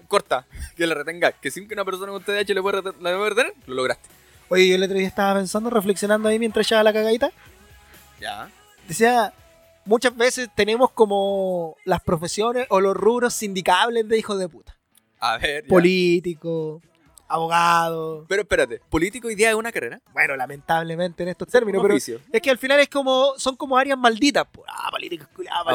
corta, 0.06 0.46
que 0.76 0.86
la 0.86 0.94
retenga, 0.94 1.32
que 1.32 1.50
sin 1.50 1.66
que 1.66 1.74
una 1.74 1.84
persona 1.84 2.12
con 2.12 2.22
TDAH 2.22 2.54
le 2.54 2.62
pueda 2.62 2.80
retener, 2.80 3.54
lo 3.66 3.74
lograste. 3.74 4.08
Oye, 4.48 4.68
yo 4.68 4.76
el 4.76 4.84
otro 4.84 4.96
día 4.96 5.08
estaba 5.08 5.34
pensando, 5.34 5.68
reflexionando 5.68 6.28
ahí 6.28 6.38
mientras 6.38 6.64
echaba 6.64 6.84
la 6.84 6.92
cagadita. 6.92 7.32
Ya. 8.20 8.48
Decía, 8.86 9.34
muchas 9.84 10.16
veces 10.16 10.48
tenemos 10.54 10.92
como 10.92 11.76
las 11.84 12.00
profesiones 12.00 12.66
o 12.70 12.80
los 12.80 12.96
rubros 12.96 13.34
sindicables 13.34 14.08
de 14.08 14.16
hijos 14.16 14.38
de 14.38 14.48
puta. 14.48 14.75
A 15.20 15.38
ver. 15.38 15.64
ya. 15.64 15.68
Político, 15.68 16.80
abogado. 17.28 18.24
Pero 18.28 18.42
espérate, 18.42 18.80
político 18.88 19.28
hoy 19.28 19.34
día 19.34 19.50
es 19.50 19.54
una 19.54 19.72
carrera. 19.72 20.00
Bueno, 20.12 20.36
lamentablemente 20.36 21.22
en 21.22 21.30
estos 21.30 21.48
términos, 21.48 21.82
pero 21.82 21.94
oficio. 21.94 22.20
es 22.32 22.40
que 22.40 22.50
al 22.50 22.58
final 22.58 22.80
es 22.80 22.88
como, 22.88 23.34
son 23.36 23.56
como 23.56 23.76
áreas 23.76 23.98
malditas. 23.98 24.46
Ah, 24.68 24.88
políticos 24.90 25.28
culiados, 25.34 25.66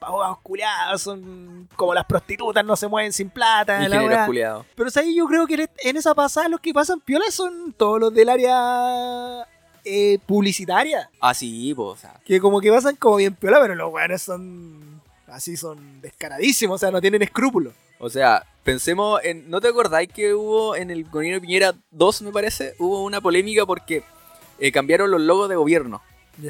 Abogados. 0.00 0.38
culiados, 0.42 1.02
son 1.02 1.68
como 1.76 1.94
las 1.94 2.04
prostitutas, 2.04 2.64
no 2.64 2.76
se 2.76 2.88
mueven 2.88 3.12
sin 3.12 3.30
plata. 3.30 3.82
Ingenieros 3.82 4.26
culiados. 4.26 4.66
Pero 4.74 4.90
ahí 4.96 5.14
yo 5.14 5.26
creo 5.26 5.46
que 5.46 5.68
en 5.78 5.96
esa 5.96 6.14
pasada 6.14 6.48
los 6.48 6.60
que 6.60 6.72
pasan 6.72 7.00
piola 7.00 7.30
son 7.30 7.72
todos 7.72 8.00
los 8.00 8.14
del 8.14 8.28
área 8.28 9.46
eh, 9.84 10.18
publicitaria. 10.26 11.10
Ah, 11.20 11.34
sí, 11.34 11.72
pues, 11.74 11.88
o 11.88 11.96
sea. 11.96 12.20
Que 12.24 12.40
como 12.40 12.60
que 12.60 12.70
pasan 12.70 12.96
como 12.96 13.16
bien 13.16 13.34
piola, 13.34 13.58
pero 13.60 13.74
los 13.74 13.92
weones 13.92 14.22
son 14.22 14.91
así, 15.32 15.56
son 15.56 16.00
descaradísimos, 16.00 16.76
o 16.76 16.78
sea, 16.78 16.90
no 16.90 17.00
tienen 17.00 17.22
escrúpulos. 17.22 17.72
O 17.98 18.10
sea, 18.10 18.44
pensemos 18.64 19.20
en. 19.24 19.48
¿No 19.50 19.60
te 19.60 19.68
acordáis 19.68 20.08
que 20.08 20.34
hubo 20.34 20.74
en 20.76 20.90
el 20.90 21.04
gobierno 21.04 21.40
Piñera 21.40 21.74
2, 21.90 22.22
me 22.22 22.32
parece? 22.32 22.74
Hubo 22.78 23.04
una 23.04 23.20
polémica 23.20 23.64
porque 23.66 24.02
eh, 24.58 24.72
cambiaron 24.72 25.10
los 25.10 25.20
logos 25.20 25.48
de 25.48 25.56
gobierno. 25.56 26.02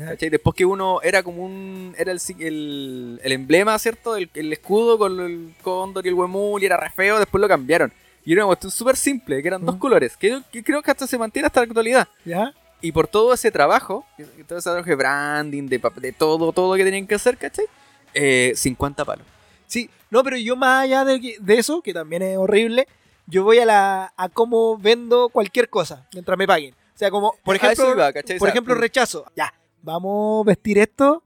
¿Cachai? 0.07 0.31
Después 0.31 0.55
que 0.55 0.65
uno 0.65 1.01
era 1.03 1.23
como 1.23 1.45
un. 1.45 1.95
Era 1.99 2.13
el, 2.13 2.21
el, 2.39 3.21
el 3.23 3.33
emblema, 3.33 3.79
¿cierto? 3.79 4.17
El, 4.17 4.31
el 4.35 4.53
escudo 4.53 4.97
con 4.97 5.19
el 5.21 5.55
cóndor 5.63 6.07
y 6.07 6.09
el 6.09 6.15
huemul 6.15 6.63
y 6.63 6.67
era 6.67 6.77
re 6.77 6.91
feo, 6.91 7.19
después 7.19 7.41
lo 7.41 7.49
cambiaron. 7.49 7.93
Y 8.25 8.33
era 8.33 8.43
una 8.45 8.51
cuestión 8.51 8.71
súper 8.71 8.97
simple, 8.97 9.43
que 9.43 9.49
eran 9.49 9.65
dos 9.67 9.75
Mm. 9.75 9.79
colores, 9.81 10.17
que, 10.17 10.41
que 10.53 10.63
creo 10.63 10.81
que 10.81 10.93
hasta 10.93 11.07
se 11.09 11.19
mantiene 11.19 11.47
hasta 11.47 11.61
la 11.61 11.65
actualidad. 11.65 12.09
¿Ya? 12.25 12.55
Y 12.81 12.93
por 12.93 13.09
todo 13.09 13.35
ese 13.35 13.51
trabajo, 13.51 14.07
todo 14.47 14.59
ese 14.59 14.71
trabajo 14.71 14.89
de 14.89 14.95
branding, 14.95 15.67
de, 15.69 15.81
de 15.97 16.13
todo, 16.13 16.53
todo 16.53 16.75
que 16.77 16.85
tenían 16.85 17.07
que 17.07 17.17
hacer, 17.17 17.37
¿cachai? 17.37 17.67
Eh, 18.15 18.53
50 18.55 19.05
palos. 19.05 19.27
Sí, 19.67 19.89
no, 20.11 20.23
pero 20.23 20.37
yo 20.37 20.55
más 20.57 20.85
allá 20.85 21.05
de, 21.05 21.37
de 21.41 21.55
eso, 21.59 21.81
que 21.83 21.95
también 21.95 22.23
es 22.23 22.37
horrible, 22.37 22.87
yo 23.27 23.45
voy 23.45 23.59
a 23.59 23.65
la 23.67 24.13
a 24.17 24.29
cómo 24.29 24.77
vendo 24.79 25.29
cualquier 25.31 25.69
cosa 25.69 26.07
mientras 26.13 26.37
me 26.37 26.47
paguen. 26.47 26.75
O 26.75 26.99
sea, 26.99 27.11
como, 27.11 27.35
por 27.43 27.55
A 27.55 27.73
eso 27.73 27.95
ejemplo, 27.95 28.39
por 28.39 28.49
ejemplo, 28.49 28.75
mm. 28.75 28.79
rechazo. 28.79 29.25
Ya, 29.35 29.53
vamos 29.83 30.45
a 30.45 30.49
vestir 30.49 30.79
esto. 30.79 31.23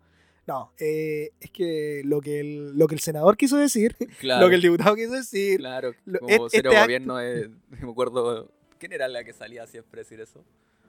No, 0.46 0.70
eh, 0.78 1.32
es 1.40 1.50
que 1.50 2.02
lo 2.04 2.20
que 2.20 2.38
el, 2.38 2.78
lo 2.78 2.86
que 2.86 2.94
el 2.94 3.00
senador 3.00 3.36
quiso 3.36 3.56
decir, 3.56 3.96
Claro. 4.20 4.42
lo 4.44 4.48
que 4.48 4.54
el 4.54 4.62
diputado 4.62 4.94
quiso 4.94 5.10
decir, 5.12 5.58
Claro, 5.58 5.92
Lo- 6.04 6.20
como 6.20 6.48
cero 6.48 6.70
este 6.70 6.78
acto- 6.78 6.82
gobierno 6.84 7.14
me 7.80 7.90
acuerdo, 7.90 8.48
¿quién 8.78 8.92
era 8.92 9.08
la 9.08 9.24
que 9.24 9.32
salía 9.32 9.66
siempre 9.66 10.00
a 10.00 10.04
decir 10.04 10.20
eso? 10.20 10.44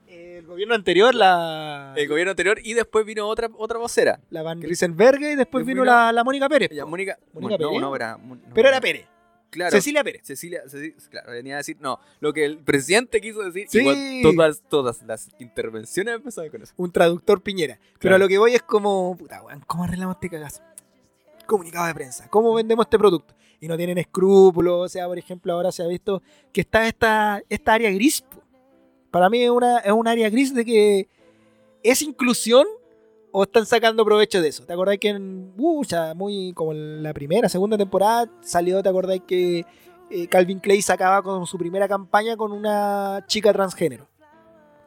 El 0.08 0.46
gobierno 0.46 0.74
anterior, 0.74 1.14
la, 1.14 1.92
El 1.96 2.08
gobierno 2.08 2.30
anterior 2.30 2.58
y 2.62 2.74
después 2.74 3.04
vino 3.04 3.26
otra 3.26 3.48
otra 3.58 3.78
vocera. 3.78 4.20
la 4.30 4.42
Van 4.42 4.60
Riesenberger 4.62 5.32
y 5.32 5.36
después 5.36 5.64
vino 5.66 5.82
vino- 5.82 5.92
la, 5.92 6.12
la 6.12 6.24
Mónica 6.24 6.48
Pérez. 6.48 6.68
Po. 6.70 6.86
Mónica, 6.86 7.18
Mónica 7.34 7.56
no, 7.58 7.68
Pérez. 7.68 7.80
no, 7.80 7.96
era, 7.96 8.16
no, 8.18 8.38
pero 8.54 8.68
era 8.68 8.80
Pérez. 8.80 9.06
Claro. 9.50 9.70
Cecilia 9.70 10.04
Pérez. 10.04 10.20
Cecilia, 10.24 10.62
Ceci- 10.66 10.94
claro, 11.08 11.32
venía 11.32 11.54
a 11.54 11.56
decir, 11.58 11.78
no, 11.80 11.98
lo 12.20 12.34
que 12.34 12.44
el 12.44 12.58
presidente 12.58 13.18
quiso 13.20 13.42
decir, 13.42 13.66
Sí. 13.70 13.78
igual 13.78 14.20
todas, 14.22 14.62
todas 14.68 15.02
las 15.04 15.30
intervenciones 15.38 16.16
empezaban 16.16 16.50
con 16.50 16.62
eso. 16.62 16.74
Un 16.76 16.92
traductor 16.92 17.40
Piñera. 17.42 17.78
Pero 17.98 18.16
a 18.16 18.18
lo 18.18 18.28
que 18.28 18.36
voy 18.36 18.54
es 18.54 18.62
como, 18.62 19.16
puta, 19.16 19.42
weón, 19.42 19.60
¿cómo 19.66 19.84
arreglamos 19.84 20.16
este 20.16 20.28
cagazo? 20.28 20.60
Comunicado 21.46 21.86
de 21.86 21.94
prensa. 21.94 22.28
¿Cómo 22.28 22.52
vendemos 22.52 22.84
este 22.84 22.98
producto? 22.98 23.34
Y 23.58 23.68
no 23.68 23.76
tienen 23.78 23.96
escrúpulos. 23.96 24.84
O 24.84 24.88
sea, 24.88 25.06
por 25.06 25.16
ejemplo, 25.18 25.52
ahora 25.54 25.72
se 25.72 25.82
ha 25.82 25.86
visto 25.86 26.22
que 26.52 26.60
está 26.60 26.86
esta, 26.86 27.42
esta 27.48 27.72
área 27.72 27.90
gris. 27.90 28.20
po. 28.20 28.42
Para 29.10 29.30
mí 29.30 29.42
es 29.42 29.50
una, 29.50 29.78
es 29.78 29.92
un 29.92 30.06
área 30.06 30.28
gris 30.30 30.54
de 30.54 30.64
que 30.64 31.08
es 31.82 32.02
inclusión 32.02 32.66
o 33.30 33.42
están 33.42 33.66
sacando 33.66 34.04
provecho 34.04 34.40
de 34.40 34.48
eso. 34.48 34.64
¿Te 34.64 34.72
acordás 34.72 34.98
que 34.98 35.08
en, 35.08 35.52
uh, 35.56 35.84
ya 35.84 36.14
muy 36.14 36.52
como 36.54 36.72
en 36.72 37.02
la 37.02 37.12
primera, 37.12 37.48
segunda 37.48 37.76
temporada 37.76 38.30
salió, 38.40 38.82
¿te 38.82 38.88
acordás 38.88 39.20
que 39.26 39.64
eh, 40.10 40.26
Calvin 40.28 40.60
Clay 40.60 40.82
sacaba 40.82 41.22
con 41.22 41.46
su 41.46 41.58
primera 41.58 41.88
campaña 41.88 42.36
con 42.36 42.52
una 42.52 43.24
chica 43.26 43.52
transgénero? 43.52 44.08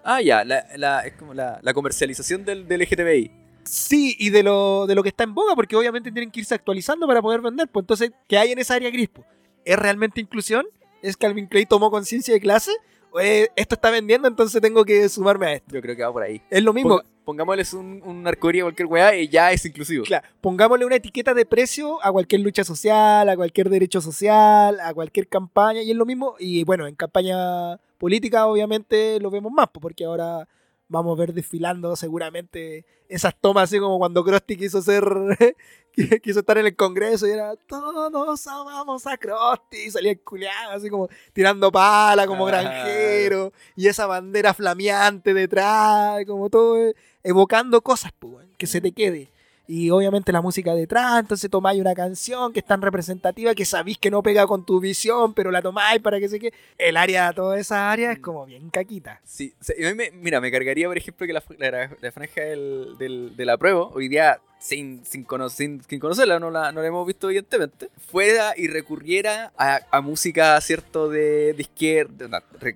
Ah, 0.04 0.22
ya, 0.22 0.44
la, 0.44 0.66
la, 0.78 1.02
es 1.02 1.14
como 1.14 1.34
la, 1.34 1.60
la 1.62 1.74
comercialización 1.74 2.44
del, 2.44 2.68
del 2.68 2.82
LGTBI. 2.82 3.32
Sí, 3.64 4.16
y 4.18 4.32
de 4.32 4.42
lo, 4.42 4.88
de 4.88 4.96
lo 4.96 5.04
que 5.04 5.10
está 5.10 5.24
en 5.24 5.36
boga, 5.36 5.56
porque 5.56 5.76
obviamente 5.76 6.12
tienen 6.12 6.32
que 6.32 6.40
irse 6.40 6.56
actualizando 6.56 7.06
para 7.06 7.22
poder 7.22 7.42
vender. 7.42 7.68
Pues 7.68 7.84
entonces, 7.84 8.12
¿qué 8.28 8.38
hay 8.38 8.52
en 8.52 8.60
esa 8.60 8.76
área 8.76 8.90
gris? 8.90 9.10
po? 9.10 9.24
¿Es 9.64 9.78
realmente 9.78 10.20
inclusión? 10.20 10.66
¿Es 11.04 11.16
Calvin 11.18 11.46
Clay 11.46 11.68
tomó 11.68 11.92
conciencia 11.92 12.34
de 12.34 12.40
clase? 12.40 12.72
¿O 13.12 13.20
es, 13.20 13.50
esto 13.56 13.76
está 13.76 13.92
vendiendo, 13.92 14.28
entonces 14.28 14.62
tengo 14.62 14.84
que 14.86 15.08
sumarme 15.10 15.46
a 15.48 15.54
esto? 15.54 15.76
Yo 15.76 15.82
creo 15.82 15.96
que 15.96 16.04
va 16.04 16.12
por 16.14 16.24
ahí. 16.24 16.42
Es 16.50 16.64
lo 16.64 16.74
mismo. 16.74 16.98
Ponga- 17.00 17.06
pongámosles 17.26 17.74
un, 17.74 18.02
un 18.06 18.26
arcoíris 18.28 18.62
a 18.62 18.66
cualquier 18.66 18.86
weá 18.88 19.16
y 19.16 19.28
ya 19.28 19.52
es 19.52 19.66
inclusivo. 19.66 20.04
Claro, 20.06 20.28
pongámosle 20.42 20.86
una 20.86 20.96
etiqueta 20.96 21.34
de 21.34 21.46
precio 21.46 22.04
a 22.04 22.12
cualquier 22.12 22.42
lucha 22.42 22.64
social, 22.64 23.28
a 23.30 23.36
cualquier 23.36 23.70
derecho 23.70 24.02
social, 24.02 24.80
a 24.80 24.94
cualquier 24.94 25.28
campaña, 25.28 25.82
y 25.82 25.92
es 25.92 25.98
lo 25.98 26.06
mismo. 26.06 26.36
Y 26.40 26.64
bueno, 26.64 26.88
en 26.88 26.96
campaña 26.96 27.78
política 27.98 28.48
obviamente 28.48 29.20
lo 29.20 29.30
vemos 29.30 29.52
más, 29.52 29.68
po, 29.68 29.80
porque 29.80 30.06
ahora 30.06 30.48
vamos 30.92 31.18
a 31.18 31.20
ver 31.20 31.34
desfilando 31.34 31.96
seguramente 31.96 32.86
esas 33.08 33.34
tomas 33.40 33.64
así 33.64 33.80
como 33.80 33.98
cuando 33.98 34.24
Krusty 34.24 34.58
quiso 34.58 34.82
ser, 34.82 35.04
quiso 36.22 36.42
estar 36.42 36.58
en 36.58 36.66
el 36.66 36.76
Congreso 36.76 37.28
y 37.28 37.32
era 37.32 37.56
todos 37.56 38.48
amamos 38.48 39.08
a 39.08 39.18
Krusty, 39.18 39.86
y 39.88 39.92
salía 39.92 40.12
el 40.12 40.20
culiado 40.20 40.72
así 40.72 40.90
como 40.90 41.10
tirando 41.34 41.72
pala 41.72 42.28
como 42.28 42.46
granjero, 42.46 43.54
y 43.76 43.88
esa 43.88 44.06
bandera 44.06 44.54
flameante 44.54 45.34
detrás, 45.34 46.26
como 46.26 46.50
todo 46.50 46.78
evocando 47.24 47.82
cosas, 47.82 48.12
weón, 48.22 48.50
que 48.58 48.68
se 48.68 48.82
te 48.82 48.92
quede. 48.92 49.31
Y 49.68 49.90
obviamente 49.90 50.32
la 50.34 50.42
música 50.42 50.74
detrás, 50.74 51.20
entonces 51.22 51.50
tomáis 51.50 51.80
una 51.80 51.94
canción 51.96 52.52
que 52.52 52.60
es 52.60 52.66
tan 52.66 52.82
representativa 52.82 53.56
que 53.56 53.64
sabéis 53.64 53.98
que 53.98 54.12
no 54.12 54.22
pega 54.22 54.46
con 54.46 54.66
tu 54.66 54.80
visión, 54.82 55.34
pero 55.34 55.50
la 55.50 55.62
tomáis 55.62 56.02
para 56.02 56.20
que 56.20 56.28
se 56.28 56.40
quede. 56.40 56.54
El 56.78 56.98
área, 56.98 57.32
toda 57.32 57.58
esa 57.58 57.90
área 57.90 58.12
es 58.12 58.20
como 58.20 58.46
bien 58.46 58.70
caquita. 58.70 59.22
Sí, 59.24 59.54
o 59.62 59.64
sea, 59.64 59.96
me- 59.96 60.12
mira, 60.12 60.42
me 60.42 60.52
cargaría, 60.52 60.88
por 60.88 60.98
ejemplo, 60.98 61.26
que 61.26 61.32
la, 61.34 61.44
la- 61.58 61.90
la 62.02 62.12
franja 62.12 62.42
del, 62.42 62.96
del, 62.98 63.36
de 63.38 63.46
la 63.46 63.58
prueba, 63.58 63.84
hoy 63.94 64.10
día, 64.10 64.42
sin, 64.60 65.06
sin, 65.06 65.24
cono- 65.24 65.50
sin- 65.50 65.82
sin 65.88 66.00
conocerla, 66.00 66.40
no 66.40 66.52
la, 66.52 66.72
no 66.74 66.82
la 66.82 66.88
hemos 66.88 67.08
visto 67.08 67.28
evidentemente, 67.30 67.90
fuera 68.12 68.54
y 68.58 68.68
recurriera 68.68 69.54
a, 69.58 69.80
a 69.90 70.02
música, 70.02 70.60
¿cierto?, 70.60 71.08
de, 71.08 71.54
de 71.54 71.62
izquierda, 71.62 72.28
no, 72.28 72.40
re- 72.60 72.76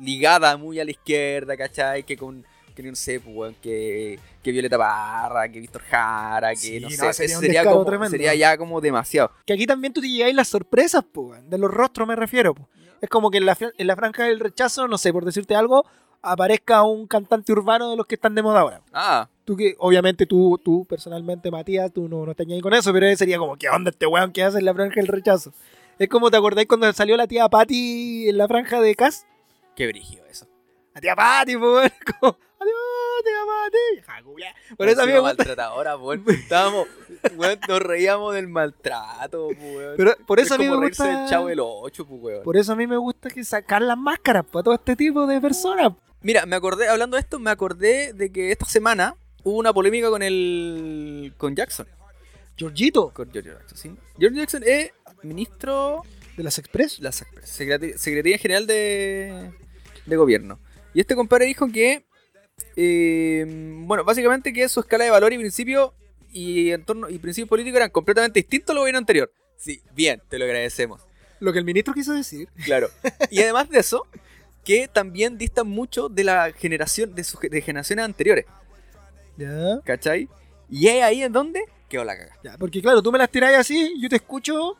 ligada 0.00 0.56
muy 0.56 0.80
a 0.80 0.84
la 0.84 0.90
izquierda, 0.90 1.56
¿cachai? 1.56 2.02
Que 2.02 2.16
con, 2.16 2.44
que 2.82 2.90
no 2.90 2.96
sé, 2.96 3.20
pues, 3.20 3.34
weón, 3.36 3.56
que, 3.62 4.18
que 4.42 4.52
Violeta 4.52 4.76
Parra, 4.78 5.48
que 5.50 5.60
Víctor 5.60 5.82
Jara, 5.82 6.50
que 6.50 6.56
Sí, 6.56 6.80
no 6.80 6.88
no, 6.88 7.12
sé, 7.12 7.28
sería 7.28 7.64
como- 7.64 7.84
tremendo. 7.84 8.10
sería 8.10 8.34
ya 8.34 8.56
como 8.58 8.80
demasiado. 8.80 9.30
Que 9.46 9.52
aquí 9.54 9.66
también 9.66 9.92
tú 9.92 10.00
te 10.00 10.08
llegáis 10.08 10.34
las 10.34 10.48
sorpresas, 10.48 11.04
weón, 11.14 11.48
de 11.50 11.58
los 11.58 11.70
rostros 11.70 12.06
me 12.08 12.16
refiero. 12.16 12.54
po. 12.54 12.68
Es 13.00 13.08
como 13.08 13.30
que 13.30 13.38
en 13.38 13.46
la, 13.46 13.56
en 13.78 13.86
la 13.86 13.96
franja 13.96 14.24
del 14.24 14.40
rechazo, 14.40 14.86
no 14.88 14.98
sé, 14.98 15.12
por 15.12 15.24
decirte 15.24 15.54
algo, 15.54 15.86
aparezca 16.22 16.82
un 16.82 17.06
cantante 17.06 17.50
urbano 17.52 17.90
de 17.90 17.96
los 17.96 18.06
que 18.06 18.14
están 18.16 18.34
de 18.34 18.42
moda 18.42 18.60
ahora. 18.60 18.82
Ah, 18.92 19.28
Tú 19.46 19.56
que, 19.56 19.74
obviamente 19.78 20.26
tú, 20.26 20.60
tú 20.62 20.84
personalmente, 20.88 21.50
Matías, 21.50 21.90
tú 21.92 22.08
no, 22.08 22.24
no 22.24 22.34
añadís 22.38 22.62
con 22.62 22.72
eso, 22.74 22.92
pero 22.92 23.16
sería 23.16 23.36
como, 23.38 23.56
¿qué 23.56 23.68
onda 23.68 23.90
este 23.90 24.06
weón 24.06 24.30
que 24.32 24.44
hace 24.44 24.58
en 24.58 24.64
la 24.64 24.74
franja 24.74 24.94
del 24.96 25.08
rechazo? 25.08 25.52
Es 25.98 26.08
como, 26.08 26.30
¿te 26.30 26.36
acordáis 26.36 26.68
cuando 26.68 26.92
salió 26.92 27.16
la 27.16 27.26
tía 27.26 27.48
Patty 27.48 28.28
en 28.28 28.38
la 28.38 28.46
franja 28.46 28.80
de 28.80 28.94
Cas? 28.94 29.26
qué 29.74 29.86
brígido 29.88 30.24
eso. 30.26 30.46
La 30.94 31.00
tía 31.00 31.16
Patty, 31.16 31.56
pues, 31.56 31.90
como, 32.20 32.36
adiós, 33.20 33.24
tía 33.24 33.46
Patty. 33.46 33.94
vieja 33.94 34.22
culia. 34.22 34.54
Por 34.76 34.88
eso 34.88 35.02
a 35.02 35.06
mí 35.06 35.12
me 35.12 35.18
gusta, 35.20 35.34
maltratadora. 35.36 35.96
Estábamos, 36.28 36.88
weón, 37.36 37.58
nos 37.68 37.80
reíamos 37.82 38.34
del 38.34 38.48
maltrato, 38.48 39.48
pues, 39.48 39.58
weón. 39.76 39.94
pero 39.96 40.16
por 40.26 40.40
eso 40.40 40.54
a 40.54 40.56
es 40.56 40.58
mí 40.60 40.64
me 40.66 40.70
como 40.70 40.80
reírse 40.82 41.02
gusta, 41.04 41.20
del 41.20 41.28
chavo 41.30 41.46
del 41.48 41.60
8, 41.62 42.06
pues, 42.06 42.22
weón. 42.22 42.42
por 42.42 42.56
eso 42.56 42.72
a 42.72 42.76
mí 42.76 42.86
me 42.86 42.96
gusta 42.96 43.30
que 43.30 43.44
sacar 43.44 43.82
las 43.82 43.98
máscaras 43.98 44.44
para 44.46 44.62
todo 44.62 44.74
este 44.74 44.96
tipo 44.96 45.26
de 45.26 45.40
personas. 45.40 45.92
Mira, 46.22 46.44
me 46.46 46.56
acordé, 46.56 46.88
hablando 46.88 47.16
de 47.16 47.22
esto, 47.22 47.38
me 47.38 47.50
acordé 47.50 48.12
de 48.12 48.30
que 48.30 48.52
esta 48.52 48.66
semana 48.66 49.16
hubo 49.42 49.56
una 49.58 49.72
polémica 49.72 50.10
con 50.10 50.22
el. 50.22 51.32
con 51.38 51.54
Jackson. 51.56 51.86
Georgito, 52.56 53.10
Con 53.14 53.30
George 53.32 53.50
Jackson, 53.50 53.78
¿sí? 53.78 53.96
George 54.18 54.36
Jackson 54.38 54.62
es 54.66 54.92
ministro 55.22 56.02
de 56.36 56.42
las 56.42 56.58
Express. 56.58 56.98
la 57.00 57.10
SACPRES, 57.10 57.48
Secretaría, 57.48 57.96
Secretaría 57.96 58.36
General 58.38 58.66
de, 58.66 59.50
de 60.04 60.16
Gobierno. 60.16 60.58
Y 60.92 61.00
este 61.00 61.14
compadre 61.16 61.46
dijo 61.46 61.68
que, 61.72 62.04
eh, 62.76 63.44
bueno, 63.86 64.04
básicamente 64.04 64.52
que 64.52 64.68
su 64.68 64.80
escala 64.80 65.04
de 65.04 65.10
valor 65.10 65.32
y 65.32 65.38
principio 65.38 65.94
y 66.32 66.70
entorno 66.70 67.08
y 67.08 67.18
principios 67.18 67.48
políticos 67.48 67.76
eran 67.78 67.90
completamente 67.90 68.40
distintos 68.40 68.74
al 68.74 68.78
gobierno 68.80 68.98
anterior. 68.98 69.32
Sí, 69.56 69.82
bien, 69.94 70.22
te 70.28 70.38
lo 70.38 70.44
agradecemos. 70.44 71.02
Lo 71.40 71.52
que 71.52 71.58
el 71.58 71.64
ministro 71.64 71.92
quiso 71.94 72.12
decir. 72.12 72.48
Claro. 72.64 72.88
Y 73.30 73.40
además 73.42 73.68
de 73.70 73.78
eso, 73.80 74.06
que 74.64 74.88
también 74.88 75.38
distan 75.38 75.66
mucho 75.68 76.08
de 76.08 76.24
la 76.24 76.52
generación, 76.52 77.14
de 77.14 77.24
sus 77.24 77.40
de 77.40 77.60
generaciones 77.62 78.04
anteriores, 78.04 78.44
Ya. 79.36 79.80
¿cachai? 79.84 80.28
Y 80.68 80.86
es 80.88 81.02
ahí 81.02 81.22
en 81.22 81.32
donde 81.32 81.60
quedó 81.88 82.04
la 82.04 82.16
caga. 82.16 82.36
Ya, 82.44 82.56
porque 82.58 82.80
claro, 82.80 83.02
tú 83.02 83.10
me 83.10 83.18
las 83.18 83.30
tiráis 83.30 83.56
así, 83.58 83.94
yo 84.00 84.08
te 84.08 84.16
escucho 84.16 84.76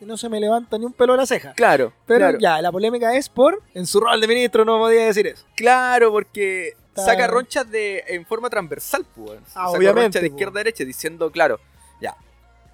y 0.00 0.04
no 0.04 0.16
se 0.16 0.28
me 0.28 0.40
levanta 0.40 0.78
ni 0.78 0.84
un 0.86 0.92
pelo 0.92 1.12
de 1.12 1.18
la 1.18 1.26
ceja. 1.26 1.52
Claro, 1.54 1.92
Pero 2.06 2.18
claro, 2.20 2.38
ya, 2.40 2.60
la 2.62 2.72
polémica 2.72 3.14
es 3.16 3.28
por, 3.28 3.62
en 3.74 3.86
su 3.86 4.00
rol 4.00 4.20
de 4.20 4.26
ministro 4.28 4.64
no 4.64 4.78
podía 4.78 5.06
decir 5.06 5.26
eso. 5.26 5.44
claro, 5.54 6.10
porque 6.10 6.74
Está- 7.00 7.12
saca 7.12 7.26
ronchas 7.26 7.70
de 7.70 8.04
en 8.08 8.24
forma 8.26 8.50
transversal, 8.50 9.06
pues. 9.14 9.40
Ah, 9.48 9.66
Saca 9.66 9.70
obviamente, 9.70 10.00
ronchas 10.02 10.22
de 10.22 10.28
pues. 10.30 10.36
izquierda 10.36 10.60
a 10.60 10.64
derecha, 10.64 10.84
diciendo, 10.84 11.30
claro, 11.32 11.60
ya. 12.00 12.16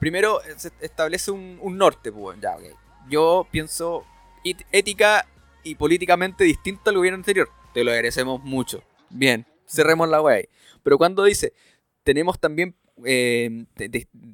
Primero 0.01 0.41
se 0.57 0.71
establece 0.81 1.31
un, 1.31 1.59
un 1.63 1.79
norte, 1.79 2.11
pues. 2.13 2.39
Ya, 2.41 2.57
ok. 2.57 2.63
Yo 3.09 3.47
pienso 3.51 4.05
ética 4.73 5.27
y 5.63 5.75
políticamente 5.77 6.45
distinto 6.45 6.91
al 6.91 6.97
gobierno 6.97 7.17
anterior. 7.17 7.49
Te 7.73 7.85
lo 7.85 7.91
agradecemos 7.91 8.43
mucho. 8.43 8.83
Bien, 9.11 9.47
cerremos 9.67 10.09
la 10.09 10.19
ahí. 10.29 10.49
Pero 10.83 10.99
cuando 10.99 11.25
dice, 11.25 11.53
tenemos 12.03 12.39
también, 12.39 12.75
eh, 13.05 13.65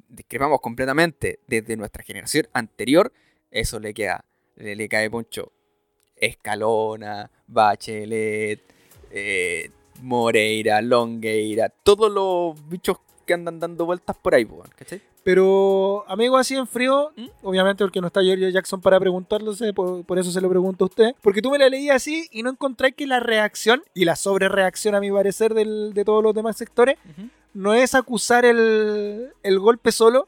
discrepamos 0.09 0.59
completamente 0.61 1.39
desde 1.47 1.75
nuestra 1.77 2.03
generación 2.03 2.47
anterior, 2.53 3.11
eso 3.49 3.79
le 3.79 3.93
queda, 3.93 4.25
le, 4.55 4.75
le 4.75 4.89
cae 4.89 5.09
poncho. 5.09 5.51
Escalona, 6.15 7.31
Bachelet, 7.47 8.61
eh, 9.09 9.71
Moreira, 10.01 10.81
Longueira, 10.81 11.69
todos 11.69 12.11
los 12.11 12.69
bichos 12.69 12.97
que 13.25 13.33
andan 13.33 13.59
dando 13.59 13.85
vueltas 13.85 14.15
por 14.21 14.35
ahí, 14.35 14.47
¿cachai? 14.75 15.01
Pero, 15.23 16.03
amigo, 16.07 16.35
así 16.37 16.55
en 16.55 16.65
frío, 16.65 17.11
¿Mm? 17.15 17.27
obviamente 17.43 17.83
porque 17.83 18.01
no 18.01 18.07
está 18.07 18.21
Giorgio 18.23 18.49
Jackson 18.49 18.81
para 18.81 18.99
preguntarlo, 18.99 19.53
por, 19.75 20.03
por 20.03 20.17
eso 20.17 20.31
se 20.31 20.41
lo 20.41 20.49
pregunto 20.49 20.85
a 20.85 20.87
usted. 20.87 21.15
Porque 21.21 21.43
tú 21.43 21.51
me 21.51 21.59
la 21.59 21.69
leías 21.69 21.97
así 21.97 22.27
y 22.31 22.41
no 22.41 22.49
encontré 22.49 22.93
que 22.93 23.05
la 23.05 23.19
reacción 23.19 23.83
y 23.93 24.05
la 24.05 24.15
sobrereacción, 24.15 24.95
a 24.95 24.99
mi 24.99 25.11
parecer, 25.11 25.53
del- 25.53 25.93
de 25.93 26.03
todos 26.05 26.23
los 26.23 26.33
demás 26.33 26.57
sectores, 26.57 26.97
no 27.53 27.75
es 27.75 27.93
acusar 27.93 28.45
el, 28.45 29.29
el 29.43 29.59
golpe 29.59 29.91
solo. 29.91 30.27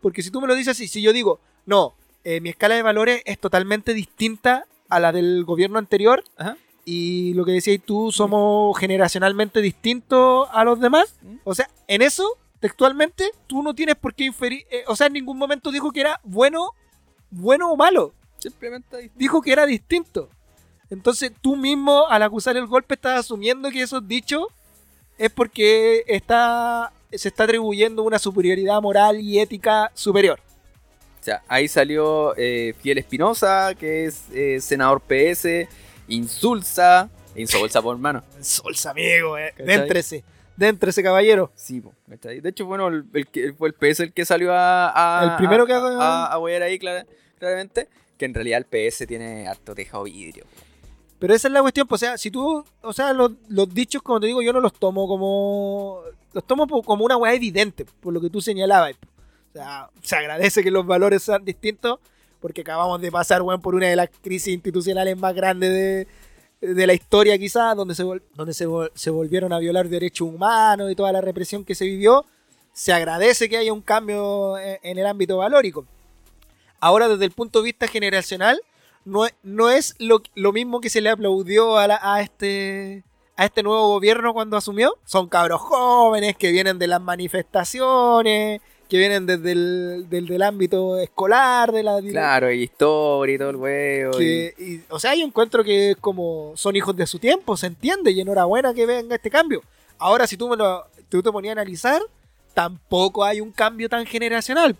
Porque 0.00 0.20
si 0.22 0.30
tú 0.32 0.40
me 0.40 0.48
lo 0.48 0.56
dices 0.56 0.72
así, 0.72 0.88
si 0.88 1.00
yo 1.00 1.12
digo, 1.12 1.38
no, 1.64 1.94
eh, 2.24 2.40
mi 2.40 2.48
escala 2.48 2.74
de 2.74 2.82
valores 2.82 3.22
es 3.26 3.38
totalmente 3.38 3.94
distinta 3.94 4.66
a 4.88 4.98
la 4.98 5.12
del 5.12 5.44
gobierno 5.44 5.78
anterior, 5.78 6.24
Ajá. 6.36 6.56
Y 6.84 7.34
lo 7.34 7.44
que 7.44 7.52
decías 7.52 7.80
tú, 7.84 8.12
somos 8.12 8.78
generacionalmente 8.78 9.60
distintos 9.60 10.48
a 10.52 10.64
los 10.64 10.80
demás. 10.80 11.14
¿Mm? 11.22 11.36
O 11.44 11.54
sea, 11.54 11.68
en 11.88 12.02
eso, 12.02 12.28
textualmente, 12.60 13.30
tú 13.46 13.62
no 13.62 13.74
tienes 13.74 13.96
por 13.96 14.14
qué 14.14 14.24
inferir. 14.24 14.66
eh, 14.70 14.84
o 14.86 14.96
sea, 14.96 15.06
en 15.06 15.14
ningún 15.14 15.38
momento 15.38 15.70
dijo 15.70 15.90
que 15.90 16.00
era 16.00 16.20
bueno, 16.24 16.72
bueno 17.30 17.70
o 17.70 17.76
malo. 17.76 18.12
Simplemente. 18.38 19.10
Dijo 19.14 19.40
que 19.40 19.52
era 19.52 19.66
distinto. 19.66 20.28
Entonces, 20.90 21.32
tú 21.40 21.56
mismo, 21.56 22.06
al 22.08 22.22
acusar 22.22 22.56
el 22.56 22.66
golpe, 22.66 22.94
estás 22.94 23.20
asumiendo 23.20 23.70
que 23.70 23.82
esos 23.82 24.06
dichos 24.06 24.46
es 25.16 25.30
porque 25.30 26.04
está, 26.06 26.92
se 27.10 27.28
está 27.28 27.44
atribuyendo 27.44 28.02
una 28.02 28.18
superioridad 28.18 28.80
moral 28.82 29.20
y 29.20 29.40
ética 29.40 29.90
superior. 29.94 30.40
O 31.20 31.24
sea, 31.24 31.42
ahí 31.48 31.68
salió 31.68 32.34
eh, 32.36 32.74
Fiel 32.82 32.98
Espinosa, 32.98 33.74
que 33.74 34.04
es 34.04 34.24
eh, 34.34 34.60
senador 34.60 35.00
PS, 35.00 35.66
Insulsa, 36.08 37.10
Insulsa 37.36 37.82
por 37.82 37.96
mano. 37.98 38.22
Solsa, 38.40 38.90
amigo, 38.90 39.36
eh. 39.38 39.52
Déntrese, 39.58 40.24
déntrese, 40.56 41.02
caballero. 41.02 41.50
Sí, 41.54 41.80
po. 41.80 41.92
De 42.06 42.48
hecho, 42.48 42.66
bueno, 42.66 42.88
el, 42.88 43.04
el 43.34 43.54
fue 43.54 43.68
el 43.68 43.74
PS 43.74 44.00
el 44.00 44.12
que 44.12 44.24
salió 44.24 44.52
a. 44.52 44.92
a 45.20 45.24
El 45.32 45.36
primero 45.36 45.64
a- 45.64 45.66
que 45.66 45.72
haga- 45.72 45.98
A, 46.00 46.26
a, 46.32 46.38
huear 46.38 46.62
ahí, 46.62 46.78
clara- 46.78 47.06
claramente. 47.38 47.88
Que 48.18 48.26
en 48.26 48.34
realidad 48.34 48.58
el 48.58 48.64
PS 48.90 49.06
tiene 49.06 49.48
harto 49.48 49.74
tejado 49.74 50.04
vidrio. 50.04 50.44
Pero 51.18 51.34
esa 51.34 51.48
es 51.48 51.52
la 51.54 51.62
cuestión, 51.62 51.86
pues, 51.88 52.02
o 52.02 52.06
sea, 52.06 52.18
si 52.18 52.30
tú, 52.30 52.64
o 52.82 52.92
sea, 52.92 53.12
los, 53.12 53.32
los 53.48 53.72
dichos, 53.72 54.02
como 54.02 54.20
te 54.20 54.26
digo, 54.26 54.42
yo 54.42 54.52
no 54.52 54.60
los 54.60 54.72
tomo 54.74 55.08
como, 55.08 56.02
los 56.32 56.46
tomo 56.46 56.66
po- 56.66 56.82
como 56.82 57.04
una 57.04 57.16
weá 57.16 57.32
evidente, 57.34 57.84
por 58.00 58.12
lo 58.12 58.20
que 58.20 58.28
tú 58.30 58.40
señalabas. 58.40 58.92
O 58.92 59.52
sea, 59.54 59.88
se 60.02 60.16
agradece 60.16 60.62
que 60.62 60.70
los 60.70 60.84
valores 60.86 61.22
sean 61.22 61.44
distintos, 61.44 61.98
porque 62.44 62.60
acabamos 62.60 63.00
de 63.00 63.10
pasar, 63.10 63.40
weón, 63.40 63.62
por 63.62 63.74
una 63.74 63.86
de 63.86 63.96
las 63.96 64.10
crisis 64.20 64.52
institucionales 64.52 65.16
más 65.16 65.34
grandes 65.34 65.70
de, 65.70 66.74
de 66.74 66.86
la 66.86 66.92
historia, 66.92 67.38
quizás, 67.38 67.74
donde, 67.74 67.94
se, 67.94 68.04
donde 68.34 68.52
se, 68.52 68.66
se 68.92 69.08
volvieron 69.08 69.54
a 69.54 69.58
violar 69.58 69.88
derechos 69.88 70.28
humanos 70.28 70.92
y 70.92 70.94
toda 70.94 71.10
la 71.10 71.22
represión 71.22 71.64
que 71.64 71.74
se 71.74 71.86
vivió. 71.86 72.26
Se 72.74 72.92
agradece 72.92 73.48
que 73.48 73.56
haya 73.56 73.72
un 73.72 73.80
cambio 73.80 74.58
en, 74.58 74.78
en 74.82 74.98
el 74.98 75.06
ámbito 75.06 75.38
valórico. 75.38 75.86
Ahora, 76.80 77.08
desde 77.08 77.24
el 77.24 77.30
punto 77.30 77.60
de 77.60 77.64
vista 77.64 77.88
generacional, 77.88 78.60
no, 79.06 79.26
no 79.42 79.70
es 79.70 79.94
lo, 79.98 80.20
lo 80.34 80.52
mismo 80.52 80.82
que 80.82 80.90
se 80.90 81.00
le 81.00 81.08
aplaudió 81.08 81.78
a, 81.78 81.98
a 82.02 82.20
este 82.20 83.04
a 83.38 83.46
este 83.46 83.62
nuevo 83.62 83.88
gobierno 83.88 84.34
cuando 84.34 84.58
asumió. 84.58 84.98
Son 85.06 85.30
cabros 85.30 85.62
jóvenes 85.62 86.36
que 86.36 86.52
vienen 86.52 86.78
de 86.78 86.88
las 86.88 87.00
manifestaciones, 87.00 88.60
que 88.88 88.98
vienen 88.98 89.26
desde 89.26 89.52
el 89.52 90.06
del, 90.08 90.26
del 90.26 90.42
ámbito 90.42 90.98
escolar, 90.98 91.72
de 91.72 91.82
la 91.82 92.00
Claro, 92.00 92.52
y 92.52 92.62
historia 92.64 93.34
y 93.34 93.38
todo 93.38 93.50
el 93.50 93.56
huevo. 93.56 94.18
que, 94.18 94.54
y, 94.58 94.80
o 94.90 94.98
sea, 94.98 95.14
yo 95.14 95.24
encuentro 95.24 95.64
que 95.64 95.92
es 95.92 95.96
como 95.96 96.52
son 96.54 96.76
hijos 96.76 96.94
de 96.96 97.06
su 97.06 97.18
tiempo, 97.18 97.56
se 97.56 97.66
entiende, 97.66 98.10
y 98.10 98.20
enhorabuena 98.20 98.74
que 98.74 98.86
venga 98.86 99.16
este 99.16 99.30
cambio. 99.30 99.62
Ahora, 99.98 100.26
si 100.26 100.36
tú 100.36 100.48
me 100.48 100.56
lo 100.56 100.84
tú 101.08 101.22
te 101.22 101.30
ponías 101.30 101.56
a 101.56 101.60
analizar, 101.60 102.02
tampoco 102.54 103.24
hay 103.24 103.40
un 103.40 103.52
cambio 103.52 103.88
tan 103.88 104.06
generacional. 104.06 104.76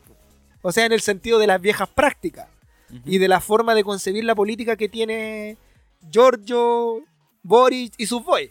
O 0.63 0.73
sea, 0.73 0.87
en 0.87 0.93
el 0.93 1.01
sentido 1.01 1.39
de 1.39 1.47
las 1.47 1.61
viejas 1.61 1.89
prácticas 1.89 2.49
y, 2.91 3.17
y 3.17 3.19
de 3.19 3.29
la 3.29 3.41
forma 3.41 3.75
de 3.75 3.85
concebir 3.85 4.25
la 4.25 4.35
política 4.35 4.77
que 4.77 4.89
tiene 4.89 5.57
Giorgio, 6.11 7.03
Boris 7.43 7.93
y 7.99 8.07
sus 8.07 8.25
boys. 8.25 8.51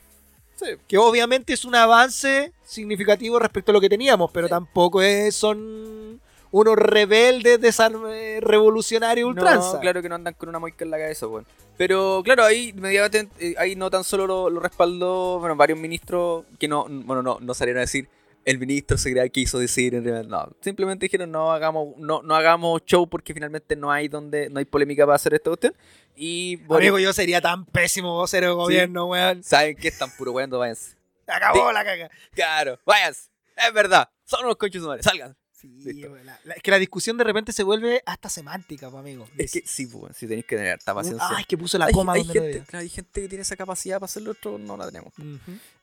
Que 0.88 0.98
obviamente 0.98 1.54
es 1.54 1.66
un 1.66 1.76
avance 1.76 2.54
significativo 2.64 3.40
respecto 3.40 3.72
a 3.72 3.74
lo 3.74 3.82
que 3.82 3.90
teníamos, 3.90 4.32
pero 4.32 4.48
tampoco 4.50 5.02
es, 5.02 5.36
son 5.36 6.22
unos 6.52 6.76
rebeldes 6.76 7.60
desar- 7.60 8.00
eh, 8.12 8.40
revolucionarios 8.42 9.28
ultranza. 9.30 9.74
No, 9.74 9.80
claro 9.80 10.02
que 10.02 10.10
no 10.10 10.16
andan 10.16 10.34
con 10.36 10.50
una 10.50 10.60
moica 10.60 10.86
en 10.86 10.92
la 10.92 10.98
cabeza, 10.98 11.28
weón. 11.28 11.46
Pero 11.78 12.22
claro, 12.24 12.44
ahí 12.44 12.70
inmediatamente, 12.76 13.34
eh, 13.40 13.56
ahí 13.58 13.76
no 13.76 13.90
tan 13.90 14.04
solo 14.04 14.28
lo, 14.28 14.50
lo 14.52 14.60
respaldó, 14.60 15.40
bueno, 15.40 15.56
varios 15.56 15.80
ministros 15.80 16.46
que 16.60 16.68
no, 16.68 16.86
bueno, 16.88 17.24
no, 17.24 17.40
no 17.42 17.54
salieron 17.56 17.80
a 17.80 17.82
decir, 17.82 18.08
el 18.46 18.58
ministro 18.60 18.98
se 18.98 19.12
crea 19.12 19.28
quiso 19.30 19.58
decir, 19.60 19.96
en 19.96 20.04
realidad, 20.04 20.26
no, 20.30 20.50
simplemente 20.62 21.06
dijeron 21.06 21.32
no 21.32 21.52
hagamos, 21.52 21.96
no, 21.98 22.22
no 22.22 22.36
hagamos 22.36 22.84
show 22.86 23.08
porque 23.10 23.34
finalmente 23.34 23.76
no 23.76 23.92
hay 23.92 24.08
donde, 24.08 24.50
no 24.50 24.60
hay 24.60 24.66
polémica 24.66 25.06
para 25.06 25.16
hacer 25.16 25.34
esta 25.34 25.50
cuestión. 25.50 25.74
Y 26.16 26.58
Boris- 26.66 26.88
Amigo, 26.90 27.00
yo 27.00 27.14
sería 27.14 27.42
tan 27.42 27.66
pésimo 27.66 28.16
vocero 28.16 28.48
de 28.48 28.54
gobierno, 28.54 29.06
weón. 29.08 29.44
saben 29.44 29.76
que 29.76 29.88
están 29.88 30.10
puro 30.18 30.32
weando, 30.34 30.60
váyanse. 30.60 30.96
Acabó 31.28 31.72
la 31.72 31.84
caga. 31.86 32.10
Claro, 32.34 32.80
váyanse. 32.86 33.30
Es 33.56 33.74
verdad, 33.74 34.10
son 34.26 34.44
unos 34.46 34.58
conchos 34.58 34.84
madre, 34.84 35.04
salgan. 35.04 35.36
Sí, 35.68 35.94
Listo. 35.94 36.12
weón, 36.12 36.26
la- 36.26 36.40
la- 36.44 36.54
es 36.56 36.62
que 36.64 36.72
la 36.72 36.80
discusión 36.80 37.18
de 37.18 37.24
repente 37.24 37.52
se 37.54 37.64
vuelve 37.64 38.02
hasta 38.06 38.28
semántica, 38.30 38.90
pues, 38.90 39.00
amigo. 39.00 39.26
Es 39.38 39.52
que 39.52 39.64
sí, 39.66 39.88
pues, 39.88 40.16
sí 40.18 40.28
tenéis 40.28 40.46
que 40.46 40.56
tener 40.58 40.74
harta 40.74 40.94
paciencia. 40.94 41.26
Ay, 41.36 41.46
que 41.46 41.58
puso 41.58 41.78
la 41.78 41.86
hay, 41.86 41.94
coma 41.94 42.14
hay 42.14 42.24
donde 42.24 42.34
gente, 42.42 42.64
claro, 42.68 42.84
hay 42.84 42.90
gente 42.90 43.22
que 43.22 43.28
tiene 43.30 43.42
esa 43.44 43.56
capacidad 43.56 43.98
para 43.98 44.06
hacerlo, 44.06 44.32
otros 44.32 44.60
no 44.60 44.76
la 44.78 44.86
tenemos. 44.88 45.14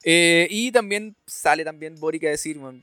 Eh, 0.02 0.46
y 0.50 0.70
también 0.72 1.16
sale 1.26 1.64
también 1.64 1.94
Boric 1.98 2.24
a 2.24 2.28
decir, 2.30 2.58
"Bueno, 2.58 2.80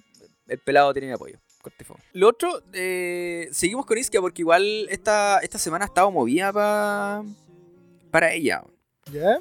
el 0.47 0.59
pelado 0.59 0.91
tiene 0.93 1.07
mi 1.07 1.13
apoyo. 1.13 1.39
corte 1.61 1.77
y 1.81 1.85
fome". 1.85 1.99
Lo 2.13 2.29
otro, 2.29 2.63
eh, 2.73 3.49
seguimos 3.51 3.85
con 3.85 3.97
Isquia 3.97 4.21
porque 4.21 4.41
igual 4.41 4.87
esta, 4.89 5.39
esta 5.39 5.57
semana 5.57 5.85
ha 5.85 5.87
estado 5.89 6.09
movida 6.11 6.51
pa- 6.53 7.23
para 8.11 8.31
ella. 8.33 8.63
¿Ya? 9.11 9.39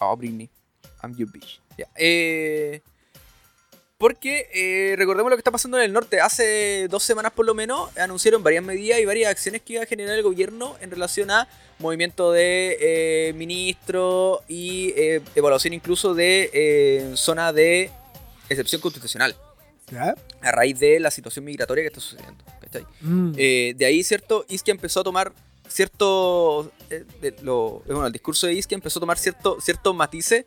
Oh, 0.00 0.16
Britney, 0.16 0.50
I'm 1.02 1.14
your 1.16 1.30
bitch. 1.30 1.60
Ya. 1.78 1.88
Eh, 1.96 2.82
porque 4.04 4.50
eh, 4.52 4.96
recordemos 4.98 5.30
lo 5.30 5.36
que 5.36 5.40
está 5.40 5.50
pasando 5.50 5.78
en 5.78 5.84
el 5.84 5.92
norte. 5.94 6.20
Hace 6.20 6.88
dos 6.90 7.02
semanas 7.02 7.32
por 7.32 7.46
lo 7.46 7.54
menos 7.54 7.88
anunciaron 7.96 8.42
varias 8.42 8.62
medidas 8.62 9.00
y 9.00 9.06
varias 9.06 9.30
acciones 9.30 9.62
que 9.62 9.72
iba 9.72 9.82
a 9.82 9.86
generar 9.86 10.14
el 10.14 10.22
gobierno 10.22 10.76
en 10.82 10.90
relación 10.90 11.30
a 11.30 11.48
movimiento 11.78 12.30
de 12.30 12.76
eh, 12.82 13.32
ministros 13.32 14.40
y 14.46 14.92
eh, 14.94 15.22
evaluación 15.34 15.72
incluso 15.72 16.12
de 16.12 16.50
eh, 16.52 17.12
zona 17.14 17.54
de 17.54 17.90
excepción 18.50 18.82
constitucional 18.82 19.34
¿Ya? 19.90 20.14
a 20.42 20.52
raíz 20.52 20.78
de 20.78 21.00
la 21.00 21.10
situación 21.10 21.46
migratoria 21.46 21.82
que 21.84 21.88
está 21.88 22.00
sucediendo. 22.00 22.44
¿cachai? 22.60 22.84
Mm. 23.00 23.32
De 23.32 23.86
ahí, 23.86 24.04
¿cierto? 24.04 24.44
Isquia 24.50 24.72
empezó 24.72 25.00
a 25.00 25.04
tomar 25.04 25.32
cierto. 25.66 26.70
de 26.90 27.34
lo- 27.40 27.82
bueno, 27.86 28.06
el 28.08 28.12
discurso 28.12 28.48
de 28.48 28.52
Isquia 28.52 28.74
empezó 28.74 28.98
a 28.98 29.00
tomar 29.00 29.16
cierto, 29.16 29.62
ciertos 29.62 29.94
matices 29.94 30.44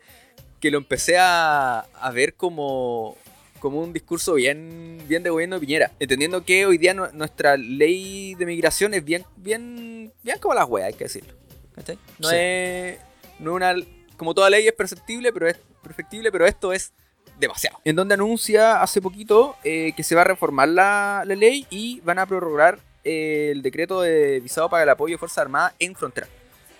que 0.60 0.70
lo 0.70 0.78
empecé 0.78 1.16
a, 1.18 1.80
a 1.80 2.10
ver 2.12 2.34
como, 2.34 3.16
como 3.58 3.80
un 3.80 3.92
discurso 3.92 4.34
bien, 4.34 5.02
bien 5.06 5.22
de 5.22 5.30
gobierno 5.30 5.56
de 5.56 5.60
Piñera. 5.60 5.92
Entendiendo 5.98 6.44
que 6.44 6.66
hoy 6.66 6.78
día 6.78 6.94
nu- 6.94 7.08
nuestra 7.12 7.56
ley 7.56 8.34
de 8.34 8.46
migración 8.46 8.94
es 8.94 9.04
bien, 9.04 9.24
bien, 9.36 10.12
bien 10.22 10.38
como 10.38 10.54
las 10.54 10.68
weas, 10.68 10.88
hay 10.88 10.94
que 10.94 11.04
decirlo. 11.04 11.34
¿cachai? 11.74 11.98
No 12.18 12.28
Sí. 12.28 12.34
es. 12.36 12.98
No 13.38 13.50
es 13.50 13.56
una. 13.56 13.74
Como 14.16 14.34
toda 14.34 14.50
ley 14.50 14.66
es 14.66 14.72
perceptible, 14.72 15.32
pero 15.32 15.48
es 15.48 15.56
perfectible, 15.82 16.32
pero 16.32 16.44
esto 16.46 16.72
es 16.72 16.92
demasiado. 17.38 17.78
En 17.84 17.94
donde 17.94 18.14
anuncia 18.14 18.82
hace 18.82 19.00
poquito 19.00 19.54
eh, 19.62 19.92
que 19.96 20.02
se 20.02 20.14
va 20.16 20.22
a 20.22 20.24
reformar 20.24 20.68
la, 20.68 21.22
la 21.24 21.36
ley 21.36 21.66
y 21.70 22.00
van 22.00 22.18
a 22.18 22.26
prorrogar 22.26 22.80
eh, 23.04 23.50
el 23.52 23.62
decreto 23.62 24.00
de 24.00 24.40
visado 24.40 24.68
para 24.68 24.82
el 24.82 24.88
apoyo 24.88 25.14
de 25.14 25.18
Fuerzas 25.18 25.38
Armadas 25.38 25.72
en 25.78 25.94
frontera. 25.94 26.26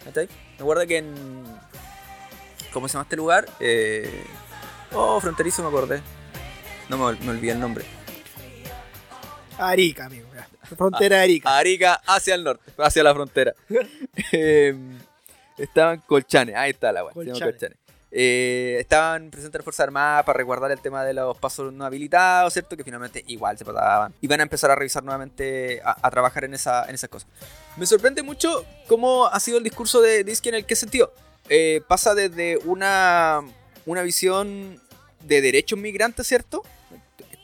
¿Cachai? 0.05 0.29
Recuerda 0.59 0.85
que 0.87 0.99
en. 0.99 1.14
¿Cómo 2.72 2.89
se 2.89 2.95
llama 2.95 3.05
este 3.05 3.16
lugar? 3.16 3.49
Eh, 3.61 4.24
oh, 4.93 5.20
fronterizo 5.20 5.62
me 5.62 5.68
acordé. 5.68 6.01
No 6.89 6.97
me, 6.99 7.18
me 7.20 7.30
olvidé 7.30 7.53
el 7.53 7.61
nombre. 7.61 7.84
Arica, 9.59 10.07
amigo. 10.07 10.28
Frontera 10.76 11.16
de 11.18 11.22
Arica. 11.22 11.57
Arica 11.57 12.03
hacia 12.07 12.34
el 12.34 12.45
norte, 12.45 12.70
hacia 12.78 13.03
la 13.03 13.14
frontera. 13.14 13.55
Eh, 14.32 14.74
estaban 15.57 16.01
Colchanes, 16.07 16.55
ahí 16.55 16.70
está 16.70 16.93
la 16.93 17.05
weá, 17.05 17.14
Colchanes. 17.14 17.57
Eh, 18.11 18.76
estaban 18.80 19.30
presentes 19.30 19.59
las 19.59 19.64
Fuerzas 19.64 19.84
Armadas 19.84 20.24
para 20.24 20.39
resguardar 20.39 20.70
el 20.70 20.80
tema 20.80 21.05
de 21.05 21.12
los 21.14 21.36
pasos 21.36 21.72
no 21.72 21.84
habilitados, 21.84 22.53
¿cierto? 22.53 22.76
Que 22.76 22.84
finalmente 22.84 23.22
igual 23.26 23.57
se 23.59 23.64
pasaban. 23.64 24.14
Y 24.20 24.26
van 24.26 24.41
a 24.41 24.43
empezar 24.43 24.70
a 24.70 24.74
revisar 24.74 25.05
nuevamente, 25.05 25.80
a, 25.84 25.97
a 26.07 26.11
trabajar 26.11 26.45
en, 26.45 26.55
esa, 26.55 26.84
en 26.89 26.95
esas 26.95 27.11
cosas. 27.11 27.28
Me 27.76 27.86
sorprende 27.86 28.22
mucho 28.22 28.64
cómo 28.86 29.26
ha 29.26 29.39
sido 29.41 29.59
el 29.59 29.64
discurso 29.64 30.01
de 30.01 30.24
Disky 30.24 30.49
en 30.49 30.57
el 30.57 30.66
qué 30.66 30.74
sentido. 30.74 31.12
Eh, 31.49 31.82
pasa 31.86 32.14
desde 32.14 32.59
una, 32.64 33.43
una 33.86 34.03
visión 34.03 34.80
de 35.22 35.41
derechos 35.41 35.78
migrantes, 35.78 36.26
¿cierto? 36.26 36.62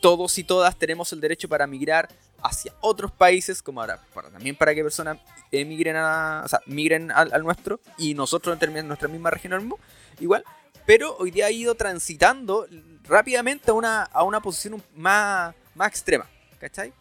Todos 0.05 0.37
y 0.37 0.43
todas 0.43 0.77
tenemos 0.77 1.11
el 1.13 1.19
derecho 1.19 1.49
para 1.49 1.65
migrar 1.65 2.07
hacia 2.43 2.71
otros 2.81 3.11
países, 3.11 3.63
como 3.63 3.81
ahora, 3.81 3.99
también 4.31 4.55
para 4.55 4.75
que 4.75 4.83
personas 4.83 5.17
emigren 5.51 5.95
a, 5.95 6.43
o 6.45 6.47
sea, 6.47 6.59
migren 6.67 7.09
al, 7.09 7.41
nuestro 7.41 7.79
y 7.97 8.13
nosotros 8.13 8.55
en 8.61 8.87
nuestra 8.87 9.07
misma 9.07 9.31
región 9.31 9.57
mismo, 9.57 9.79
igual, 10.19 10.43
pero 10.85 11.17
hoy 11.17 11.31
día 11.31 11.47
ha 11.47 11.51
ido 11.51 11.73
transitando 11.73 12.67
rápidamente 13.05 13.71
a 13.71 13.73
una, 13.73 14.03
a 14.03 14.21
una 14.21 14.41
posición 14.41 14.79
más, 14.95 15.55
más 15.73 15.87
extrema, 15.87 16.29
¿cachai? 16.59 16.93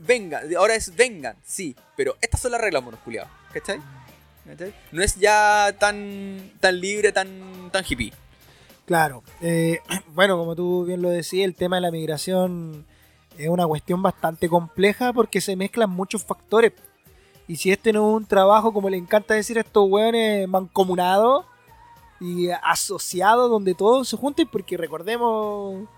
Vengan, 0.00 0.52
ahora 0.56 0.74
es 0.74 0.92
vengan, 0.96 1.36
sí, 1.44 1.76
pero 1.96 2.16
estas 2.20 2.40
son 2.40 2.50
las 2.50 2.60
reglas, 2.60 2.82
monos 2.82 2.98
¿cachai? 3.52 3.80
¿Cachai? 4.48 4.74
No 4.90 5.00
es 5.00 5.14
ya 5.14 5.76
tan, 5.78 6.50
tan 6.58 6.80
libre, 6.80 7.12
tan, 7.12 7.70
tan 7.70 7.84
hippie. 7.88 8.12
Claro. 8.86 9.22
eh, 9.40 9.80
bueno, 10.14 10.36
como 10.36 10.54
tú 10.54 10.84
bien 10.84 11.02
lo 11.02 11.10
decías, 11.10 11.44
el 11.44 11.54
tema 11.54 11.76
de 11.76 11.82
la 11.82 11.90
migración 11.90 12.86
es 13.38 13.48
una 13.48 13.66
cuestión 13.66 14.02
bastante 14.02 14.48
compleja 14.48 15.12
porque 15.12 15.40
se 15.40 15.56
mezclan 15.56 15.90
muchos 15.90 16.24
factores. 16.24 16.72
Y 17.48 17.56
si 17.56 17.70
este 17.70 17.92
no 17.92 18.08
es 18.10 18.16
un 18.16 18.26
trabajo, 18.26 18.72
como 18.72 18.88
le 18.88 18.96
encanta 18.96 19.34
decir 19.34 19.58
a 19.58 19.62
estos 19.62 19.88
hueones, 19.88 20.48
mancomunados 20.48 21.44
y 22.20 22.48
asociados, 22.50 23.50
donde 23.50 23.74
todos 23.74 24.08
se 24.08 24.16
junten, 24.16 24.46
porque 24.46 24.76
recordemos 24.76 25.88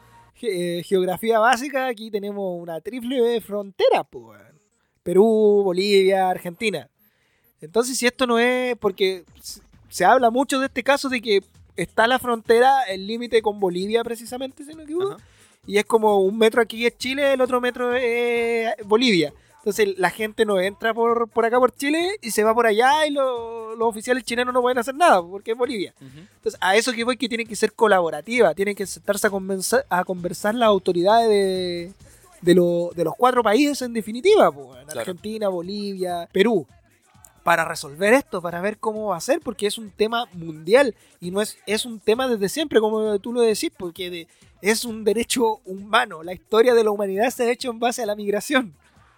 eh, 0.40 0.82
geografía 0.84 1.38
básica, 1.38 1.86
aquí 1.86 2.10
tenemos 2.10 2.60
una 2.60 2.80
triple 2.80 3.40
frontera, 3.40 4.04
pues. 4.04 4.40
Perú, 5.02 5.60
Bolivia, 5.62 6.30
Argentina. 6.30 6.88
Entonces, 7.60 7.98
si 7.98 8.06
esto 8.06 8.26
no 8.26 8.38
es, 8.38 8.76
porque 8.78 9.24
se 9.88 10.04
habla 10.04 10.30
mucho 10.30 10.58
de 10.58 10.66
este 10.66 10.82
caso 10.82 11.08
de 11.08 11.20
que 11.20 11.42
está 11.76 12.06
la 12.06 12.18
frontera, 12.18 12.82
el 12.84 13.06
límite 13.06 13.42
con 13.42 13.58
Bolivia 13.60 14.02
precisamente, 14.04 14.64
si 14.64 14.74
no 14.74 14.82
equivoco, 14.82 15.12
Ajá. 15.14 15.24
y 15.66 15.78
es 15.78 15.84
como 15.84 16.20
un 16.20 16.38
metro 16.38 16.60
aquí 16.62 16.86
es 16.86 16.96
Chile, 16.98 17.32
el 17.34 17.40
otro 17.40 17.60
metro 17.60 17.94
es 17.94 18.72
Bolivia. 18.84 19.32
Entonces 19.58 19.98
la 19.98 20.10
gente 20.10 20.44
no 20.44 20.60
entra 20.60 20.92
por, 20.92 21.26
por 21.30 21.46
acá 21.46 21.58
por 21.58 21.74
Chile 21.74 22.16
y 22.20 22.30
se 22.32 22.44
va 22.44 22.52
por 22.54 22.66
allá 22.66 23.06
y 23.06 23.10
lo- 23.10 23.74
los 23.74 23.88
oficiales 23.88 24.22
chilenos 24.22 24.52
no 24.52 24.60
pueden 24.60 24.76
hacer 24.76 24.94
nada 24.94 25.22
porque 25.22 25.52
es 25.52 25.56
Bolivia. 25.56 25.94
Entonces 26.00 26.58
a 26.60 26.76
eso 26.76 26.92
que 26.92 27.02
voy 27.02 27.16
que 27.16 27.30
tiene 27.30 27.46
que 27.46 27.56
ser 27.56 27.72
colaborativa, 27.72 28.52
tienen 28.54 28.74
que 28.76 28.86
sentarse 28.86 29.26
a 29.26 29.30
conversar, 29.30 29.86
a 29.88 30.04
conversar 30.04 30.54
las 30.54 30.66
autoridades 30.68 31.30
de, 31.30 31.92
de, 32.42 32.54
lo- 32.54 32.90
de 32.94 33.04
los 33.04 33.14
cuatro 33.16 33.42
países 33.42 33.80
en 33.80 33.94
definitiva, 33.94 34.52
pues, 34.52 34.80
en 34.80 34.84
Claro. 34.84 35.00
Argentina, 35.00 35.48
Bolivia, 35.48 36.28
Perú, 36.30 36.66
para 37.44 37.64
resolver 37.64 38.12
esto, 38.14 38.42
para 38.42 38.60
ver 38.60 38.78
cómo 38.78 39.08
va 39.10 39.16
a 39.18 39.20
ser, 39.20 39.38
porque 39.40 39.66
es 39.68 39.78
un 39.78 39.90
tema 39.90 40.26
mundial 40.32 40.94
y 41.20 41.30
no 41.30 41.40
es, 41.40 41.58
es 41.66 41.84
un 41.84 42.00
tema 42.00 42.26
desde 42.26 42.48
siempre, 42.48 42.80
como 42.80 43.18
tú 43.20 43.32
lo 43.32 43.42
decís, 43.42 43.70
porque 43.76 44.10
de- 44.10 44.28
es 44.62 44.84
un 44.84 45.04
derecho 45.04 45.60
humano. 45.66 46.22
La 46.22 46.32
historia 46.32 46.74
de 46.74 46.82
la 46.82 46.90
humanidad 46.90 47.28
se 47.30 47.44
ha 47.44 47.52
hecho 47.52 47.70
en 47.70 47.78
base 47.78 48.02
a 48.02 48.06
la 48.06 48.16
migración. 48.16 48.74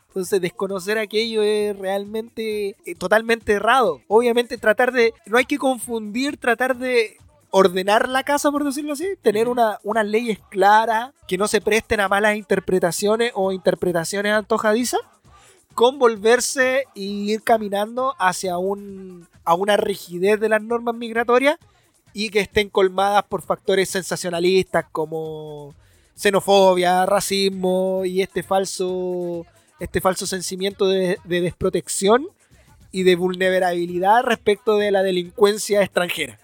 Entonces, 0.09 0.41
desconocer 0.41 0.99
aquello 0.99 1.43
es 1.43 1.79
realmente 1.79 2.75
eh, 2.85 2.95
totalmente 2.99 3.53
errado. 3.53 4.01
Obviamente, 4.09 4.57
tratar 4.59 4.91
de. 4.91 5.13
No 5.27 5.37
hay 5.37 5.45
que 5.45 5.59
confundir, 5.59 6.39
tratar 6.39 6.75
de 6.77 7.19
ordenar 7.51 8.09
la 8.09 8.23
casa, 8.25 8.51
por 8.51 8.65
decirlo 8.65 8.95
así. 8.95 9.07
Tener 9.23 9.47
una, 9.47 9.79
unas 9.85 10.07
leyes 10.07 10.39
claras 10.51 11.13
que 11.29 11.37
no 11.39 11.47
se 11.49 11.61
presten 11.61 12.01
a 12.01 12.09
malas 12.09 12.35
interpretaciones 12.37 13.31
o 13.35 13.53
interpretaciones 13.53 14.33
antojadizas. 14.33 15.01
Con 15.77 15.99
volverse 15.99 16.87
y 16.95 17.31
ir 17.31 17.43
caminando 17.43 18.17
hacia 18.19 18.57
un, 18.57 19.29
una 19.47 19.77
rigidez 19.77 20.41
de 20.41 20.49
las 20.49 20.63
normas 20.63 20.97
migratorias 20.97 21.59
y 22.15 22.31
que 22.31 22.41
estén 22.41 22.71
colmadas 22.71 23.25
por 23.25 23.43
factores 23.43 23.91
sensacionalistas 23.91 24.87
como 24.91 25.75
xenofobia, 26.17 27.05
racismo 27.05 28.07
y 28.07 28.23
este 28.23 28.43
falso 28.43 29.47
este 29.79 30.01
falso 30.01 30.27
sentimiento 30.27 30.89
de 30.89 31.19
desprotección 31.27 32.27
y 32.91 33.03
de 33.03 33.15
vulnerabilidad 33.15 34.23
respecto 34.23 34.79
de 34.79 34.91
la 34.91 35.03
delincuencia 35.03 35.83
extranjera 35.83 36.39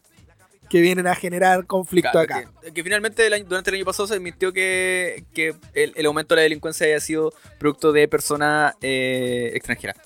que 0.72 0.80
vienen 0.80 1.06
a 1.06 1.14
generar 1.14 1.66
conflicto 1.66 2.10
Claro, 2.12 2.34
acá. 2.34 2.50
Que, 2.62 2.72
que 2.72 2.82
finalmente 2.82 3.26
el 3.26 3.32
año- 3.34 3.44
durante 3.46 3.68
el 3.68 3.76
año 3.76 3.84
pasado 3.84 4.06
se 4.06 4.14
admitió 4.14 4.54
que, 4.54 5.24
que 5.34 5.54
el, 5.74 5.92
el 5.94 6.06
aumento 6.06 6.34
de 6.34 6.36
la 6.38 6.42
delincuencia 6.44 6.86
haya 6.86 6.98
sido 6.98 7.30
producto 7.58 7.92
de 7.92 8.08
personas 8.08 8.74
eh, 8.80 9.50
extranjeras. 9.54 9.96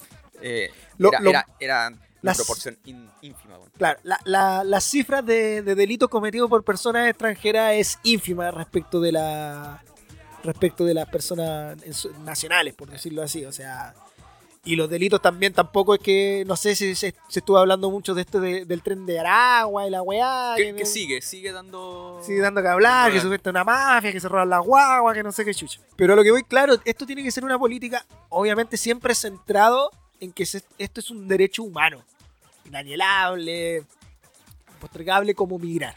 Eh, 0.43 0.71
Lo- 0.99 1.11
era, 1.11 1.21
lo- 1.21 1.31
era, 1.31 1.47
era 1.61 1.89
una 1.89 1.99
las- 2.21 2.37
proporción 2.39 2.77
in- 2.85 3.09
ínfima. 3.23 3.59
bueno. 3.59 3.71
Claro, 3.79 4.01
la- 4.03 4.19
la- 4.25 4.65
las 4.65 4.83
cifras 4.83 5.25
de, 5.25 5.63
de 5.63 5.77
delitos 5.77 6.09
cometidos 6.09 6.51
por 6.51 6.65
personas 6.65 7.09
extranjeras 7.09 7.75
es 7.75 7.99
ínfima 8.03 8.51
respecto 8.51 9.01
de 9.01 9.13
la 9.13 9.83
respecto 10.43 10.85
de 10.85 10.95
las 10.95 11.09
personas 11.09 11.77
nacionales, 12.25 12.75
por 12.75 12.91
decirlo 12.91 13.23
así. 13.23 13.45
O 13.45 13.53
sea, 13.53 13.95
y 14.67 14.77
los 14.77 14.91
delitos 14.91 15.23
también 15.23 15.53
tampoco 15.55 15.95
es 15.95 16.01
que, 16.01 16.45
no 16.47 16.57
sé 16.57 16.75
si 16.77 16.95
se, 16.95 17.15
se 17.29 17.39
estuvo 17.39 17.57
hablando 17.57 17.91
mucho 17.91 18.15
de 18.15 18.21
esto 18.23 18.41
de- 18.41 18.65
del 18.67 18.83
tren 18.83 19.07
de 19.07 19.19
Aragua 19.21 19.87
y 19.87 19.91
la 19.91 20.03
weá. 20.03 20.55
Que, 20.57 20.75
que 20.75 20.85
sigue, 20.85 21.23
sigue 21.23 21.53
dando. 21.53 22.21
Sigue 22.23 22.41
dando 22.41 22.61
que 22.61 22.69
hablar, 22.69 23.11
que 23.13 23.21
supuesta 23.21 23.49
una 23.51 23.65
mafia, 23.65 24.13
que 24.13 24.21
se 24.21 24.29
roban 24.29 24.51
las 24.51 24.63
guaguas, 24.65 25.15
que 25.15 25.23
no 25.23 25.33
sé 25.33 25.45
qué 25.45 25.55
chucha. 25.55 25.81
Pero 25.97 26.13
a 26.13 26.17
lo 26.17 26.23
que 26.23 26.33
voy, 26.33 26.43
claro, 26.43 26.75
esto 26.85 27.07
tiene 27.07 27.23
que 27.23 27.31
ser 27.31 27.45
una 27.45 27.59
política, 27.59 28.05
obviamente 28.29 28.77
siempre 28.77 29.15
centrado 29.15 29.91
en 30.21 30.33
que 30.33 30.45
se- 30.45 30.63
esto 30.79 31.01
es 31.01 31.11
un 31.11 31.29
derecho 31.29 31.63
humano, 31.63 32.03
inalienable, 32.65 33.85
postergable 34.81 35.35
como 35.35 35.59
migrar. 35.59 35.95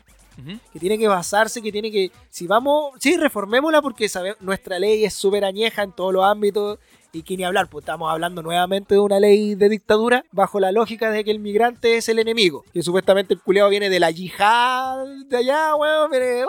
Que 0.71 0.79
tiene 0.79 0.97
que 0.97 1.05
basarse, 1.09 1.61
que 1.61 1.69
tiene 1.69 1.91
que, 1.91 2.11
si 2.29 2.47
vamos, 2.47 2.93
sí, 2.99 3.17
reformémosla 3.17 3.81
porque 3.81 4.07
sabe- 4.07 4.37
nuestra 4.39 4.79
ley 4.79 5.03
es 5.03 5.13
súper 5.13 5.43
añeja 5.43 5.83
en 5.83 5.91
todos 5.91 6.13
los 6.13 6.23
ámbitos 6.23 6.79
y 7.11 7.23
que 7.23 7.37
ni 7.37 7.43
hablar, 7.43 7.69
pues 7.69 7.83
estamos 7.83 8.11
hablando 8.11 8.41
nuevamente 8.43 8.95
de 8.95 8.99
una 8.99 9.19
ley 9.19 9.55
de 9.55 9.69
dictadura 9.69 10.25
bajo 10.31 10.59
la 10.59 10.71
lógica 10.71 11.11
de 11.11 11.23
que 11.23 11.31
el 11.31 11.39
migrante 11.39 11.97
es 11.97 12.09
el 12.09 12.19
enemigo. 12.19 12.63
Que 12.73 12.83
supuestamente 12.83 13.33
el 13.33 13.41
culeado 13.41 13.69
viene 13.69 13.89
de 13.89 13.99
la 13.99 14.11
yihad 14.11 15.05
de 15.27 15.37
allá, 15.37 15.75
weón, 15.75 16.11
viene... 16.11 16.45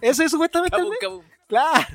Eso 0.00 0.22
es 0.22 0.30
supuestamente... 0.30 0.76
Cabum, 0.76 0.92
cabum. 1.00 1.22
Claro, 1.48 1.86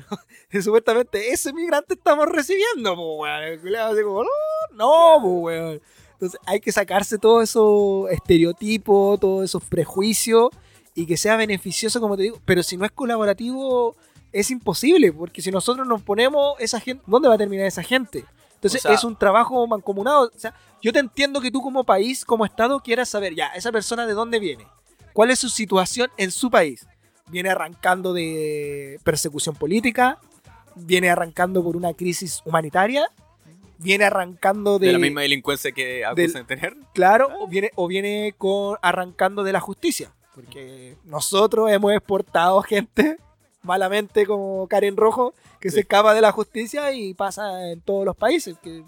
supuestamente 0.62 1.32
ese 1.32 1.52
migrante 1.52 1.94
estamos 1.94 2.26
recibiendo, 2.26 2.94
pues, 2.94 3.08
weón. 3.18 3.42
El 3.44 3.60
culiao 3.60 3.92
así 3.92 4.02
como, 4.02 4.24
no, 4.24 4.28
no, 4.72 5.18
pues, 5.22 5.42
weón. 5.42 5.80
Entonces 6.12 6.40
hay 6.46 6.60
que 6.60 6.70
sacarse 6.70 7.18
todos 7.18 7.42
esos 7.42 8.10
estereotipos, 8.10 9.18
todos 9.18 9.44
esos 9.44 9.64
prejuicios 9.64 10.50
y 10.94 11.06
que 11.06 11.16
sea 11.16 11.36
beneficioso, 11.36 12.00
como 12.00 12.16
te 12.16 12.24
digo. 12.24 12.38
Pero 12.44 12.62
si 12.62 12.76
no 12.76 12.84
es 12.84 12.92
colaborativo, 12.92 13.96
es 14.32 14.50
imposible, 14.50 15.12
porque 15.12 15.42
si 15.42 15.50
nosotros 15.50 15.86
nos 15.86 16.02
ponemos 16.02 16.54
esa 16.58 16.80
gente, 16.80 17.02
¿dónde 17.06 17.28
va 17.28 17.34
a 17.34 17.38
terminar 17.38 17.66
esa 17.66 17.82
gente? 17.82 18.24
Entonces 18.54 18.80
O 18.80 18.88
sea- 18.88 18.94
es 18.94 19.04
un 19.04 19.16
trabajo 19.16 19.66
mancomunado. 19.66 20.30
O 20.34 20.38
sea, 20.38 20.54
yo 20.80 20.92
te 20.92 20.98
entiendo 21.00 21.40
que 21.40 21.50
tú 21.50 21.60
como 21.60 21.84
país, 21.84 22.24
como 22.24 22.44
Estado, 22.44 22.80
quieras 22.80 23.08
saber, 23.08 23.34
ya, 23.34 23.48
esa 23.48 23.72
persona 23.72 24.06
de 24.06 24.14
dónde 24.14 24.38
viene, 24.38 24.66
cuál 25.12 25.30
es 25.30 25.38
su 25.40 25.48
situación 25.48 26.10
en 26.16 26.30
su 26.30 26.50
país. 26.50 26.86
Viene 27.28 27.50
arrancando 27.50 28.12
de 28.12 28.98
persecución 29.04 29.54
política, 29.54 30.18
viene 30.74 31.10
arrancando 31.10 31.62
por 31.62 31.76
una 31.76 31.92
crisis 31.94 32.40
humanitaria, 32.44 33.06
viene 33.78 34.04
arrancando 34.04 34.78
de, 34.78 34.86
De, 34.88 34.92
la 34.92 34.98
misma 34.98 35.22
delincuencia 35.22 35.72
que 35.72 36.04
acusan 36.04 36.42
de 36.42 36.44
tener. 36.44 36.76
claro, 36.94 37.28
o 37.40 37.48
viene, 37.48 37.70
o 37.74 37.86
viene 37.88 38.34
con, 38.38 38.76
arrancando 38.80 39.42
de 39.42 39.52
la 39.52 39.60
justicia. 39.60 40.12
Porque 40.34 40.96
nosotros 41.04 41.70
hemos 41.70 41.92
exportado 41.92 42.62
gente 42.62 43.18
malamente 43.62 44.26
como 44.26 44.66
Karen 44.68 44.96
Rojo 44.96 45.34
que 45.60 45.70
Sí. 45.70 45.74
se 45.76 45.80
escapa 45.80 46.14
de 46.14 46.20
la 46.20 46.32
justicia 46.32 46.92
y 46.92 47.14
pasa 47.14 47.70
en 47.70 47.80
todos 47.80 48.04
los 48.04 48.16
países, 48.16 48.56
que 48.62 48.82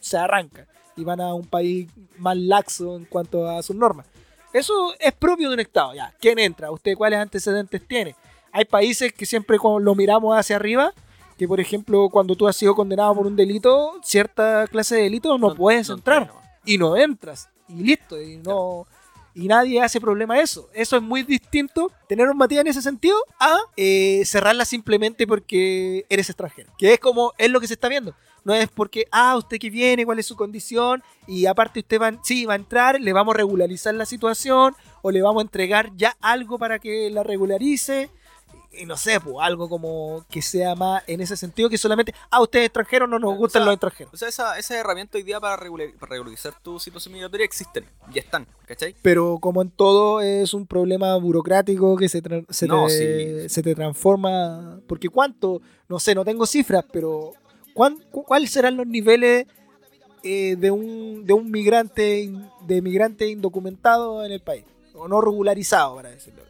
se 0.00 0.16
arranca 0.16 0.66
y 0.96 1.02
van 1.04 1.20
a 1.20 1.34
un 1.34 1.46
país 1.46 1.88
más 2.18 2.36
laxo 2.36 2.96
en 2.96 3.04
cuanto 3.06 3.48
a 3.48 3.62
sus 3.62 3.74
normas. 3.74 4.06
Eso 4.52 4.94
es 5.00 5.12
propio 5.12 5.48
de 5.48 5.54
un 5.54 5.60
Estado, 5.60 5.94
ya. 5.94 6.14
¿Quién 6.20 6.38
entra? 6.38 6.70
¿Usted 6.70 6.94
cuáles 6.96 7.18
antecedentes 7.18 7.86
tiene? 7.88 8.14
Hay 8.52 8.64
países 8.64 9.12
que 9.12 9.26
siempre 9.26 9.58
cuando 9.58 9.80
lo 9.80 9.94
miramos 9.96 10.38
hacia 10.38 10.54
arriba, 10.54 10.92
que 11.36 11.48
por 11.48 11.58
ejemplo 11.58 12.08
cuando 12.08 12.36
tú 12.36 12.46
has 12.46 12.54
sido 12.54 12.76
condenado 12.76 13.12
por 13.16 13.26
un 13.26 13.34
delito, 13.34 13.94
cierta 14.04 14.68
clase 14.68 14.94
de 14.94 15.02
delito 15.02 15.36
no, 15.36 15.56
puedes 15.56 15.88
entrar 15.88 16.30
y 16.64 16.78
no 16.78 16.96
entras 16.96 17.48
y 17.68 17.82
listo 17.82 18.22
y 18.22 18.36
no 18.36 18.86
y 19.34 19.48
nadie 19.48 19.80
hace 19.80 20.00
problema 20.00 20.34
a 20.34 20.40
eso. 20.40 20.68
Eso 20.72 20.96
es 20.96 21.02
muy 21.02 21.22
distinto, 21.22 21.90
tener 22.08 22.26
normativa 22.26 22.60
en 22.60 22.68
ese 22.68 22.82
sentido, 22.82 23.16
a 23.40 23.58
eh, 23.76 24.22
cerrarla 24.24 24.64
simplemente 24.64 25.26
porque 25.26 26.06
eres 26.08 26.30
extranjero. 26.30 26.72
Que 26.78 26.94
es 26.94 27.00
como, 27.00 27.32
es 27.36 27.50
lo 27.50 27.60
que 27.60 27.66
se 27.66 27.74
está 27.74 27.88
viendo. 27.88 28.14
No 28.44 28.54
es 28.54 28.68
porque, 28.68 29.06
ah, 29.10 29.36
usted 29.36 29.58
que 29.58 29.70
viene, 29.70 30.04
cuál 30.04 30.18
es 30.18 30.26
su 30.26 30.36
condición, 30.36 31.02
y 31.26 31.46
aparte 31.46 31.80
usted 31.80 32.00
va, 32.00 32.12
sí, 32.22 32.44
va 32.44 32.52
a 32.52 32.56
entrar, 32.56 33.00
le 33.00 33.12
vamos 33.12 33.34
a 33.34 33.38
regularizar 33.38 33.94
la 33.94 34.06
situación, 34.06 34.74
o 35.02 35.10
le 35.10 35.22
vamos 35.22 35.40
a 35.40 35.46
entregar 35.46 35.90
ya 35.96 36.16
algo 36.20 36.58
para 36.58 36.78
que 36.78 37.10
la 37.10 37.22
regularice 37.22 38.10
y 38.78 38.86
no 38.86 38.96
sé, 38.96 39.20
pues 39.20 39.36
algo 39.40 39.68
como 39.68 40.24
que 40.30 40.42
sea 40.42 40.74
más 40.74 41.02
en 41.06 41.20
ese 41.20 41.36
sentido 41.36 41.68
que 41.68 41.78
solamente, 41.78 42.14
ah, 42.30 42.40
usted 42.42 42.60
es 42.60 42.64
extranjero, 42.66 43.06
no 43.06 43.18
nos 43.18 43.36
gustan 43.36 43.60
sea, 43.62 43.66
los 43.66 43.74
extranjeros. 43.74 44.14
O 44.14 44.16
sea, 44.16 44.28
esa, 44.28 44.58
esa 44.58 44.76
herramienta 44.78 45.16
hoy 45.18 45.22
día 45.24 45.40
para, 45.40 45.56
regular- 45.56 45.92
para 45.98 46.10
regularizar 46.10 46.54
tu 46.62 46.78
situación 46.80 47.14
migratoria 47.14 47.44
existen, 47.44 47.84
ya 48.12 48.20
están, 48.20 48.46
¿cachai? 48.66 48.94
Pero 49.02 49.38
como 49.40 49.62
en 49.62 49.70
todo 49.70 50.20
es 50.20 50.54
un 50.54 50.66
problema 50.66 51.16
burocrático 51.16 51.96
que 51.96 52.08
se, 52.08 52.22
se, 52.50 52.66
No, 52.66 52.86
te, 52.86 53.42
sí. 53.42 53.48
se 53.48 53.62
te 53.62 53.74
transforma, 53.74 54.80
porque 54.86 55.08
cuánto, 55.08 55.60
no 55.88 55.98
sé, 55.98 56.14
no 56.14 56.24
tengo 56.24 56.46
cifras, 56.46 56.84
pero 56.92 57.32
¿cuán- 57.74 57.98
cu- 58.10 58.24
¿cuáles 58.24 58.50
serán 58.50 58.76
los 58.76 58.86
niveles 58.86 59.46
eh, 60.22 60.56
de, 60.56 60.70
un, 60.70 61.26
de 61.26 61.32
un 61.34 61.50
migrante, 61.50 62.32
de 62.62 62.82
migrante 62.82 63.28
indocumentado 63.28 64.24
en 64.24 64.32
el 64.32 64.40
país? 64.40 64.64
O 64.94 65.08
no 65.08 65.20
regularizado, 65.20 65.96
para 65.96 66.10
decirlo. 66.10 66.42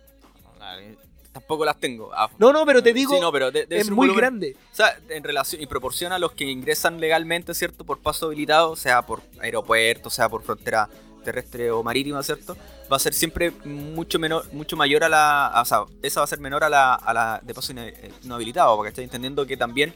Tampoco 1.34 1.64
las 1.64 1.78
tengo. 1.80 2.10
Ah, 2.14 2.30
No, 2.38 2.52
no, 2.52 2.64
pero 2.64 2.80
te 2.82 2.92
digo, 2.94 3.12
sí, 3.12 3.20
no, 3.20 3.30
pero 3.32 3.50
de- 3.50 3.66
debe 3.66 3.82
es 3.82 3.90
muy 3.90 4.06
volumen- 4.06 4.16
grande. 4.16 4.56
O 4.72 4.74
sea, 4.76 4.96
en 5.08 5.22
relación 5.24 5.60
y 5.60 5.66
proporción 5.66 6.12
a 6.12 6.18
los 6.20 6.30
que 6.32 6.44
ingresan 6.44 7.00
legalmente, 7.00 7.52
¿cierto? 7.54 7.84
Por 7.84 7.98
paso 7.98 8.26
habilitado, 8.26 8.76
sea 8.76 9.02
por 9.02 9.20
aeropuerto, 9.40 10.10
sea 10.10 10.28
por 10.28 10.42
frontera 10.44 10.88
terrestre 11.24 11.70
o 11.72 11.82
marítima, 11.82 12.22
¿cierto? 12.22 12.56
Va 12.92 12.96
a 12.96 13.00
ser 13.00 13.14
siempre 13.14 13.50
mucho 13.64 14.18
menor, 14.20 14.44
mucho 14.52 14.76
mayor 14.76 15.02
a 15.02 15.08
la. 15.08 15.48
a- 15.48 15.62
o 15.62 15.64
sea, 15.64 15.84
esa 16.02 16.20
va 16.20 16.24
a 16.24 16.28
ser 16.28 16.38
menor 16.38 16.62
a 16.62 16.68
la, 16.68 16.94
a 16.94 17.12
la 17.12 17.40
de 17.42 17.52
paso 17.52 17.72
eh, 17.76 18.12
no 18.22 18.36
habilitado, 18.36 18.76
porque 18.76 18.90
estoy 18.90 19.04
entendiendo 19.04 19.44
que 19.44 19.56
también 19.56 19.92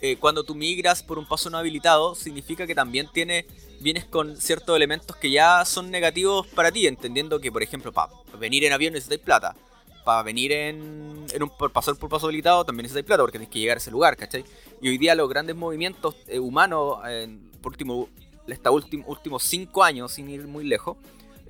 eh, 0.00 0.16
cuando 0.16 0.42
tú 0.42 0.56
migras 0.56 1.00
por 1.04 1.16
un 1.16 1.26
paso 1.26 1.48
no 1.48 1.58
habilitado, 1.58 2.16
significa 2.16 2.66
que 2.66 2.74
también 2.74 3.08
tiene, 3.12 3.46
vienes 3.80 4.04
con 4.04 4.36
ciertos 4.36 4.74
elementos 4.74 5.14
que 5.14 5.30
ya 5.30 5.64
son 5.64 5.92
negativos 5.92 6.44
para 6.48 6.72
ti, 6.72 6.88
entendiendo 6.88 7.38
que, 7.40 7.52
por 7.52 7.62
ejemplo, 7.62 7.92
para 7.92 8.10
venir 8.36 8.64
en 8.64 8.72
avión 8.72 8.94
necesitáis 8.94 9.20
plata. 9.20 9.54
Para 10.04 10.22
venir 10.22 10.52
en, 10.52 11.26
en 11.32 11.42
un 11.42 11.50
por 11.50 11.70
pasar 11.70 11.94
por 11.96 12.10
paso 12.10 12.26
habilitado 12.26 12.64
también 12.64 12.84
necesitáis 12.84 13.06
plata 13.06 13.22
porque 13.22 13.38
tienes 13.38 13.52
que 13.52 13.60
llegar 13.60 13.76
a 13.76 13.78
ese 13.78 13.90
lugar, 13.90 14.16
¿cachai? 14.16 14.44
Y 14.80 14.88
hoy 14.88 14.98
día 14.98 15.14
los 15.14 15.28
grandes 15.28 15.54
movimientos 15.54 16.16
eh, 16.26 16.38
humanos, 16.38 16.98
por 17.60 17.72
último, 17.72 18.08
estos 18.46 18.84
últimos 19.06 19.42
cinco 19.44 19.84
años, 19.84 20.12
sin 20.12 20.28
ir 20.28 20.46
muy 20.46 20.64
lejos, 20.64 20.96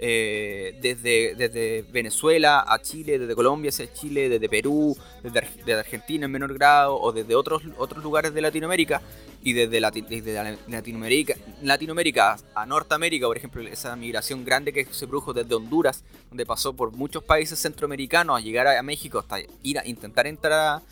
eh, 0.05 0.77
desde, 0.83 1.37
desde 1.37 1.83
Venezuela 1.93 2.65
a 2.67 2.83
Chile, 2.83 3.21
desde 3.21 3.37
Colombia 3.37 3.69
hacia 3.69 3.93
Chile, 3.95 4.29
desde 4.29 4.49
Perú, 4.49 4.97
desde, 5.23 5.43
desde 5.59 5.75
Argentina 5.75 6.27
en 6.27 6.33
menor 6.33 6.53
grado, 6.55 7.01
o 7.01 7.13
desde 7.13 7.37
otros, 7.37 7.63
otros 7.79 8.03
lugares 8.03 8.35
de 8.35 8.41
Latinoamérica, 8.41 9.01
y 9.45 9.53
desde, 9.53 9.81
Lati- 9.81 10.05
desde 10.07 10.35
la- 10.35 10.57
Latinoamérica, 10.69 11.35
Latinoamérica 11.63 12.37
a 12.55 12.67
Norteamérica, 12.67 13.27
por 13.27 13.37
ejemplo, 13.37 13.63
esa 13.63 13.95
migración 13.95 14.45
grande 14.45 14.73
que 14.73 14.85
se 14.87 15.07
produjo 15.07 15.33
desde 15.33 15.55
Honduras, 15.55 16.03
donde 16.31 16.45
pasó 16.47 16.73
por 16.73 16.91
muchos 16.93 17.23
países 17.23 17.61
centroamericanos 17.61 18.37
a 18.37 18.41
llegar 18.41 18.67
a, 18.67 18.83
México 18.83 19.21
hasta 19.21 19.37
ir 19.63 19.79
a 19.79 19.87
intentar 19.87 20.27
entrar 20.27 20.83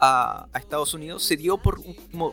a, 0.00 0.46
Estados 0.58 0.92
Unidos, 0.92 1.22
se 1.24 1.36
dio 1.38 1.56
por, 1.56 1.80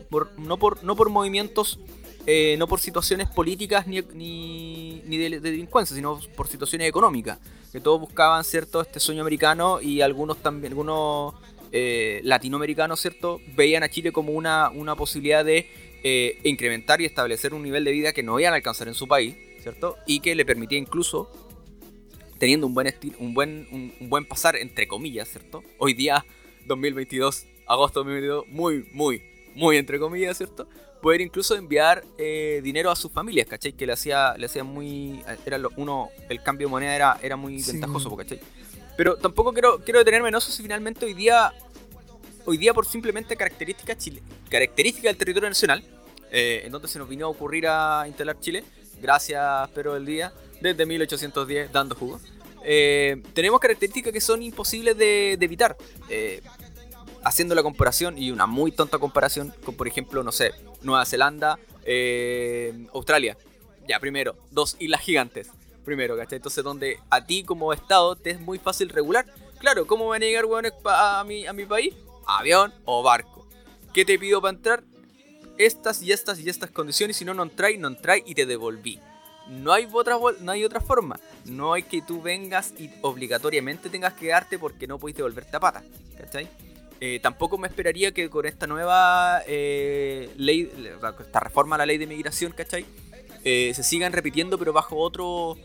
por- 0.10 0.38
no, 0.38 0.58
por, 0.58 0.84
no 0.84 0.96
por 0.98 1.10
movimientos 1.10 1.80
eh, 2.26 2.56
no 2.58 2.68
por 2.68 2.80
situaciones 2.80 3.28
políticas 3.30 3.88
ni, 3.88 4.02
ni, 4.14 5.02
ni 5.06 5.18
de, 5.18 5.30
de 5.40 5.52
delincuencia, 5.52 5.96
sino 5.96 6.20
por 6.36 6.48
situaciones 6.48 6.88
económicas. 6.90 7.40
Que 7.72 7.80
todos 7.82 8.00
buscaban, 8.00 8.44
¿cierto?, 8.44 8.82
este 8.82 9.00
sueño 9.00 9.22
americano 9.22 9.82
y 9.82 10.02
algunos 10.02 10.38
también, 10.38 10.72
algunos 10.74 11.34
eh, 11.72 12.22
latinoamericanos, 12.24 13.00
¿cierto?, 13.00 13.42
veían 13.56 13.84
a 13.84 13.90
Chile 13.90 14.12
como 14.12 14.32
una, 14.32 14.70
una 14.70 14.96
posibilidad 14.96 15.44
de 15.44 15.68
eh, 16.04 16.40
incrementar 16.44 17.02
y 17.02 17.06
establecer 17.06 17.54
un 17.54 17.64
nivel 17.64 17.84
de 17.84 17.92
vida 17.92 18.14
que 18.14 18.24
no 18.24 18.40
iban 18.40 18.54
a 18.54 18.56
alcanzar 18.58 18.88
en 18.88 18.94
su 18.94 19.08
país, 19.08 19.36
¿cierto? 19.62 19.98
Y 20.06 20.20
que 20.22 20.36
le 20.36 20.46
permitía 20.46 20.78
incluso, 20.78 21.30
teniendo 22.40 22.66
un 22.68 22.74
buen, 22.74 22.88
esti- 22.88 23.16
un 23.20 23.34
buen, 23.34 23.68
un, 23.72 23.94
un 24.00 24.10
buen 24.10 24.26
pasar, 24.26 24.56
entre 24.56 24.88
comillas, 24.88 25.28
¿cierto? 25.30 25.64
Hoy 25.80 25.94
día, 25.94 26.26
2022, 26.68 27.46
agosto 27.68 28.02
2022, 28.02 28.46
muy, 28.48 28.88
muy, 28.94 29.24
muy 29.56 29.78
entre 29.78 30.00
comillas, 30.00 30.38
¿cierto? 30.38 30.68
Poder 31.06 31.22
incluso 31.22 31.56
enviar 31.56 32.04
eh, 32.18 32.62
dinero 32.64 32.90
a 32.90 32.96
sus 32.96 33.12
familias, 33.12 33.46
¿cachai? 33.46 33.74
Que 33.74 33.86
le 33.86 33.94
hacía, 33.94 34.34
le 34.40 34.48
hacía 34.48 34.64
muy... 34.64 35.22
Era 35.46 35.60
lo- 35.60 35.70
uno, 35.78 36.10
el 36.30 36.42
cambio 36.42 36.66
de 36.66 36.72
moneda 36.72 36.96
era, 36.96 37.20
era 37.22 37.36
muy 37.36 37.62
Sí. 37.62 37.74
ventajoso, 37.74 38.16
¿cachai? 38.18 38.40
Pero 38.98 39.16
tampoco 39.16 39.54
quiero, 39.54 39.78
quiero 39.84 40.00
detenerme 40.00 40.30
en 40.30 40.36
eso 40.36 40.50
si 40.52 40.64
finalmente 40.64 41.06
hoy 41.06 41.14
día, 41.14 41.54
hoy 42.46 42.58
día 42.58 42.74
por 42.74 42.88
simplemente 42.88 43.36
características 43.36 44.00
chile, 44.00 44.24
características 44.50 45.10
del 45.12 45.18
territorio 45.18 45.48
nacional, 45.48 45.84
eh, 46.32 46.64
en 46.66 46.72
donde 46.72 46.88
se 46.88 46.98
nos 46.98 47.08
vino 47.08 47.28
a 47.28 47.30
ocurrir 47.30 47.68
a 47.68 48.06
instalar 48.08 48.40
Chile, 48.40 48.64
gracias 49.00 49.70
Pedro 49.76 49.94
del 49.94 50.08
Día, 50.08 50.34
desde 50.60 50.88
1810 50.88 51.72
dando 51.72 51.94
jugo. 51.94 52.20
eh, 52.64 53.22
tenemos 53.36 53.60
características 53.60 54.12
que 54.12 54.20
son 54.22 54.42
imposibles 54.42 54.98
de, 54.98 55.36
de 55.38 55.46
evitar. 55.46 55.78
Eh, 56.10 56.42
haciendo 57.26 57.56
la 57.56 57.64
comparación, 57.64 58.18
y 58.18 58.32
una 58.32 58.46
muy 58.46 58.72
tonta 58.72 59.00
comparación, 59.00 59.54
con 59.66 59.76
por 59.76 59.88
ejemplo, 59.88 60.24
no 60.24 60.32
sé, 60.32 60.52
Nueva 60.84 61.06
Zelanda, 61.06 61.60
eh, 61.84 62.88
Australia. 62.94 63.36
Ya, 63.88 64.00
primero, 64.00 64.38
dos 64.52 64.78
islas 64.80 65.02
gigantes. 65.02 65.50
Primero, 65.84 66.16
¿cachai? 66.16 66.38
Entonces, 66.38 66.64
donde 66.64 67.00
a 67.10 67.26
ti 67.26 67.44
como 67.44 67.74
Estado 67.74 68.16
te 68.16 68.32
es 68.32 68.40
muy 68.40 68.60
fácil 68.60 68.90
regular. 68.90 69.26
Claro, 69.60 69.86
¿cómo 69.86 70.08
van 70.08 70.22
a 70.22 70.26
llegar 70.26 70.46
hueones 70.46 70.74
a 70.86 71.24
mi, 71.28 71.46
a 71.46 71.54
mi 71.54 71.66
país? 71.66 71.94
Avión 72.28 72.74
o 72.86 73.04
barco. 73.04 73.48
¿Qué 73.94 74.06
te 74.06 74.18
pido 74.18 74.42
para 74.42 74.56
entrar? 74.56 74.84
Estas 75.58 76.02
y 76.02 76.12
estas 76.12 76.40
y 76.40 76.50
estas 76.50 76.72
condiciones. 76.72 77.18
Si 77.18 77.26
no, 77.26 77.34
no 77.34 77.44
entráis, 77.44 77.80
no 77.80 77.88
entráis 77.88 78.24
y 78.26 78.36
te 78.36 78.46
devolví. 78.46 79.00
No 79.48 79.74
hay, 79.74 79.88
otra, 79.92 80.18
no 80.42 80.52
hay 80.52 80.64
otra 80.64 80.82
forma. 80.82 81.20
No 81.46 81.74
hay 81.74 81.84
que 81.84 82.02
tú 82.02 82.22
vengas 82.22 82.74
y 82.80 82.90
obligatoriamente 83.02 83.90
tengas 83.90 84.14
que 84.14 84.28
darte 84.28 84.58
porque 84.58 84.88
no 84.88 84.98
puedes 84.98 85.16
devolverte 85.16 85.56
a 85.56 85.60
pata. 85.60 85.84
¿Cachai? 86.18 86.50
Eh, 87.08 87.20
tampoco 87.20 87.60
me 87.60 87.68
esperaría 87.68 88.12
que 88.12 88.32
con 88.32 88.48
esta 88.48 88.66
nueva 88.66 89.44
eh, 89.46 90.28
ley, 90.38 90.72
esta 91.20 91.40
reforma 91.40 91.76
a 91.76 91.78
la 91.78 91.86
ley 91.86 92.00
de 92.00 92.08
migración, 92.08 92.52
¿cachai? 92.52 92.84
Eh, 93.44 93.74
se 93.76 93.84
sigan 93.84 94.12
repitiendo, 94.12 94.58
pero 94.58 94.74
bajo 94.74 94.98
otro, 94.98 95.56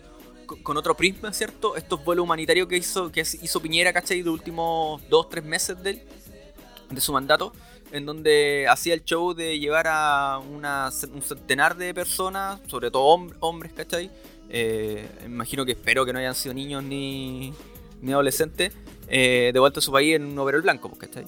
con 0.62 0.76
otro 0.76 0.94
prisma, 0.94 1.32
¿cierto? 1.32 1.76
Estos 1.76 2.04
vuelos 2.04 2.24
humanitarios 2.24 2.68
que 2.68 2.76
hizo, 2.76 3.10
que 3.10 3.22
hizo 3.22 3.62
Piñera, 3.62 3.90
¿cachai? 3.94 4.20
Los 4.22 4.34
últimos 4.34 5.00
dos, 5.08 5.30
tres 5.30 5.42
meses 5.42 5.82
de, 5.82 5.90
él, 5.90 6.02
de 6.90 7.00
su 7.00 7.10
mandato, 7.10 7.54
en 7.90 8.04
donde 8.04 8.66
hacía 8.68 8.92
el 8.92 9.02
show 9.02 9.32
de 9.32 9.58
llevar 9.58 9.86
a 9.88 10.40
una, 10.40 10.90
un 11.10 11.22
centenar 11.22 11.74
de 11.78 11.94
personas, 11.94 12.60
sobre 12.66 12.90
todo 12.90 13.16
hom- 13.16 13.34
hombres, 13.40 13.72
¿cachai? 13.72 14.10
Eh, 14.50 15.08
imagino 15.24 15.64
que 15.64 15.72
espero 15.72 16.04
que 16.04 16.12
no 16.12 16.18
hayan 16.18 16.34
sido 16.34 16.52
niños 16.52 16.84
ni, 16.84 17.54
ni 18.02 18.12
adolescentes, 18.12 18.74
eh, 19.10 19.50
de 19.52 19.60
vuelta 19.60 19.80
a 19.80 19.82
su 19.82 19.92
país 19.92 20.16
en 20.16 20.24
un 20.24 20.38
overol 20.38 20.62
blanco, 20.62 20.88
pues, 20.88 21.00
¿cachai? 21.00 21.26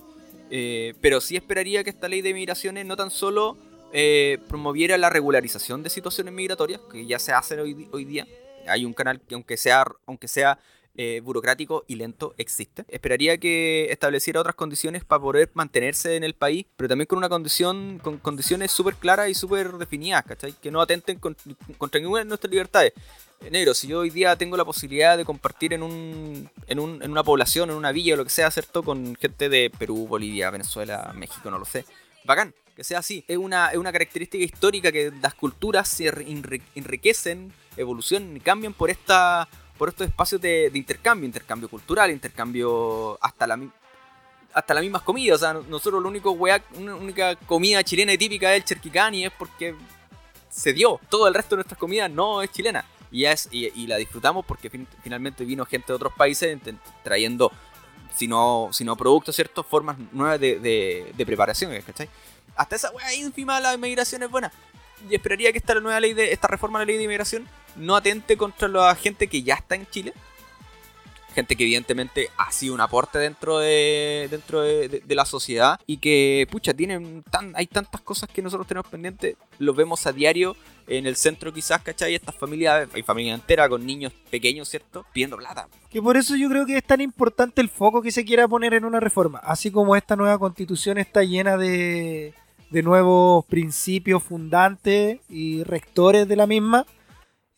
Eh, 0.51 0.95
pero 1.01 1.21
sí 1.21 1.37
esperaría 1.37 1.83
que 1.85 1.91
esta 1.91 2.09
ley 2.09 2.21
de 2.23 2.33
migraciones 2.35 2.87
no 2.87 2.97
tan 2.97 3.11
solo 3.11 3.57
eh, 3.93 4.39
promoviera 4.49 4.97
la 4.99 5.11
regularización 5.11 5.83
de 5.83 5.91
situaciones 5.91 6.33
migratorias, 6.33 6.81
que 6.91 7.05
ya 7.07 7.19
se 7.19 7.33
hacen 7.33 7.61
hoy, 7.61 7.89
hoy 7.93 8.05
día. 8.05 8.27
Hay 8.67 8.85
un 8.85 8.95
canal 8.95 9.21
que 9.21 9.35
aunque 9.35 9.57
sea, 9.57 9.85
aunque 10.07 10.29
sea 10.29 10.59
eh, 10.95 11.21
burocrático 11.25 11.85
y 11.89 11.95
lento, 11.97 12.35
existe. 12.37 12.85
Esperaría 12.89 13.39
que 13.39 13.91
estableciera 13.91 14.41
otras 14.41 14.55
condiciones 14.55 15.05
para 15.05 15.23
poder 15.23 15.51
mantenerse 15.55 16.17
en 16.17 16.23
el 16.25 16.35
país, 16.35 16.67
pero 16.77 16.89
también 16.89 17.07
con 17.07 17.17
una 17.17 17.31
condición, 17.31 17.99
con 18.03 18.19
condiciones 18.19 18.71
súper 18.73 18.97
claras 18.97 19.31
y 19.31 19.35
súper 19.35 19.73
definidas, 19.73 20.23
¿cachai? 20.25 20.53
Que 20.53 20.71
no 20.71 20.83
atenten 20.83 21.19
con- 21.19 21.37
contra 21.79 21.99
ninguna 21.99 22.21
de 22.21 22.27
nuestras 22.27 22.51
libertades. 22.51 22.93
Negro, 23.51 23.75
si 23.75 23.87
yo 23.89 24.01
hoy 24.01 24.11
día 24.11 24.37
tengo 24.37 24.57
la 24.57 24.65
posibilidad 24.65 25.17
de 25.17 25.25
compartir 25.25 25.73
en, 25.75 25.83
un, 25.83 26.49
en, 26.67 26.79
un- 26.79 27.03
en 27.03 27.11
una 27.11 27.23
población, 27.25 27.71
en 27.71 27.77
una 27.77 27.93
villa 27.93 28.15
o 28.15 28.17
lo 28.17 28.25
que 28.25 28.31
sea, 28.31 28.51
¿cierto? 28.51 28.83
Con 28.83 29.17
gente 29.17 29.49
de 29.49 29.71
Perú, 29.79 30.07
Bolivia, 30.09 30.51
Venezuela, 30.51 31.13
México, 31.15 31.51
no 31.51 31.59
lo 31.59 31.65
sé. 31.65 31.85
Bacán, 32.25 32.55
que 32.77 32.85
sea 32.85 33.01
así. 33.01 33.25
Es 33.29 33.37
una, 33.37 33.69
es 33.71 33.77
una 33.77 33.93
característica 33.93 34.43
histórica 34.43 34.91
que 34.93 35.13
las 35.21 35.35
culturas 35.35 35.89
se 35.89 36.05
enri- 36.13 36.63
enriquecen, 36.75 37.53
evolucionan 37.77 38.37
y 38.37 38.41
cambian 38.41 38.73
por 38.75 38.91
esta 38.91 39.49
por 39.77 39.89
estos 39.89 40.07
espacios 40.07 40.41
de, 40.41 40.71
intercambio, 40.75 41.27
intercambio 41.27 41.69
cultural, 41.69 42.11
intercambio 42.11 43.19
hasta 43.21 43.47
la 43.49 43.59
hasta 44.55 44.75
las 44.75 44.83
mismas 44.83 45.03
comidas. 45.03 45.37
O 45.37 45.39
sea, 45.41 45.53
nosotros 45.55 46.01
lo 46.01 46.09
único 46.09 46.31
weá, 46.33 46.63
única 46.79 47.35
comida 47.37 47.83
chilena 47.83 48.13
y 48.13 48.19
típica 48.19 48.55
es 48.55 48.59
el 48.61 48.65
cherquicani, 48.65 49.25
es 49.27 49.33
porque 49.37 49.75
se 50.49 50.73
dio. 50.73 51.01
Todo 51.09 51.27
el 51.27 51.35
resto 51.35 51.57
de 51.57 51.61
nuestras 51.61 51.79
comidas 51.79 52.09
no 52.11 52.41
es 52.43 52.51
chilena. 52.53 52.85
Y, 53.13 53.27
es, 53.27 53.49
y, 53.53 53.87
la 53.87 53.97
disfrutamos 53.97 54.45
porque 54.45 54.71
fin- 54.71 54.89
finalmente 55.03 55.45
vino 55.45 55.65
gente 55.67 55.89
de 55.89 55.95
otros 55.95 56.15
países 56.15 56.59
trayendo, 57.05 57.53
si 58.17 58.27
no, 58.27 58.71
si 58.73 58.85
no 58.85 58.97
productos, 58.97 59.37
¿cierto? 59.37 59.63
Formas 59.63 59.97
nuevas 60.13 60.41
de, 60.41 60.59
de, 60.59 61.13
de 61.15 61.27
preparación, 61.27 61.71
¿cachai? 61.83 62.09
Hasta 62.57 62.77
esa 62.77 62.91
weá 62.91 63.15
ínfima 63.15 63.61
la 63.61 63.75
inmigración 63.75 64.23
es 64.23 64.31
buena. 64.31 64.51
Y 65.11 65.15
esperaría 65.15 65.53
que 65.53 65.59
esta 65.59 65.75
nueva 65.75 66.01
ley 66.01 66.15
de, 66.15 66.33
esta 66.33 66.49
reforma 66.49 66.79
a 66.79 66.83
la 66.83 66.87
ley 66.87 66.97
de 66.97 67.05
inmigración 67.05 67.47
no 67.77 67.97
atente 67.97 68.37
contra 68.37 68.69
la 68.69 68.95
gente 68.95 69.27
que 69.27 69.43
ya 69.43 69.55
está 69.55 69.75
en 69.75 69.87
Chile. 69.91 70.15
Gente 71.35 71.57
que 71.57 71.65
evidentemente 71.65 72.29
ha 72.37 72.53
sido 72.53 72.75
un 72.75 72.81
aporte 72.81 73.19
dentro 73.19 73.59
de 73.59 74.29
dentro 74.31 74.61
de, 74.63 74.89
de- 74.89 75.15
la 75.15 75.25
sociedad 75.25 75.79
y 75.87 75.99
que, 75.99 76.47
pucha, 76.51 76.73
tienen 76.75 77.23
tan, 77.31 77.53
hay 77.57 77.67
tantas 77.67 78.01
cosas 78.01 78.29
que 78.29 78.43
nosotros 78.43 78.67
tenemos 78.67 78.89
pendientes, 78.89 79.37
los 79.59 79.75
vemos 79.77 80.07
a 80.07 80.13
diario 80.13 80.57
en 80.87 81.07
el 81.07 81.17
centro 81.17 81.53
quizás, 81.53 81.81
¿cachai? 81.83 82.15
Estas 82.15 82.35
familias, 82.35 82.89
hay 82.93 83.03
familia 83.03 83.35
entera 83.35 83.69
con 83.69 83.85
niños 83.87 84.13
pequeños, 84.31 84.69
¿cierto? 84.69 85.07
Pidiendo 85.13 85.37
plata. 85.37 85.69
Que 85.91 86.03
por 86.03 86.17
eso 86.17 86.35
yo 86.37 86.49
creo 86.49 86.67
que 86.67 86.77
es 86.79 86.85
tan 86.85 87.01
importante 87.01 87.61
el 87.61 87.69
foco 87.69 88.03
que 88.03 88.11
se 88.11 88.25
quiera 88.25 88.49
poner 88.49 88.75
en 88.75 88.85
una 88.85 88.99
reforma. 89.01 89.39
Así 89.39 89.71
como 89.71 89.97
esta 89.97 90.17
nueva 90.17 90.39
constitución 90.39 90.99
está 90.99 91.23
llena 91.23 91.57
de, 91.57 92.35
de 92.71 92.83
nuevos 92.83 93.45
principios 93.47 94.23
fundantes 94.23 95.21
y 95.29 95.63
rectores 95.63 96.27
de 96.27 96.37
la 96.37 96.47
misma, 96.47 96.85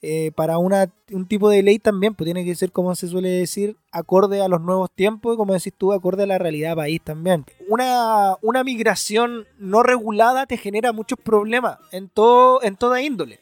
eh, 0.07 0.33
para 0.33 0.59
una, 0.59 0.93
un 1.13 1.27
tipo 1.27 1.49
de 1.49 1.63
ley 1.63 1.79
también, 1.79 2.15
pues 2.15 2.27
tiene 2.27 2.45
que 2.45 2.55
ser, 2.55 2.73
como 2.73 2.95
se 2.95 3.09
suele 3.09 3.31
decir, 3.31 3.79
acorde 3.91 4.43
a 4.43 4.49
los 4.49 4.61
nuevos 4.61 4.91
tiempos 4.91 5.33
y, 5.33 5.37
como 5.39 5.55
decís 5.55 5.73
tú, 5.77 5.95
acorde 5.95 6.25
a 6.25 6.27
la 6.27 6.37
realidad 6.37 6.77
país 6.77 7.01
también. 7.03 7.47
Una, 7.69 8.37
una 8.43 8.63
migración 8.65 9.47
no 9.59 9.83
regulada 9.83 10.45
te 10.45 10.59
genera 10.59 10.93
muchos 10.93 11.19
problemas 11.19 11.79
en, 11.91 12.11
todo, 12.11 12.63
en 12.63 12.77
toda 12.77 13.01
índole. 13.01 13.41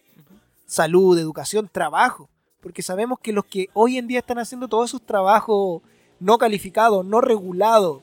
Salud, 0.64 1.18
educación, 1.18 1.68
trabajo. 1.70 2.28
Porque 2.60 2.82
sabemos 2.82 3.18
que 3.20 3.32
los 3.32 3.44
que 3.44 3.68
hoy 3.74 3.98
en 3.98 4.06
día 4.06 4.20
están 4.20 4.38
haciendo 4.38 4.68
todos 4.68 4.90
esos 4.90 5.02
trabajos 5.02 5.82
no 6.20 6.38
calificados, 6.38 7.04
no 7.04 7.20
regulados, 7.20 8.02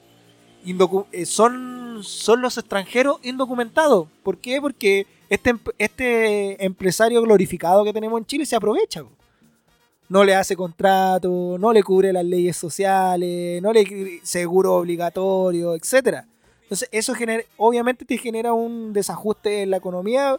eh, 1.13 1.25
son, 1.25 1.99
son 2.03 2.41
los 2.41 2.57
extranjeros 2.57 3.19
indocumentados. 3.23 4.09
¿Por 4.21 4.37
qué? 4.37 4.59
Porque 4.59 5.07
este, 5.29 5.53
este 5.77 6.63
empresario 6.65 7.21
glorificado 7.21 7.83
que 7.83 7.93
tenemos 7.93 8.19
en 8.19 8.25
Chile 8.25 8.45
se 8.45 8.55
aprovecha. 8.55 9.03
No 10.07 10.23
le 10.23 10.33
hace 10.33 10.55
contrato, 10.55 11.57
no 11.59 11.71
le 11.71 11.83
cubre 11.83 12.11
las 12.11 12.25
leyes 12.25 12.57
sociales, 12.57 13.61
no 13.61 13.71
le 13.71 14.19
seguro 14.23 14.75
obligatorio, 14.75 15.75
etcétera. 15.75 16.25
Entonces, 16.63 16.89
eso 16.91 17.13
genera, 17.13 17.43
obviamente 17.57 18.05
te 18.05 18.17
genera 18.17 18.53
un 18.53 18.91
desajuste 18.93 19.63
en 19.63 19.71
la 19.71 19.77
economía 19.77 20.37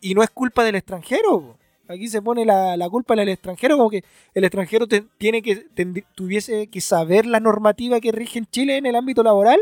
y 0.00 0.14
no 0.14 0.22
es 0.22 0.30
culpa 0.30 0.64
del 0.64 0.74
extranjero. 0.74 1.56
Aquí 1.88 2.08
se 2.08 2.22
pone 2.22 2.44
la, 2.44 2.76
la 2.76 2.88
culpa 2.88 3.14
en 3.14 3.20
el 3.20 3.30
extranjero, 3.30 3.76
como 3.76 3.90
que 3.90 4.04
el 4.34 4.44
extranjero 4.44 4.86
te- 4.86 5.04
tiene 5.18 5.42
que 5.42 5.66
tendrí- 5.74 6.04
tuviese 6.14 6.68
que 6.68 6.80
saber 6.80 7.26
la 7.26 7.40
normativa 7.40 8.00
que 8.00 8.12
rige 8.12 8.38
en 8.38 8.46
Chile 8.46 8.76
en 8.76 8.86
el 8.86 8.96
ámbito 8.96 9.22
laboral, 9.22 9.60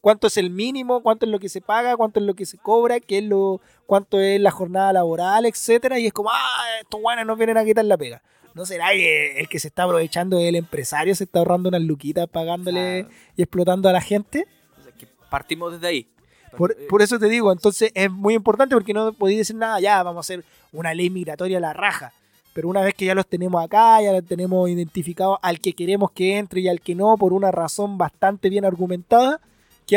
cuánto 0.00 0.26
es 0.26 0.36
el 0.36 0.50
mínimo, 0.50 1.02
cuánto 1.02 1.26
es 1.26 1.32
lo 1.32 1.38
que 1.38 1.48
se 1.48 1.60
paga, 1.60 1.96
cuánto 1.96 2.20
es 2.20 2.26
lo 2.26 2.34
que 2.34 2.46
se 2.46 2.58
cobra, 2.58 3.00
qué 3.00 3.18
es 3.18 3.24
lo, 3.24 3.60
cuánto 3.86 4.20
es 4.20 4.40
la 4.40 4.50
jornada 4.50 4.92
laboral, 4.92 5.44
etcétera, 5.46 5.98
y 5.98 6.06
es 6.06 6.12
como, 6.12 6.30
ah, 6.30 6.64
estos 6.80 7.00
guanes 7.00 7.26
nos 7.26 7.36
vienen 7.36 7.56
a 7.58 7.64
quitar 7.64 7.84
la 7.84 7.96
pega. 7.96 8.22
¿No 8.54 8.66
será 8.66 8.90
que 8.90 9.38
el 9.38 9.48
que 9.48 9.60
se 9.60 9.68
está 9.68 9.84
aprovechando 9.84 10.38
es 10.40 10.48
el 10.48 10.56
empresario, 10.56 11.14
se 11.14 11.24
está 11.24 11.38
ahorrando 11.38 11.68
unas 11.68 11.82
luquitas 11.82 12.26
pagándole 12.28 13.04
Claro. 13.04 13.14
y 13.36 13.42
explotando 13.42 13.88
a 13.88 13.92
la 13.92 14.00
gente? 14.00 14.46
O 14.80 14.82
sea, 14.82 14.92
que 14.92 15.06
partimos 15.30 15.72
desde 15.72 15.86
ahí. 15.86 16.08
Por, 16.56 16.72
Eh, 16.72 16.86
por 16.88 17.00
eso 17.00 17.18
te 17.20 17.26
digo, 17.28 17.52
entonces 17.52 17.92
es 17.94 18.10
muy 18.10 18.34
importante 18.34 18.74
porque 18.74 18.92
no 18.92 19.12
podéis 19.12 19.38
decir 19.38 19.54
nada, 19.54 19.78
ya 19.78 20.02
vamos 20.02 20.18
a 20.18 20.26
hacer 20.26 20.44
una 20.72 20.92
ley 20.94 21.10
migratoria 21.10 21.58
a 21.58 21.60
la 21.60 21.72
raja. 21.72 22.12
Pero 22.52 22.68
una 22.68 22.80
vez 22.80 22.94
que 22.94 23.04
ya 23.04 23.14
los 23.14 23.28
tenemos 23.28 23.62
acá, 23.64 24.02
ya 24.02 24.10
los 24.10 24.24
tenemos 24.26 24.68
identificados 24.68 25.38
al 25.42 25.60
que 25.60 25.72
queremos 25.72 26.10
que 26.10 26.36
entre 26.36 26.60
y 26.62 26.68
al 26.68 26.80
que 26.80 26.96
no, 26.96 27.16
por 27.16 27.32
una 27.32 27.52
razón 27.52 27.96
bastante 27.98 28.48
bien 28.50 28.64
argumentada, 28.64 29.40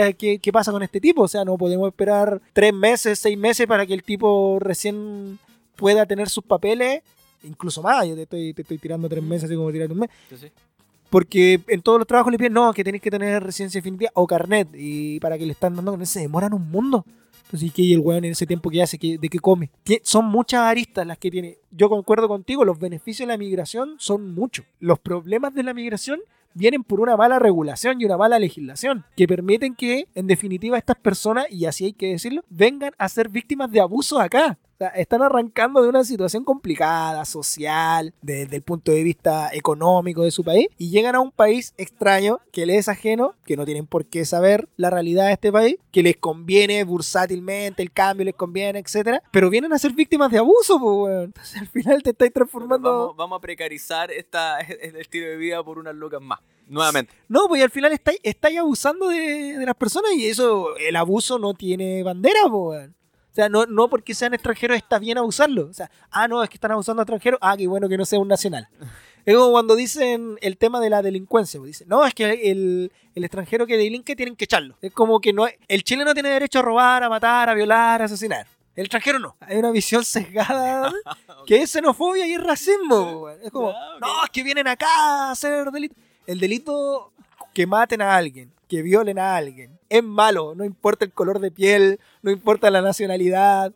¿qué, 0.02 0.14
qué, 0.16 0.40
qué 0.40 0.52
pasa 0.52 0.72
con 0.72 0.82
este 0.84 1.00
tipo? 1.00 1.22
O 1.22 1.28
sea, 1.28 1.46
no 1.46 1.58
podemos 1.58 1.88
esperar 1.88 2.42
tres 2.52 2.74
meses, 2.74 3.20
seis 3.20 3.38
meses 3.38 3.68
para 3.68 3.86
que 3.86 3.94
el 3.94 4.04
tipo 4.04 4.58
recién 4.60 5.38
pueda 5.76 6.06
tener 6.06 6.30
sus 6.30 6.44
papeles, 6.44 7.02
incluso 7.44 7.82
más, 7.82 8.08
yo 8.08 8.16
te 8.16 8.24
estoy, 8.24 8.54
te 8.54 8.62
estoy 8.64 8.78
tirando 8.78 9.08
tres 9.08 9.24
meses 9.24 9.46
así 9.46 9.56
como 9.56 9.72
tirar 9.72 9.92
un 9.92 10.00
mes. 10.00 10.10
sí, 10.30 10.38
sí. 10.38 10.48
Porque 11.10 11.62
en 11.68 11.84
todos 11.84 12.00
los 12.00 12.08
trabajos 12.08 12.32
le 12.32 12.40
piden, 12.40 12.54
no, 12.54 12.74
que 12.74 12.84
tenéis 12.84 13.04
que 13.04 13.12
tener 13.12 13.44
residencia 13.44 13.78
definitiva 13.78 14.10
o 14.16 14.26
carnet. 14.26 14.68
Y 14.74 15.20
para 15.20 15.38
que 15.38 15.46
le 15.46 15.52
están 15.52 15.76
dando 15.76 15.92
con 15.92 16.04
se 16.08 16.22
demoran 16.22 16.54
un 16.56 16.72
mundo. 16.72 17.06
Entonces, 17.46 17.68
¿y 17.68 17.70
qué? 17.70 17.84
¿Y 17.84 17.94
el 17.94 18.00
weón 18.00 18.26
en 18.26 18.32
ese 18.32 18.48
tiempo 18.48 18.72
que 18.72 18.82
hace? 18.82 18.98
¿Qué- 18.98 19.20
¿De 19.20 19.30
qué 19.30 19.38
come? 19.38 19.70
Son 20.02 20.26
muchas 20.26 20.62
aristas 20.62 21.06
las 21.06 21.20
que 21.20 21.30
tiene. 21.30 21.58
Yo 21.70 21.88
concuerdo 21.88 22.28
contigo, 22.28 22.66
los 22.66 22.80
beneficios 22.80 23.28
de 23.28 23.34
la 23.34 23.38
migración 23.38 23.94
son 24.00 24.34
muchos. 24.34 24.66
Los 24.80 24.98
problemas 24.98 25.54
de 25.54 25.62
la 25.62 25.76
migración 25.76 26.20
vienen 26.54 26.84
por 26.84 27.00
una 27.00 27.18
mala 27.18 27.40
regulación 27.40 28.00
y 28.00 28.06
una 28.06 28.18
mala 28.18 28.40
legislación 28.40 29.06
que 29.16 29.28
permiten 29.28 29.76
que, 29.76 30.08
en 30.16 30.28
definitiva, 30.28 30.78
estas 30.78 30.98
personas, 30.98 31.46
y 31.50 31.66
así 31.66 31.86
hay 31.86 31.94
que 31.94 32.10
decirlo, 32.12 32.44
vengan 32.50 32.94
a 32.98 33.10
ser 33.10 33.30
víctimas 33.30 33.72
de 33.72 33.82
abusos 33.82 34.20
acá. 34.20 34.58
O 34.74 34.78
sea, 34.78 34.88
están 34.90 35.22
arrancando 35.22 35.82
de 35.82 35.90
una 35.90 36.04
situación 36.04 36.44
complicada, 36.44 37.26
social, 37.26 38.14
desde 38.22 38.56
el 38.56 38.64
punto 38.64 38.92
de 38.92 39.04
vista 39.04 39.50
económico 39.54 40.24
de 40.24 40.32
su 40.32 40.44
país, 40.44 40.68
y 40.78 40.90
llegan 40.90 41.16
a 41.16 41.20
un 41.20 41.32
país 41.32 41.74
extraño 41.78 42.40
que 42.52 42.66
les 42.66 42.80
es 42.80 42.90
ajeno, 42.90 43.36
que 43.46 43.56
no 43.56 43.66
tienen 43.66 43.86
por 43.86 44.06
qué 44.06 44.26
saber 44.26 44.68
la 44.78 44.90
realidad 44.90 45.28
de 45.28 45.34
este 45.34 45.52
país, 45.52 45.78
que 45.92 46.04
les 46.04 46.18
conviene 46.18 46.84
bursátilmente, 46.84 47.84
el 47.84 47.92
cambio 47.92 48.26
les 48.26 48.36
conviene, 48.36 48.80
etcétera, 48.80 49.22
pero 49.32 49.50
vienen 49.50 49.74
a 49.74 49.78
ser 49.78 49.94
víctimas 49.94 50.32
de 50.32 50.40
abuso, 50.40 50.80
pues, 50.80 50.96
weón. 50.96 51.24
Entonces 51.26 51.62
al 51.62 51.68
final 51.68 52.04
te 52.04 52.10
estáis 52.10 52.34
transformando. 52.34 52.92
Vamos, 52.92 53.16
vamos 53.16 53.38
a 53.38 53.42
precarizar 53.42 54.12
esta, 54.12 54.60
el 54.60 54.96
estilo 54.96 55.28
de 55.28 55.38
vida 55.38 55.64
por 55.64 55.78
unas 55.78 55.96
lucas 55.96 56.22
más. 56.22 56.40
Nuevamente. 56.68 57.14
No, 57.28 57.48
pues 57.48 57.62
al 57.62 57.70
final 57.70 57.92
estáis, 57.92 58.20
estáis 58.24 58.58
abusando 58.58 59.10
de, 59.10 59.58
de 59.58 59.66
las 59.66 59.76
personas 59.76 60.12
y 60.14 60.28
eso, 60.28 60.76
el 60.78 60.96
abuso 60.96 61.38
no 61.38 61.54
tiene 61.54 62.02
bandera, 62.04 62.48
weón. 62.48 62.96
O 63.34 63.36
sea, 63.36 63.50
no, 63.50 63.66
no 63.66 63.90
porque 63.90 64.14
sean 64.14 64.36
extranjeros 64.36 64.78
está 64.78 65.00
bien 65.00 65.18
abusarlo. 65.18 65.68
O 65.68 65.74
sea, 65.74 65.90
ah, 66.12 66.28
no, 66.28 66.44
es 66.44 66.50
que 66.52 66.58
están 66.58 66.72
abusando 66.72 67.02
a 67.02 67.04
extranjeros, 67.04 67.40
ah, 67.42 67.58
qué 67.58 67.66
bueno 67.66 67.90
que 67.90 67.98
no 67.98 68.06
sea 68.06 68.20
un 68.20 68.28
nacional. 68.28 68.68
Es 69.26 69.34
como 69.38 69.52
cuando 69.52 69.78
dicen 69.78 70.38
el 70.42 70.58
tema 70.58 70.82
de 70.82 70.90
la 70.90 71.02
delincuencia. 71.02 71.58
pues, 71.58 71.70
Dicen, 71.70 71.88
no, 71.88 72.06
es 72.06 72.14
que 72.14 72.52
el, 72.52 72.92
el 73.16 73.24
extranjero 73.24 73.66
que 73.66 73.78
delinque 73.78 74.18
tienen 74.18 74.36
que 74.36 74.44
echarlo. 74.44 74.76
Es 74.82 74.92
como 74.92 75.22
que 75.22 75.32
no 75.32 75.48
el 75.70 75.84
chileno 75.86 76.14
tiene 76.14 76.28
derecho 76.28 76.60
a 76.60 76.62
robar, 76.62 77.04
a 77.04 77.10
matar, 77.10 77.50
a 77.50 77.54
violar, 77.54 78.02
a 78.02 78.06
asesinar. 78.06 78.46
El 78.76 78.84
extranjero 78.84 79.20
no. 79.20 79.38
Hay 79.40 79.56
una 79.56 79.72
visión 79.72 80.04
sesgada 80.04 80.92
que 81.48 81.62
es 81.62 81.72
xenofobia 81.72 82.28
y 82.28 82.34
es 82.34 82.44
racismo. 82.44 83.22
weón. 83.22 83.40
Es 83.42 83.52
como, 83.52 83.72
no, 84.02 84.26
es 84.26 84.30
que 84.30 84.44
vienen 84.44 84.68
acá 84.68 84.88
a 84.90 85.32
hacer 85.32 85.72
delito. 85.72 85.96
El 86.28 86.40
delito 86.42 87.14
que 87.54 87.66
maten 87.66 88.02
a 88.02 88.16
alguien, 88.16 88.52
que 88.68 88.82
violen 88.82 89.20
a 89.20 89.38
alguien, 89.38 89.80
es 89.98 90.04
malo. 90.04 90.54
No 90.56 90.64
importa 90.66 91.06
el 91.06 91.12
color 91.12 91.40
de 91.40 91.52
piel, 91.52 92.00
no 92.22 92.32
importa 92.32 92.70
la 92.72 92.82
nacionalidad, 92.82 93.74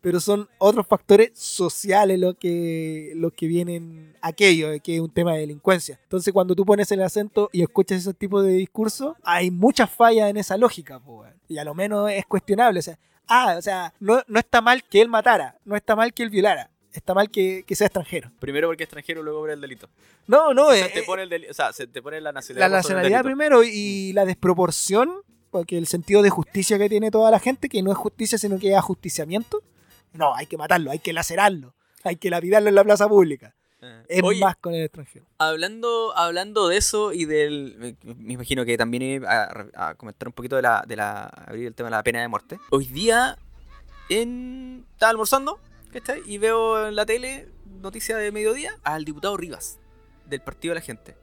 pero 0.00 0.20
son 0.20 0.48
otros 0.58 0.86
factores 0.86 1.32
sociales 1.34 2.18
los 2.20 2.36
que, 2.36 3.12
los 3.16 3.32
que 3.32 3.46
vienen 3.48 4.14
aquello, 4.22 4.68
que 4.82 4.94
es 4.96 5.00
un 5.00 5.10
tema 5.12 5.32
de 5.34 5.40
delincuencia. 5.40 5.98
Entonces, 6.04 6.32
cuando 6.32 6.54
tú 6.54 6.64
pones 6.64 6.90
el 6.92 7.02
acento 7.02 7.50
y 7.52 7.62
escuchas 7.62 7.98
esos 7.98 8.16
tipos 8.16 8.44
de 8.44 8.52
discursos, 8.52 9.16
hay 9.24 9.50
muchas 9.50 9.90
fallas 9.90 10.30
en 10.30 10.36
esa 10.36 10.56
lógica, 10.56 10.98
weón. 10.98 11.34
y 11.48 11.58
a 11.58 11.64
lo 11.64 11.74
menos 11.74 12.10
es 12.10 12.24
cuestionable. 12.26 12.78
O 12.78 12.82
sea, 12.82 12.98
ah, 13.26 13.56
o 13.58 13.62
sea, 13.62 13.92
no, 13.98 14.22
no 14.28 14.38
está 14.38 14.60
mal 14.60 14.84
que 14.84 15.00
él 15.00 15.08
matara, 15.08 15.58
no 15.64 15.74
está 15.76 15.96
mal 15.96 16.14
que 16.14 16.22
él 16.22 16.30
violara, 16.30 16.70
está 16.92 17.12
mal 17.12 17.28
que, 17.28 17.64
que 17.66 17.74
sea 17.74 17.88
extranjero. 17.88 18.30
Primero 18.38 18.68
porque 18.68 18.84
es 18.84 18.86
extranjero, 18.86 19.22
luego 19.24 19.40
por 19.40 19.50
el 19.50 19.60
delito. 19.60 19.88
No, 20.28 20.54
no, 20.54 20.68
O 20.68 20.72
sea, 20.74 20.86
eh, 20.86 20.90
te 20.94 21.00
eh, 21.00 21.04
pone 21.04 21.24
el 21.24 21.28
deli- 21.30 21.50
o 21.50 21.54
sea, 21.54 21.72
se 21.72 21.86
te 21.88 22.00
pone 22.02 22.20
la 22.20 22.30
nacionalidad. 22.32 22.70
la 22.70 22.76
nacionalidad 22.76 23.18
delito. 23.24 23.28
primero 23.28 23.62
y 23.64 24.12
la 24.12 24.24
desproporción, 24.24 25.10
porque 25.50 25.78
el 25.78 25.86
sentido 25.86 26.22
de 26.22 26.30
justicia 26.30 26.78
que 26.78 26.88
tiene 26.88 27.10
toda 27.10 27.30
la 27.30 27.38
gente, 27.38 27.68
que 27.68 27.82
no 27.82 27.90
es 27.90 27.98
justicia 27.98 28.38
sino 28.38 28.58
que 28.58 28.70
es 28.70 28.76
ajusticiamiento, 28.76 29.62
no, 30.12 30.34
hay 30.34 30.46
que 30.46 30.56
matarlo, 30.56 30.90
hay 30.90 30.98
que 30.98 31.12
lacerarlo, 31.12 31.74
hay 32.04 32.16
que 32.16 32.30
lapidarlo 32.30 32.68
en 32.68 32.74
la 32.74 32.84
plaza 32.84 33.08
pública. 33.08 33.54
Eh. 33.80 34.04
Es 34.08 34.22
Oye, 34.24 34.40
más 34.40 34.56
con 34.56 34.74
el 34.74 34.82
extranjero. 34.82 35.26
hablando, 35.38 36.16
hablando 36.16 36.68
de 36.68 36.76
eso 36.76 37.12
y 37.12 37.26
del. 37.26 37.96
Me, 38.02 38.32
imagino 38.32 38.64
que 38.64 38.76
también 38.76 39.02
iba 39.02 39.30
a, 39.30 39.90
a 39.90 39.94
comentar 39.94 40.28
un 40.28 40.32
poquito 40.32 40.56
de 40.56 40.62
la, 40.62 40.84
de 40.86 40.96
la. 40.96 41.26
abrir 41.26 41.68
el 41.68 41.74
tema 41.74 41.88
de 41.88 41.92
la 41.92 42.02
pena 42.02 42.20
de 42.20 42.28
muerte. 42.28 42.58
Hoy 42.70 42.86
día 42.86 43.38
en, 44.08 44.84
estaba 44.92 45.10
almorzando, 45.10 45.60
¿cachai? 45.92 46.22
Y 46.26 46.38
veo 46.38 46.88
en 46.88 46.96
la 46.96 47.06
tele, 47.06 47.48
noticia 47.80 48.16
de 48.16 48.32
mediodía, 48.32 48.72
al 48.82 49.04
diputado 49.04 49.36
Rivas, 49.36 49.78
del 50.26 50.40
Partido 50.40 50.74
de 50.74 50.80
la 50.80 50.84
Gente. 50.84 51.16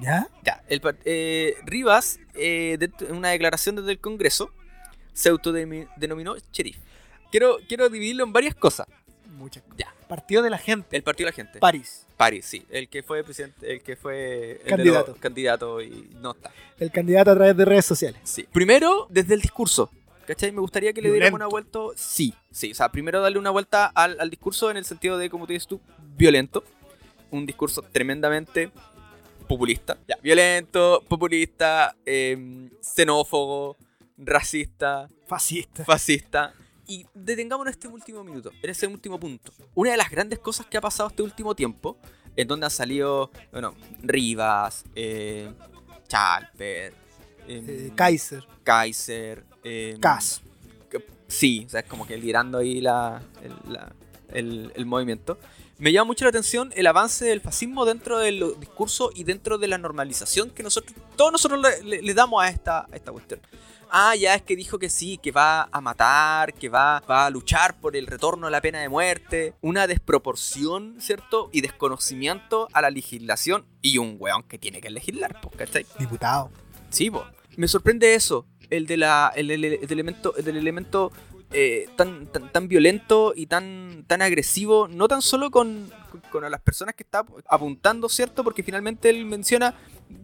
¿Ya? 0.00 0.28
Ya, 0.44 0.62
el, 0.68 0.80
eh, 1.04 1.56
Rivas, 1.64 2.18
eh, 2.34 2.76
dentro- 2.78 3.08
en 3.08 3.16
una 3.16 3.28
declaración 3.30 3.76
desde 3.76 3.92
el 3.92 3.98
Congreso, 3.98 4.50
se 5.12 5.28
autodenominó 5.28 6.36
sheriff. 6.52 6.78
Quiero, 7.30 7.58
quiero 7.68 7.88
dividirlo 7.88 8.24
en 8.24 8.32
varias 8.32 8.54
cosas. 8.54 8.86
Muchas 9.36 9.62
cosas. 9.62 9.78
Ya. 9.78 9.94
Partido 10.08 10.42
de 10.42 10.50
la 10.50 10.58
gente. 10.58 10.96
El 10.96 11.02
Partido 11.02 11.26
de 11.26 11.30
la 11.32 11.36
Gente. 11.36 11.58
París. 11.60 12.04
París, 12.16 12.44
sí. 12.44 12.66
El 12.70 12.88
que 12.88 13.02
fue 13.02 13.22
presidente, 13.22 13.72
el 13.72 13.80
que 13.82 13.94
fue 13.96 14.52
el 14.52 14.58
de 14.64 14.64
Candidato. 14.70 15.16
candidato 15.20 15.80
y 15.80 16.10
no 16.20 16.32
está. 16.32 16.50
El 16.78 16.90
candidato 16.90 17.30
a 17.30 17.34
través 17.36 17.56
de 17.56 17.64
redes 17.64 17.84
sociales. 17.86 18.20
Sí. 18.24 18.46
Primero, 18.52 19.06
desde 19.08 19.34
el 19.34 19.40
discurso. 19.40 19.90
¿Cachai? 20.26 20.50
Me 20.52 20.60
gustaría 20.60 20.92
que 20.92 21.00
le 21.00 21.10
diéramos 21.10 21.38
una 21.38 21.46
vuelta. 21.46 21.78
Sí, 21.96 22.34
sí. 22.50 22.72
O 22.72 22.74
sea, 22.74 22.90
primero 22.90 23.20
darle 23.20 23.38
una 23.38 23.50
vuelta 23.50 23.86
al, 23.86 24.18
al 24.20 24.30
discurso 24.30 24.70
en 24.70 24.76
el 24.76 24.84
sentido 24.84 25.16
de, 25.16 25.30
como 25.30 25.46
tú 25.46 25.52
dices 25.52 25.68
tú, 25.68 25.80
violento. 26.16 26.64
Un 27.30 27.46
discurso 27.46 27.82
tremendamente 27.82 28.72
populista. 29.54 29.98
Ya, 30.08 30.16
violento, 30.22 31.02
populista, 31.08 31.96
em, 32.06 32.70
xenófobo, 32.80 33.76
racista, 34.16 35.08
Fascista. 35.26 35.84
fascista. 35.84 36.54
Y 36.86 37.04
detengámonos 37.14 37.72
en 37.72 37.76
este 37.78 37.88
último 37.88 38.22
minuto, 38.24 38.50
en 38.62 38.70
este 38.70 38.86
último 38.86 39.18
punto. 39.18 39.52
Una 39.74 39.90
de 39.92 39.96
las 39.96 40.10
grandes 40.10 40.38
cosas 40.38 40.66
que 40.66 40.76
ha 40.76 40.80
pasado 40.80 41.08
este 41.08 41.22
último 41.22 41.54
tiempo, 41.54 41.98
en 42.36 42.46
donde 42.46 42.66
han 42.66 42.70
salido, 42.70 43.30
bueno, 43.52 43.74
Rivas, 44.02 44.84
eh, 44.94 45.50
Chalper, 46.08 46.92
em, 47.48 47.64
Eh, 47.68 47.92
Kaiser, 47.96 48.44
Kaiser, 48.62 49.44
em, 49.64 50.00
que- 50.90 51.04
Sí, 51.28 51.64
o 51.66 51.70
sea, 51.70 51.80
es 51.80 51.86
como 51.86 52.06
que 52.06 52.16
liderando 52.16 52.58
ahí 52.58 52.80
la, 52.80 53.20
el, 53.42 53.72
la- 53.72 53.92
el- 54.32 54.72
el 54.74 54.86
movimiento. 54.86 55.38
Me 55.80 55.92
llama 55.92 56.04
mucho 56.08 56.24
la 56.26 56.28
atención 56.28 56.72
el 56.76 56.86
avance 56.86 57.24
del 57.24 57.40
fascismo 57.40 57.84
dentro 57.86 58.18
del 58.18 58.54
discurso 58.60 59.10
y 59.14 59.24
dentro 59.24 59.56
de 59.58 59.66
la 59.66 59.78
normalización 59.78 60.50
que 60.50 60.62
nosotros, 60.62 60.94
todos 61.16 61.32
nosotros 61.32 61.60
le, 61.62 61.82
le- 61.82 62.02
le 62.02 62.14
damos 62.14 62.42
a 62.44 62.48
esta, 62.48 62.80
a 62.80 62.88
esta 62.96 63.10
cuestión. 63.10 63.40
Ah, 63.90 64.14
ya 64.14 64.34
es 64.34 64.42
que 64.42 64.54
dijo 64.56 64.78
que 64.78 64.88
sí, 64.90 65.18
que 65.18 65.32
va 65.32 65.68
a 65.72 65.80
matar, 65.80 66.52
que 66.54 66.68
va, 66.68 67.00
va 67.10 67.26
a 67.26 67.30
luchar 67.30 67.80
por 67.80 67.96
el 67.96 68.06
retorno 68.06 68.46
a 68.46 68.50
la 68.50 68.60
pena 68.60 68.78
de 68.80 68.88
muerte. 68.88 69.54
Una 69.62 69.86
desproporción, 69.86 70.96
¿cierto? 71.00 71.48
Y 71.50 71.60
desconocimiento 71.62 72.68
a 72.72 72.82
la 72.82 72.90
legislación. 72.90 73.64
Y 73.82 73.98
un 73.98 74.16
weón 74.20 74.42
que 74.44 74.58
tiene 74.58 74.80
que 74.80 74.90
legislar, 74.90 75.40
pues, 75.40 75.56
¿cachai? 75.56 75.86
Diputado. 75.98 76.50
Sí, 76.90 77.10
po. 77.10 77.24
Me 77.56 77.66
sorprende 77.66 78.14
eso, 78.14 78.46
el 78.68 78.86
de 78.86 78.96
la, 78.98 79.32
el, 79.34 79.50
el- 79.50 79.64
el 79.64 79.90
elemento, 79.90 80.36
el 80.36 80.44
del 80.44 80.58
elemento 80.58 81.10
eh, 81.52 81.88
tan, 81.96 82.26
tan, 82.26 82.50
tan 82.52 82.68
violento 82.68 83.32
y 83.34 83.46
tan, 83.46 84.04
tan 84.06 84.22
agresivo, 84.22 84.88
no 84.88 85.08
tan 85.08 85.20
solo 85.22 85.50
con, 85.50 85.90
con- 86.30 86.50
las 86.50 86.60
personas 86.60 86.94
que 86.94 87.02
está 87.02 87.24
apuntando, 87.48 88.08
¿cierto? 88.08 88.44
Porque 88.44 88.62
finalmente 88.62 89.10
él 89.10 89.24
menciona 89.24 89.74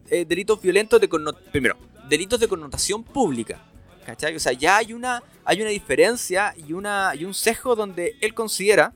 eh, 0.09 0.24
delitos 0.24 0.61
violentos 0.61 1.01
de 1.01 1.09
primero, 1.51 1.77
delitos 2.09 2.39
de 2.41 2.49
connotación 2.49 3.03
pública. 3.03 3.61
¿Cachai? 4.05 4.37
O 4.37 4.39
sea, 4.39 4.53
ya 4.53 4.77
hay 4.77 4.93
una, 4.93 5.20
hay 5.45 5.61
una 5.62 5.70
diferencia 5.70 6.55
y, 6.57 6.72
una, 6.74 7.12
y 7.16 7.24
un 7.24 7.35
sesgo 7.35 7.74
donde 7.74 8.14
él 8.20 8.35
considera 8.35 8.93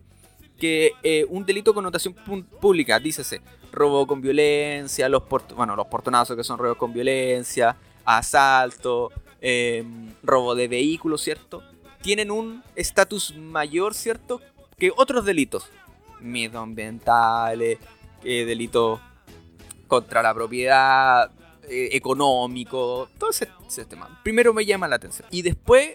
que 0.56 0.92
eh, 1.02 1.26
un 1.28 1.44
delito 1.44 1.72
de 1.72 1.74
connotación 1.74 2.14
pública, 2.60 3.00
dícese, 3.00 3.40
robo 3.72 4.06
con 4.06 4.20
violencia, 4.20 5.08
los 5.08 5.24
port- 5.24 5.52
bueno, 5.54 5.74
los 5.74 5.88
portonazos 5.88 6.36
que 6.36 6.44
son 6.44 6.58
robos 6.58 6.76
con 6.76 6.92
violencia, 6.92 7.76
asalto, 8.04 9.10
eh, 9.40 9.82
robo 10.22 10.54
de 10.54 10.68
vehículos, 10.68 11.22
¿cierto? 11.22 11.62
Tienen 12.02 12.30
un 12.30 12.62
estatus 12.76 13.34
mayor, 13.36 13.94
¿cierto? 13.94 14.40
Que 14.78 14.90
otros 14.96 15.24
delitos. 15.24 15.68
Medioambientales, 16.20 17.78
eh, 18.24 18.44
delitos 18.44 19.00
contra 19.86 20.22
la 20.22 20.32
propiedad, 20.32 21.30
eh, 21.68 21.90
económico, 21.92 23.08
todo 23.18 23.30
ese, 23.30 23.48
ese 23.66 23.84
tema. 23.84 24.20
Primero 24.24 24.52
me 24.52 24.64
llama 24.66 24.88
la 24.88 24.96
atención. 24.96 25.28
Y 25.30 25.42
después, 25.42 25.90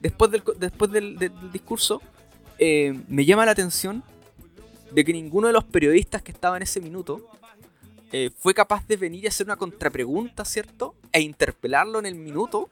después 0.00 0.30
del, 0.30 0.42
después 0.58 0.90
del, 0.90 1.16
discurso, 1.52 2.02
eh, 2.58 2.98
me 3.06 3.24
llama 3.24 3.44
la 3.46 3.52
atención 3.52 4.02
de 4.90 5.04
que 5.04 5.12
ninguno 5.12 5.46
de 5.46 5.52
los 5.52 5.64
periodistas 5.64 6.22
que 6.22 6.32
estaba 6.32 6.56
en 6.56 6.64
ese 6.64 6.80
minuto 6.80 7.28
eh, 8.10 8.30
fue 8.38 8.54
capaz 8.54 8.88
de 8.88 8.96
venir 8.96 9.24
y 9.24 9.26
hacer 9.26 9.46
una 9.46 9.56
contrapregunta, 9.56 10.44
¿cierto? 10.44 10.94
E 11.12 11.20
interpelarlo 11.20 11.98
en 11.98 12.06
el 12.06 12.14
minuto 12.14 12.70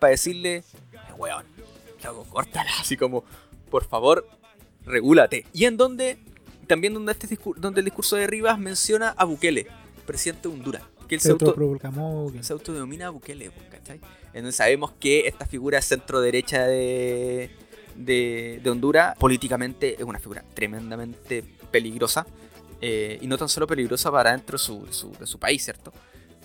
para 0.00 0.10
decirle, 0.10 0.56
"Eh, 0.56 0.64
weón, 1.16 1.46
loco, 2.04 2.24
córtala, 2.24 2.70
así 2.80 2.96
como, 2.96 3.24
por 3.70 3.84
favor, 3.84 4.26
regúlate. 4.84 5.46
Y 5.52 5.64
en 5.64 5.76
donde, 5.76 6.18
también 6.66 6.94
donde, 6.94 7.12
este 7.12 7.38
donde 7.56 7.80
el 7.80 7.84
discurso 7.84 8.16
de 8.16 8.26
Rivas 8.26 8.58
menciona 8.58 9.10
a 9.10 9.24
Bukele, 9.24 9.66
presidente 10.06 10.48
de 10.48 10.54
Honduras, 10.54 10.82
que 11.08 11.14
él 11.16 11.20
se, 11.20 11.28
auto- 11.32 11.52
se 12.42 12.52
autodenomina 12.52 13.10
Bukele, 13.10 13.50
pues, 13.50 13.68
¿cachai? 13.68 14.00
Entonces 14.32 14.56
sabemos 14.56 14.92
que 14.98 15.26
esta 15.28 15.46
figura 15.46 15.80
centro-derecha 15.82 16.66
de, 16.66 17.50
de, 17.94 18.60
de 18.62 18.70
Honduras, 18.70 19.16
políticamente 19.18 19.94
es 19.94 20.02
una 20.02 20.18
figura 20.18 20.42
tremendamente 20.54 21.44
peligrosa. 21.70 22.26
eh, 22.80 23.18
y 23.22 23.26
no 23.26 23.38
tan 23.38 23.48
solo 23.48 23.66
peligrosa 23.66 24.10
para 24.10 24.32
dentro 24.32 24.58
de 24.58 24.64
su, 24.64 24.86
su, 24.90 25.12
de 25.12 25.26
su 25.26 25.38
país, 25.38 25.64
¿cierto? 25.64 25.92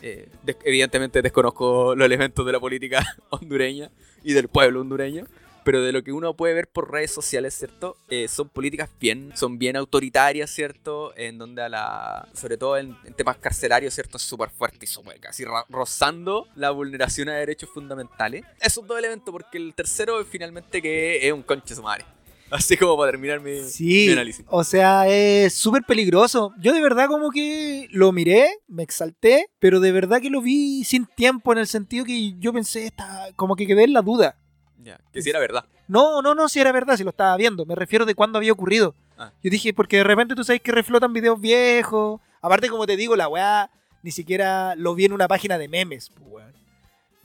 Eh, 0.01 0.29
des- 0.43 0.55
evidentemente 0.63 1.21
desconozco 1.21 1.95
los 1.95 2.05
elementos 2.05 2.45
de 2.45 2.51
la 2.53 2.59
política 2.59 3.03
hondureña 3.29 3.89
y 4.23 4.33
del 4.33 4.47
pueblo 4.47 4.79
hondureño, 4.81 5.25
pero 5.63 5.81
de 5.83 5.91
lo 5.91 6.03
que 6.03 6.11
uno 6.11 6.35
puede 6.35 6.53
ver 6.53 6.67
por 6.67 6.91
redes 6.91 7.11
sociales, 7.11 7.53
¿cierto? 7.55 7.97
Eh, 8.09 8.27
son 8.27 8.49
políticas 8.49 8.89
bien, 8.99 9.31
son 9.35 9.57
bien 9.57 9.75
autoritarias, 9.75 10.49
¿cierto? 10.49 11.13
En 11.15 11.37
donde 11.37 11.61
a 11.61 11.69
la, 11.69 12.27
sobre 12.33 12.57
todo 12.57 12.77
en, 12.77 12.95
en 13.05 13.13
temas 13.13 13.37
carcelarios, 13.37 13.93
¿cierto? 13.93 14.17
Es 14.17 14.23
súper 14.23 14.49
fuerte 14.49 14.85
y 14.85 14.87
súper 14.87 15.19
casi 15.19 15.43
rozando 15.69 16.47
la 16.55 16.71
vulneración 16.71 17.29
a 17.29 17.33
derechos 17.33 17.69
fundamentales. 17.73 18.43
Esos 18.61 18.85
dos 18.85 18.97
elementos, 18.97 19.31
porque 19.31 19.57
el 19.57 19.73
tercero 19.73 20.23
finalmente 20.25 20.81
que 20.81 21.27
es 21.27 21.33
un 21.33 21.43
conche 21.43 21.75
su 21.75 21.83
madre. 21.83 22.05
Así 22.51 22.75
como 22.77 22.97
para 22.97 23.11
terminar 23.11 23.39
mi, 23.41 23.61
Sí, 23.63 24.05
mi 24.07 24.13
análisis. 24.13 24.43
o 24.49 24.63
sea, 24.63 25.07
es 25.07 25.53
súper 25.53 25.83
peligroso. 25.83 26.51
Yo 26.59 26.73
de 26.73 26.81
verdad 26.81 27.07
como 27.07 27.29
que 27.29 27.87
lo 27.91 28.11
miré, 28.11 28.49
me 28.67 28.81
exalté, 28.81 29.51
pero 29.59 29.79
de 29.79 29.91
verdad 29.91 30.19
que 30.19 30.31
lo 30.31 30.41
vi 30.41 30.83
sin 30.83 31.05
tiempo 31.05 31.51
en 31.51 31.59
el 31.59 31.67
sentido 31.67 32.05
que 32.05 32.33
yo 32.39 32.51
pensé, 32.51 32.87
esta, 32.87 33.27
como 33.35 33.55
que 33.55 33.67
quedé 33.67 33.83
en 33.83 33.93
la 33.93 34.01
duda. 34.01 34.39
Ya, 34.83 34.99
que 35.11 35.21
si 35.21 35.29
era 35.29 35.39
verdad. 35.39 35.65
No, 35.87 36.21
no, 36.21 36.35
no, 36.35 36.47
si 36.47 36.59
era 36.59 36.71
verdad, 36.71 36.95
si 36.95 37.03
lo 37.03 37.09
estaba 37.09 37.35
viendo. 37.35 37.65
Me 37.65 37.75
refiero 37.75 38.05
de 38.05 38.15
cuándo 38.15 38.37
había 38.37 38.53
ocurrido. 38.53 38.95
Ah. 39.17 39.31
Yo 39.43 39.49
dije, 39.49 39.73
porque 39.73 39.97
de 39.97 40.03
repente 40.03 40.35
tú 40.35 40.43
sabes 40.43 40.61
que 40.61 40.71
reflotan 40.71 41.13
videos 41.13 41.39
viejos. 41.39 42.21
Aparte, 42.41 42.69
como 42.69 42.85
te 42.85 42.95
digo, 42.95 43.15
la 43.15 43.27
weá 43.27 43.69
ni 44.01 44.11
siquiera 44.11 44.75
lo 44.75 44.95
vi 44.95 45.05
en 45.05 45.13
una 45.13 45.27
página 45.27 45.57
de 45.57 45.67
memes, 45.67 46.09
pues, 46.09 46.25
weón. 46.29 46.53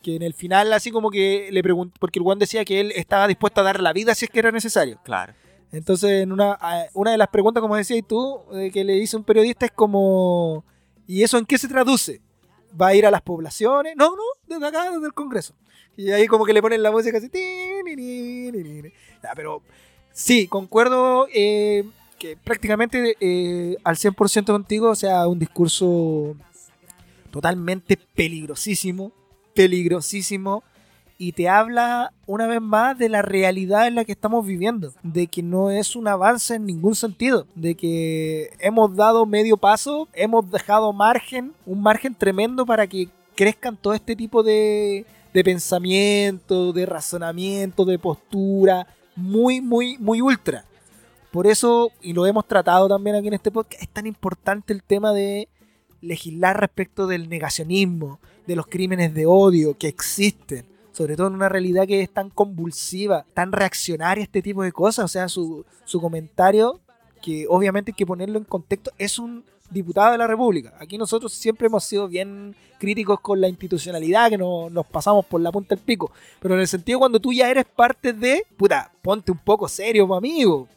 Que 0.03 0.17
en 0.17 0.23
el 0.23 0.35
final, 0.35 0.73
así 0.73 0.91
como 0.91 1.11
que 1.11 1.49
le 1.51 1.63
pregunté, 1.63 1.97
porque 2.01 2.19
el 2.19 2.25
weón 2.25 2.39
decía 2.39 2.65
que 2.65 2.81
él 2.81 2.93
estaba 2.97 3.29
dispuesto 3.29 3.61
a 3.61 3.65
dar 3.65 3.81
la 3.81 3.93
vida 3.93 4.15
si 4.15 4.25
es 4.25 4.31
que 4.31 4.41
era 4.41 4.51
necesario. 4.51 4.99
Claro. 5.05 5.35
Entonces, 5.73 6.23
en 6.23 6.33
una, 6.33 6.59
una 6.93 7.13
de 7.13 7.19
las 7.19 7.29
preguntas, 7.29 7.61
como 7.61 7.77
decías 7.77 8.05
tú, 8.07 8.43
eh, 8.53 8.71
que 8.71 8.85
le 8.85 8.97
hizo 8.97 9.17
un 9.17 9.25
periodista 9.25 9.67
es 9.67 9.73
como, 9.73 10.65
¿y 11.07 11.23
eso 11.23 11.39
en 11.39 11.47
qué 11.47 11.59
se 11.59 11.69
traduce? 11.69 12.21
¿Va 12.81 12.89
a 12.89 12.95
ir 12.95 13.07
a 13.07 13.11
las 13.11 13.23
poblaciones? 13.23 13.95
No, 13.97 14.11
no, 14.17 14.23
desde 14.47 14.67
acá, 14.67 14.91
desde 14.91 15.07
el 15.07 15.15
Congreso. 15.15 15.55
Y 15.97 16.11
ahí 16.11 16.27
como 16.27 16.45
que 16.45 16.53
le 16.53 16.63
ponen 16.63 16.83
la 16.83 16.91
música 16.91 17.19
así. 17.19 17.31
Pero 19.37 19.63
sí, 20.13 20.49
concuerdo 20.49 21.29
eh, 21.33 21.85
que 22.19 22.37
prácticamente 22.37 23.17
eh, 23.21 23.77
al 23.85 23.97
100% 23.97 24.47
contigo, 24.47 24.91
o 24.91 24.95
sea, 24.97 25.29
un 25.29 25.39
discurso 25.39 26.37
totalmente 27.31 27.97
peligrosísimo, 27.97 29.13
peligrosísimo, 29.55 30.65
y 31.17 31.33
te 31.33 31.49
habla 31.49 32.13
una 32.27 32.47
vez 32.47 32.61
más 32.61 32.99
de 32.99 33.09
la 33.09 33.23
realidad 33.23 33.87
en 33.87 33.95
la 33.95 34.05
que 34.05 34.13
estamos 34.13 34.47
viviendo, 34.47 34.93
de 35.03 35.27
que 35.27 35.43
no 35.43 35.71
es 35.71 35.95
un 35.95 36.09
avance 36.09 36.57
en 36.57 36.67
ningún 36.67 36.95
sentido, 36.95 37.47
de 37.55 37.75
que 37.75 38.51
hemos 38.59 38.95
dado 38.97 39.25
medio 39.27 39.57
paso, 39.57 40.09
hemos 40.13 40.51
dejado 40.51 40.93
margen, 40.93 41.53
un 41.67 41.83
margen 41.83 42.15
tremendo 42.15 42.67
para 42.67 42.87
que 42.87 43.09
crezcan 43.37 43.77
todo 43.77 43.95
este 43.95 44.17
tipo 44.17 44.43
de, 44.43 45.07
de 45.33 45.45
pensamiento, 45.45 46.73
de 46.73 46.87
razonamiento, 46.87 47.85
de 47.85 47.99
postura, 47.99 48.87
muy, 49.17 49.61
muy, 49.61 49.99
muy 49.99 50.21
ultra. 50.21 50.65
Por 51.31 51.47
eso, 51.47 51.91
y 52.01 52.13
lo 52.13 52.27
hemos 52.27 52.47
tratado 52.47 52.89
también 52.89 53.17
aquí 53.17 53.29
en 53.29 53.35
este 53.35 53.51
podcast, 53.51 53.83
es 53.83 53.89
tan 53.89 54.07
importante 54.07 54.73
el 54.73 54.83
tema 54.83 55.13
de 55.13 55.49
legislar 56.01 56.61
respecto 56.61 57.07
del 57.07 57.29
negacionismo, 57.29 58.21
de 58.47 58.57
los 58.57 58.67
crímenes 58.67 59.15
de 59.15 59.27
odio 59.27 59.77
que 59.77 59.89
existen, 59.89 60.67
sobre 60.95 61.17
todo 61.17 61.27
en 61.27 61.35
una 61.35 61.51
realidad 61.51 61.87
que 61.87 62.01
es 62.01 62.09
tan 62.11 62.31
convulsiva, 62.31 63.27
tan 63.35 63.53
reaccionaria 63.53 64.23
a 64.23 64.25
este 64.25 64.41
tipo 64.41 64.63
de 64.63 64.73
cosas. 64.73 65.05
O 65.05 65.09
sea, 65.09 65.29
su, 65.29 65.67
su 65.85 66.01
comentario, 66.01 66.81
que 67.21 67.47
obviamente 67.49 67.91
hay 67.91 67.95
que 67.97 68.07
ponerlo 68.07 68.39
en 68.39 68.45
contexto, 68.45 68.91
es 68.97 69.19
un 69.19 69.45
diputado 69.71 70.13
de 70.13 70.19
la 70.19 70.27
República. 70.27 70.75
Aquí 70.79 70.97
nosotros 70.97 71.33
siempre 71.33 71.67
hemos 71.67 71.85
sido 71.85 72.07
bien 72.07 72.55
críticos 72.79 73.19
con 73.21 73.41
la 73.41 73.49
institucionalidad, 73.49 74.29
que 74.31 74.39
no- 74.39 74.69
nos 74.71 74.87
pasamos 74.87 75.25
por 75.25 75.41
la 75.41 75.51
punta 75.51 75.75
del 75.75 75.83
pico. 75.85 76.13
Pero 76.41 76.55
en 76.55 76.61
el 76.61 76.69
sentido 76.69 76.99
cuando 76.99 77.19
tú 77.19 77.33
ya 77.33 77.51
eres 77.51 77.65
parte 77.65 78.13
de, 78.13 78.45
puta, 78.57 78.93
ponte 79.03 79.33
un 79.33 79.39
poco 79.39 79.67
serio, 79.69 80.07
mi 80.07 80.17
amigo. 80.17 80.69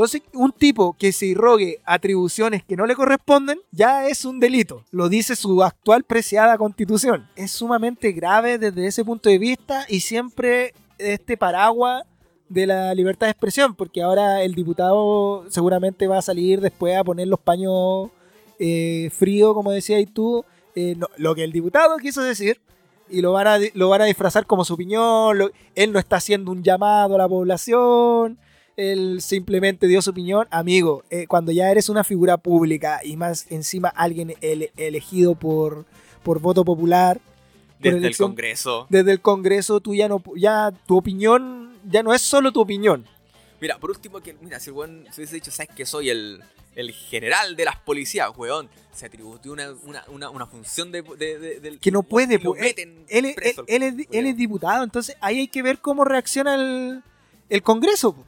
Entonces, 0.00 0.22
un 0.32 0.50
tipo 0.50 0.96
que 0.98 1.12
se 1.12 1.26
irrogue 1.26 1.78
atribuciones 1.84 2.64
que 2.64 2.74
no 2.74 2.86
le 2.86 2.96
corresponden 2.96 3.60
ya 3.70 4.08
es 4.08 4.24
un 4.24 4.40
delito. 4.40 4.82
Lo 4.92 5.10
dice 5.10 5.36
su 5.36 5.62
actual 5.62 6.04
preciada 6.04 6.56
constitución. 6.56 7.28
Es 7.36 7.50
sumamente 7.50 8.10
grave 8.12 8.56
desde 8.56 8.86
ese 8.86 9.04
punto 9.04 9.28
de 9.28 9.36
vista 9.36 9.84
y 9.90 10.00
siempre 10.00 10.72
este 10.96 11.36
paraguas 11.36 12.04
de 12.48 12.66
la 12.66 12.94
libertad 12.94 13.26
de 13.26 13.32
expresión, 13.32 13.74
porque 13.74 14.00
ahora 14.00 14.42
el 14.42 14.54
diputado 14.54 15.44
seguramente 15.50 16.06
va 16.06 16.16
a 16.16 16.22
salir 16.22 16.62
después 16.62 16.96
a 16.96 17.04
poner 17.04 17.28
los 17.28 17.40
paños 17.40 18.08
eh, 18.58 19.10
fríos, 19.12 19.52
como 19.52 19.70
decías 19.70 20.02
tú, 20.14 20.46
eh, 20.76 20.96
lo 21.18 21.34
que 21.34 21.44
el 21.44 21.52
diputado 21.52 21.98
quiso 21.98 22.22
decir, 22.22 22.58
y 23.10 23.20
lo 23.20 23.32
van 23.32 23.46
a, 23.46 23.58
lo 23.74 23.90
van 23.90 24.00
a 24.00 24.06
disfrazar 24.06 24.46
como 24.46 24.64
su 24.64 24.72
opinión, 24.72 25.52
él 25.74 25.92
no 25.92 25.98
está 25.98 26.16
haciendo 26.16 26.52
un 26.52 26.62
llamado 26.62 27.16
a 27.16 27.18
la 27.18 27.28
población, 27.28 28.38
él 28.80 29.20
simplemente 29.22 29.86
dio 29.86 30.00
su 30.02 30.10
opinión. 30.10 30.46
Amigo, 30.50 31.04
eh, 31.10 31.26
cuando 31.26 31.52
ya 31.52 31.70
eres 31.70 31.88
una 31.88 32.04
figura 32.04 32.36
pública 32.38 33.00
y 33.04 33.16
más 33.16 33.46
encima 33.50 33.88
alguien 33.88 34.34
ele- 34.40 34.72
elegido 34.76 35.34
por, 35.34 35.84
por 36.22 36.40
voto 36.40 36.64
popular, 36.64 37.20
Desde 37.78 38.06
el 38.08 38.16
Congreso. 38.16 38.86
desde 38.90 39.12
el 39.12 39.20
Congreso, 39.20 39.80
tú 39.80 39.94
ya 39.94 40.08
no, 40.08 40.22
ya 40.36 40.70
tu 40.86 40.96
opinión 40.98 41.72
ya 41.88 42.02
no 42.02 42.12
es 42.14 42.20
solo 42.22 42.52
tu 42.52 42.60
opinión. 42.60 43.06
Mira, 43.60 43.78
por 43.78 43.90
último, 43.90 44.20
que, 44.20 44.34
mira, 44.40 44.58
si 44.60 44.70
el 44.70 44.76
weón 44.76 45.04
se 45.10 45.20
hubiese 45.20 45.34
dicho, 45.36 45.50
¿sabes 45.50 45.70
que 45.74 45.84
soy 45.86 46.08
el, 46.10 46.42
el 46.76 46.92
general 46.92 47.56
de 47.56 47.64
las 47.66 47.76
policías, 47.76 48.30
weón? 48.36 48.68
Se 48.92 49.06
atribuyó 49.06 49.52
una, 49.52 49.70
una, 49.86 50.04
una, 50.08 50.30
una 50.30 50.46
función 50.46 50.90
de, 50.92 51.02
de- 51.02 51.60
de- 51.60 51.78
Que 51.78 51.90
no 51.90 52.02
puede, 52.02 52.38
po. 52.38 52.54
Él, 52.56 52.74
él 53.08 53.24
él- 53.26 53.34
es, 53.42 53.56
él 54.10 54.26
es 54.26 54.36
diputado, 54.36 54.82
entonces 54.84 55.16
ahí 55.20 55.40
hay 55.40 55.48
que 55.48 55.62
ver 55.62 55.78
cómo 55.78 56.04
reacciona 56.04 56.54
el, 56.54 57.02
el 57.48 57.62
Congreso. 57.62 58.14
po. 58.14 58.24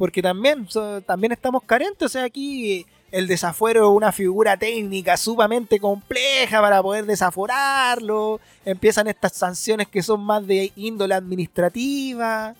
Porque 0.00 0.22
también, 0.22 0.66
también 1.04 1.32
estamos 1.32 1.62
carentes, 1.62 2.06
o 2.06 2.08
sea, 2.08 2.24
aquí 2.24 2.86
el 3.10 3.26
desafuero 3.26 3.90
es 3.90 3.94
una 3.94 4.12
figura 4.12 4.56
técnica 4.56 5.14
sumamente 5.18 5.78
compleja 5.78 6.58
para 6.62 6.82
poder 6.82 7.04
desaforarlo. 7.04 8.40
Empiezan 8.64 9.08
estas 9.08 9.34
sanciones 9.34 9.88
que 9.88 10.02
son 10.02 10.22
más 10.22 10.46
de 10.46 10.72
índole 10.74 11.14
administrativa. 11.14 12.54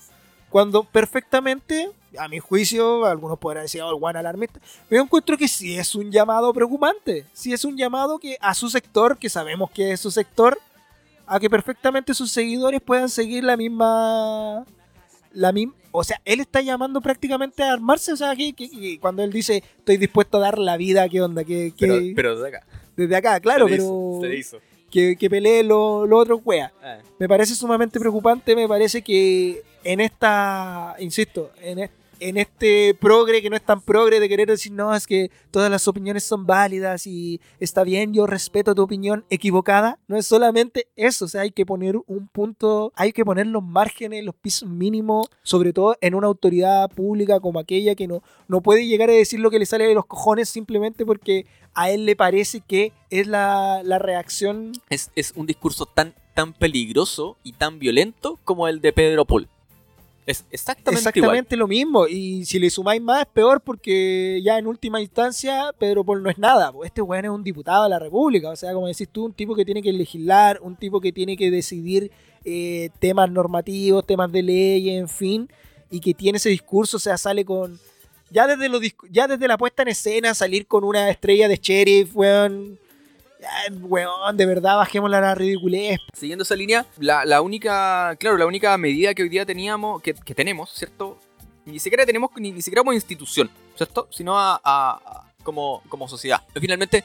Cuando 0.50 0.84
perfectamente, 0.84 1.90
a 2.18 2.28
mi 2.28 2.40
juicio, 2.40 3.06
algunos 3.06 3.38
podrán 3.38 3.62
decir, 3.62 3.80
oh, 3.80 3.88
el 3.88 3.96
guan 3.96 4.18
alarmista, 4.18 4.60
yo 4.90 5.00
encuentro 5.00 5.38
que 5.38 5.48
sí 5.48 5.78
es 5.78 5.94
un 5.94 6.12
llamado 6.12 6.52
preocupante. 6.52 7.24
Sí 7.32 7.54
es 7.54 7.64
un 7.64 7.74
llamado 7.74 8.18
que 8.18 8.36
a 8.42 8.52
su 8.52 8.68
sector, 8.68 9.16
que 9.16 9.30
sabemos 9.30 9.70
que 9.70 9.92
es 9.92 10.00
su 10.00 10.10
sector, 10.10 10.58
a 11.26 11.40
que 11.40 11.48
perfectamente 11.48 12.12
sus 12.12 12.30
seguidores 12.30 12.82
puedan 12.82 13.08
seguir 13.08 13.44
la 13.44 13.56
misma. 13.56 14.66
La. 15.32 15.54
O 15.92 16.04
sea, 16.04 16.20
él 16.24 16.40
está 16.40 16.60
llamando 16.60 17.00
prácticamente 17.00 17.62
a 17.62 17.72
armarse. 17.72 18.12
O 18.12 18.16
sea, 18.16 18.34
que, 18.36 18.52
que- 18.52 18.70
que 18.70 18.98
cuando 19.00 19.22
él 19.22 19.32
dice 19.32 19.62
estoy 19.78 19.96
dispuesto 19.96 20.36
a 20.38 20.40
dar 20.40 20.58
la 20.58 20.76
vida, 20.76 21.08
¿qué 21.08 21.20
onda? 21.22 21.44
Que, 21.44 21.72
Pero, 21.78 21.98
que- 21.98 22.12
pero 22.14 22.40
de 22.40 22.48
acá. 22.48 22.66
desde 22.96 23.16
acá, 23.16 23.40
claro, 23.40 23.66
Se 23.66 23.70
pero 23.72 23.82
hizo, 23.84 24.18
se 24.22 24.28
le 24.28 24.36
hizo. 24.38 24.58
que, 24.90 25.16
que 25.16 25.28
pelee 25.30 25.62
lo, 25.62 26.06
lo 26.06 26.18
otro, 26.18 26.36
wea. 26.44 26.72
Ah. 26.82 26.98
Me 27.18 27.28
parece 27.28 27.54
sumamente 27.54 27.98
preocupante, 27.98 28.54
me 28.54 28.68
parece 28.68 29.02
que 29.02 29.62
en 29.84 30.00
esta, 30.00 30.94
insisto, 30.98 31.50
en, 31.62 31.78
es- 31.80 31.90
en 32.20 32.36
este 32.36 32.94
progre 32.94 33.42
que 33.42 33.50
no 33.50 33.56
es 33.56 33.64
tan 33.64 33.80
progre 33.80 34.20
de 34.20 34.28
querer 34.28 34.48
decir, 34.48 34.72
no, 34.72 34.94
es 34.94 35.06
que 35.06 35.30
todas 35.50 35.70
las 35.70 35.88
opiniones 35.88 36.24
son 36.24 36.46
válidas 36.46 37.06
y 37.06 37.40
está 37.58 37.84
bien, 37.84 38.12
yo 38.12 38.26
respeto 38.26 38.74
tu 38.74 38.82
opinión 38.82 39.24
equivocada, 39.30 39.98
no 40.06 40.16
es 40.16 40.26
solamente 40.26 40.88
eso, 40.96 41.24
o 41.24 41.28
sea, 41.28 41.42
hay 41.42 41.50
que 41.50 41.66
poner 41.66 41.96
un 42.06 42.28
punto, 42.28 42.92
hay 42.94 43.12
que 43.12 43.24
poner 43.24 43.46
los 43.46 43.62
márgenes, 43.62 44.24
los 44.24 44.34
pisos 44.34 44.68
mínimos, 44.68 45.28
sobre 45.42 45.72
todo 45.72 45.96
en 46.00 46.14
una 46.14 46.26
autoridad 46.26 46.90
pública 46.90 47.40
como 47.40 47.58
aquella 47.58 47.94
que 47.94 48.06
no, 48.06 48.22
no 48.48 48.60
puede 48.60 48.86
llegar 48.86 49.10
a 49.10 49.14
decir 49.14 49.40
lo 49.40 49.50
que 49.50 49.58
le 49.58 49.66
sale 49.66 49.86
de 49.86 49.94
los 49.94 50.06
cojones 50.06 50.48
simplemente 50.48 51.04
porque 51.04 51.46
a 51.74 51.90
él 51.90 52.04
le 52.04 52.16
parece 52.16 52.60
que 52.60 52.92
es 53.10 53.26
la, 53.26 53.82
la 53.84 53.98
reacción 53.98 54.72
Es, 54.88 55.10
es 55.14 55.32
un 55.36 55.46
discurso 55.46 55.86
tan, 55.86 56.14
tan 56.34 56.52
peligroso 56.52 57.36
y 57.42 57.52
tan 57.52 57.78
violento 57.78 58.38
como 58.44 58.68
el 58.68 58.80
de 58.80 58.92
Pedro 58.92 59.24
Paul. 59.24 59.48
Es 60.26 60.44
exactamente, 60.50 60.98
Exactamente 60.98 61.56
lo 61.56 61.66
mismo. 61.66 62.06
Y 62.06 62.44
si 62.44 62.58
le 62.58 62.70
sumáis 62.70 63.00
más, 63.00 63.22
es 63.22 63.26
peor 63.26 63.60
porque 63.60 64.40
ya 64.44 64.58
en 64.58 64.66
última 64.66 65.00
instancia 65.00 65.72
Pedro 65.78 66.04
Paul 66.04 66.22
no 66.22 66.30
es 66.30 66.38
nada. 66.38 66.72
Este 66.84 67.02
weón 67.02 67.24
es 67.24 67.30
un 67.30 67.42
diputado 67.42 67.84
de 67.84 67.90
la 67.90 67.98
República. 67.98 68.50
O 68.50 68.56
sea, 68.56 68.72
como 68.72 68.86
decís 68.86 69.08
tú, 69.10 69.24
un 69.24 69.32
tipo 69.32 69.54
que 69.54 69.64
tiene 69.64 69.82
que 69.82 69.92
legislar, 69.92 70.60
un 70.62 70.76
tipo 70.76 71.00
que 71.00 71.12
tiene 71.12 71.36
que 71.36 71.50
decidir 71.50 72.10
eh, 72.44 72.90
temas 72.98 73.30
normativos, 73.30 74.06
temas 74.06 74.30
de 74.30 74.42
ley, 74.42 74.90
en 74.90 75.08
fin. 75.08 75.48
Y 75.90 76.00
que 76.00 76.14
tiene 76.14 76.36
ese 76.36 76.50
discurso, 76.50 76.98
o 76.98 77.00
sea, 77.00 77.18
sale 77.18 77.44
con. 77.44 77.80
Ya 78.30 78.46
desde, 78.46 78.68
lo 78.68 78.78
ya 79.10 79.26
desde 79.26 79.48
la 79.48 79.58
puesta 79.58 79.82
en 79.82 79.88
escena, 79.88 80.34
salir 80.34 80.66
con 80.66 80.84
una 80.84 81.10
estrella 81.10 81.48
de 81.48 81.56
sheriff, 81.56 82.14
weón. 82.14 82.78
Weón, 83.80 84.36
de 84.36 84.46
verdad, 84.46 84.76
bajemos 84.76 85.10
la 85.10 85.34
ridiculez. 85.34 85.98
Siguiendo 86.12 86.42
esa 86.42 86.54
línea, 86.56 86.86
la, 86.98 87.24
la 87.24 87.40
única, 87.40 88.14
claro, 88.18 88.36
la 88.36 88.46
única 88.46 88.76
medida 88.76 89.14
que 89.14 89.22
hoy 89.22 89.28
día 89.28 89.46
teníamos, 89.46 90.02
que, 90.02 90.14
que 90.14 90.34
tenemos, 90.34 90.70
¿cierto? 90.72 91.18
Ni 91.64 91.78
siquiera 91.78 92.04
tenemos, 92.04 92.30
ni, 92.36 92.52
ni 92.52 92.62
siquiera 92.62 92.80
como 92.80 92.92
institución, 92.92 93.50
¿cierto? 93.76 94.08
Sino 94.10 94.38
a, 94.38 94.60
a- 94.62 95.26
como, 95.42 95.82
como 95.88 96.06
sociedad. 96.08 96.42
Finalmente, 96.60 97.02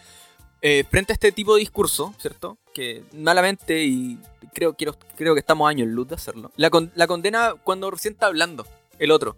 eh, 0.62 0.84
frente 0.90 1.14
a 1.14 1.16
este 1.16 1.32
tipo 1.32 1.54
de 1.56 1.62
discurso, 1.62 2.14
¿cierto? 2.20 2.58
Que 2.74 3.04
malamente, 3.14 3.84
y 3.86 4.18
creo, 4.54 4.74
quiero, 4.74 4.96
creo 5.16 5.34
que 5.36 5.40
estamos 5.40 5.70
años 5.70 5.88
en 5.88 5.94
luz 5.94 6.08
de 6.10 6.16
hacerlo, 6.16 6.52
la, 6.58 6.70
con- 6.70 6.92
la 6.96 7.08
condena 7.08 7.54
cuando 7.64 7.90
recién 7.92 8.14
está 8.14 8.26
hablando 8.26 8.68
el 9.00 9.12
otro. 9.12 9.38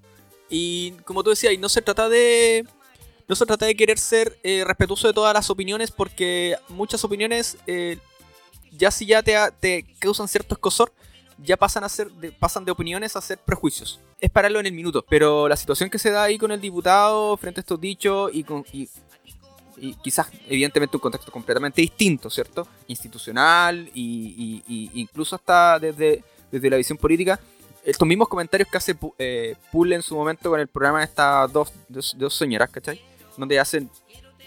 Y 0.49 0.91
como 1.03 1.23
tú 1.23 1.29
decías, 1.29 1.53
no 1.59 1.69
se 1.69 1.81
trata 1.81 2.09
de... 2.09 2.65
No 3.27 3.35
se 3.35 3.45
trata 3.45 3.65
de 3.65 3.75
querer 3.75 3.99
ser 3.99 4.37
eh, 4.43 4.63
respetuoso 4.65 5.07
de 5.07 5.13
todas 5.13 5.33
las 5.33 5.49
opiniones 5.49 5.91
porque 5.91 6.55
muchas 6.69 7.03
opiniones 7.03 7.57
eh, 7.67 7.97
ya 8.71 8.89
si 8.91 9.05
ya 9.05 9.21
te, 9.21 9.35
te 9.59 9.85
causan 9.99 10.27
cierto 10.27 10.55
escosor, 10.55 10.93
ya 11.37 11.57
pasan 11.57 11.83
a 11.83 11.89
ser 11.89 12.09
de, 12.11 12.31
pasan 12.31 12.65
de 12.65 12.71
opiniones 12.71 13.15
a 13.15 13.21
ser 13.21 13.37
prejuicios. 13.37 13.99
Es 14.19 14.29
pararlo 14.31 14.59
en 14.59 14.65
el 14.65 14.71
minuto. 14.73 15.05
Pero 15.07 15.47
la 15.47 15.55
situación 15.57 15.89
que 15.89 15.99
se 15.99 16.09
da 16.09 16.23
ahí 16.23 16.37
con 16.37 16.51
el 16.51 16.61
diputado 16.61 17.35
frente 17.37 17.59
a 17.59 17.61
estos 17.61 17.79
dichos 17.79 18.31
y 18.33 18.43
con 18.43 18.65
y, 18.71 18.87
quizás 20.03 20.27
evidentemente 20.47 20.97
un 20.97 21.01
contexto 21.01 21.31
completamente 21.31 21.81
distinto, 21.81 22.31
¿cierto? 22.31 22.67
Institucional 22.87 23.91
y, 23.93 24.63
y- 24.67 24.91
incluso 24.95 25.35
hasta 25.35 25.77
desde, 25.77 26.23
desde 26.51 26.69
la 26.69 26.77
visión 26.77 26.97
política. 26.97 27.39
Estos 27.83 28.07
mismos 28.07 28.27
comentarios 28.27 28.67
que 28.69 28.77
hace 28.77 28.97
eh, 29.19 29.55
Pool 29.71 29.93
en 29.93 30.01
su 30.01 30.15
momento 30.15 30.49
con 30.49 30.59
el 30.59 30.67
programa 30.67 30.99
de 30.99 31.05
estas 31.05 31.53
dos, 31.53 31.71
dos, 31.87 32.15
dos 32.17 32.33
señoras, 32.35 32.69
¿cachai? 32.71 32.99
Donde 33.37 33.59
hacen 33.59 33.89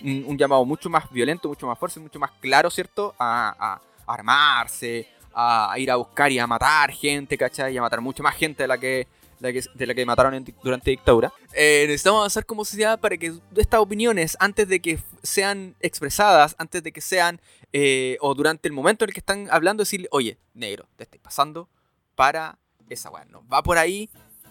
un, 0.02 0.36
llamado 0.36 0.64
mucho 0.64 0.90
más 0.90 1.10
violento, 1.10 1.48
mucho 1.48 1.66
más 1.66 1.78
fuerte, 1.78 2.00
mucho 2.00 2.18
más 2.18 2.30
claro, 2.40 2.70
¿cierto? 2.70 3.14
A, 3.18 3.80
armarse, 4.06 5.06
a, 5.32 5.74
ir 5.78 5.90
a 5.90 5.96
buscar 5.96 6.32
y 6.32 6.38
a 6.38 6.46
matar 6.46 6.90
gente, 6.90 7.38
¿cachai? 7.38 7.74
Y 7.74 7.78
a 7.78 7.82
matar 7.82 8.00
mucha 8.00 8.22
más 8.22 8.34
gente 8.34 8.64
de 8.64 8.68
la 8.68 8.78
que, 8.78 9.06
la 9.38 9.50
de 9.50 9.86
la 9.86 9.94
que 9.94 10.04
mataron 10.04 10.34
en 10.34 10.44
durante 10.62 10.90
dictadura. 10.90 11.32
Eh, 11.52 11.84
necesitamos 11.86 12.18
avanzar 12.20 12.44
como 12.44 12.64
sociedad 12.64 12.98
para 12.98 13.16
que 13.16 13.32
estas 13.56 13.80
opiniones, 13.80 14.36
antes 14.40 14.66
de 14.68 14.80
que 14.80 14.98
sean 15.22 15.76
expresadas, 15.80 16.56
antes 16.58 16.82
de 16.82 16.90
que 16.92 17.00
sean, 17.00 17.40
eh, 17.72 18.16
o 18.20 18.34
durante 18.34 18.66
el 18.66 18.72
momento 18.72 19.04
en 19.04 19.10
el 19.10 19.14
que 19.14 19.20
están 19.20 19.48
hablando, 19.50 19.82
decirle, 19.82 20.08
oye, 20.10 20.38
negro, 20.54 20.88
te 20.96 21.04
estoy 21.04 21.20
pasando 21.20 21.68
para 22.16 22.58
esa 22.88 23.10
weá. 23.10 23.24
Va 23.52 23.62
por 23.62 23.78
ahí 23.78 24.10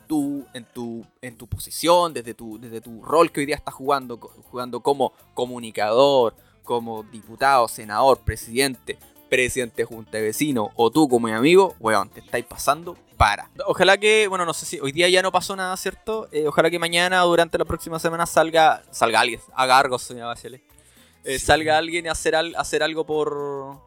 tú 0.09 0.43
en 0.55 0.65
tu, 0.65 1.05
en 1.21 1.37
tu 1.37 1.45
posición, 1.47 2.11
desde 2.15 2.33
tu, 2.33 2.59
desde 2.59 2.81
tu 2.81 3.01
rol 3.03 3.31
que 3.31 3.41
hoy 3.41 3.45
día 3.45 3.55
estás 3.55 3.75
jugando, 3.75 4.17
jugando 4.17 4.81
como 4.81 5.13
comunicador, 5.35 6.33
como 6.63 7.03
diputado, 7.03 7.67
senador, 7.67 8.19
presidente, 8.21 8.97
presidente 9.29 9.83
de 9.83 9.85
junta 9.85 10.17
de 10.17 10.23
vecinos, 10.23 10.69
o 10.75 10.89
tú 10.89 11.07
como 11.07 11.27
mi 11.27 11.33
amigo, 11.33 11.75
weón, 11.79 12.09
te 12.09 12.21
estáis 12.21 12.43
pasando 12.45 12.97
para. 13.17 13.51
Ojalá 13.67 13.97
que, 13.99 14.27
bueno, 14.27 14.45
no 14.45 14.53
sé 14.55 14.65
si 14.65 14.79
hoy 14.79 14.91
día 14.91 15.07
ya 15.09 15.21
no 15.21 15.31
pasó 15.31 15.55
nada, 15.55 15.77
¿cierto? 15.77 16.27
Eh, 16.31 16.47
ojalá 16.47 16.71
que 16.71 16.79
mañana 16.79 17.23
o 17.25 17.29
durante 17.29 17.57
la 17.59 17.65
próxima 17.65 17.99
semana 17.99 18.25
salga, 18.25 18.81
salga 18.91 19.19
alguien, 19.19 19.39
haga 19.53 19.77
algo, 19.77 19.99
señora 19.99 20.27
Bachelet. 20.27 20.63
Eh, 21.25 21.37
Salga 21.37 21.77
alguien 21.77 22.07
a 22.07 22.13
hacer, 22.13 22.33
al- 22.33 22.55
hacer 22.55 22.81
algo 22.81 23.05
por, 23.05 23.77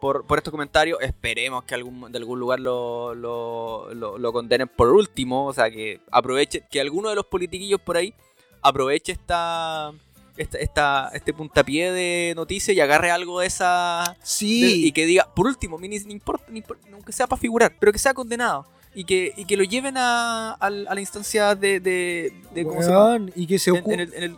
por, 0.00 0.26
por 0.26 0.38
estos 0.38 0.50
comentarios. 0.50 0.98
Esperemos 1.00 1.64
que 1.64 1.74
algún, 1.74 2.10
de 2.10 2.18
algún 2.18 2.40
lugar 2.40 2.58
lo, 2.60 3.14
lo, 3.14 3.92
lo- 3.94 4.18
lo 4.18 4.32
condenen 4.32 4.68
por 4.68 4.88
último. 4.88 5.46
O 5.46 5.52
sea, 5.52 5.70
que 5.70 6.00
aproveche, 6.10 6.64
que 6.70 6.80
alguno 6.80 7.10
de 7.10 7.14
los 7.16 7.26
politiquillos 7.26 7.80
por 7.80 7.96
ahí 7.96 8.14
aproveche 8.62 9.12
esta, 9.12 9.92
esta, 10.36 10.58
esta- 10.58 11.10
este 11.14 11.32
puntapié 11.32 11.92
de 11.92 12.32
noticia 12.34 12.72
y 12.74 12.80
agarre 12.80 13.10
algo 13.10 13.40
de 13.40 13.46
esa. 13.46 14.16
de- 14.18 14.24
Sí. 14.26 14.86
y 14.86 14.92
que 14.92 15.06
diga, 15.06 15.28
por 15.34 15.46
último, 15.46 15.78
ni, 15.78 15.88
ni 15.88 15.96
importa, 16.12 16.46
ni 16.50 16.62
aunque 16.92 17.12
sea 17.12 17.26
para 17.26 17.40
figurar, 17.40 17.74
pero 17.78 17.92
que 17.92 17.98
sea 17.98 18.14
condenado. 18.14 18.66
Y 18.92 19.04
que, 19.04 19.32
y 19.36 19.44
que 19.44 19.56
lo 19.56 19.62
lleven 19.62 19.96
a, 19.96 20.50
al- 20.54 20.88
a 20.88 20.94
la 20.96 21.00
instancia 21.00 21.54
de. 21.54 21.78
de, 21.78 22.32
de 22.52 22.64
¿cómo 22.64 22.82
se 22.82 22.88
llama? 22.88 23.04
Weón, 23.06 23.32
y 23.36 23.46
que 23.46 23.58
se 23.60 23.70
En, 23.70 23.88
en 23.92 24.00
el- 24.00 24.14
en 24.14 24.22
el- 24.24 24.36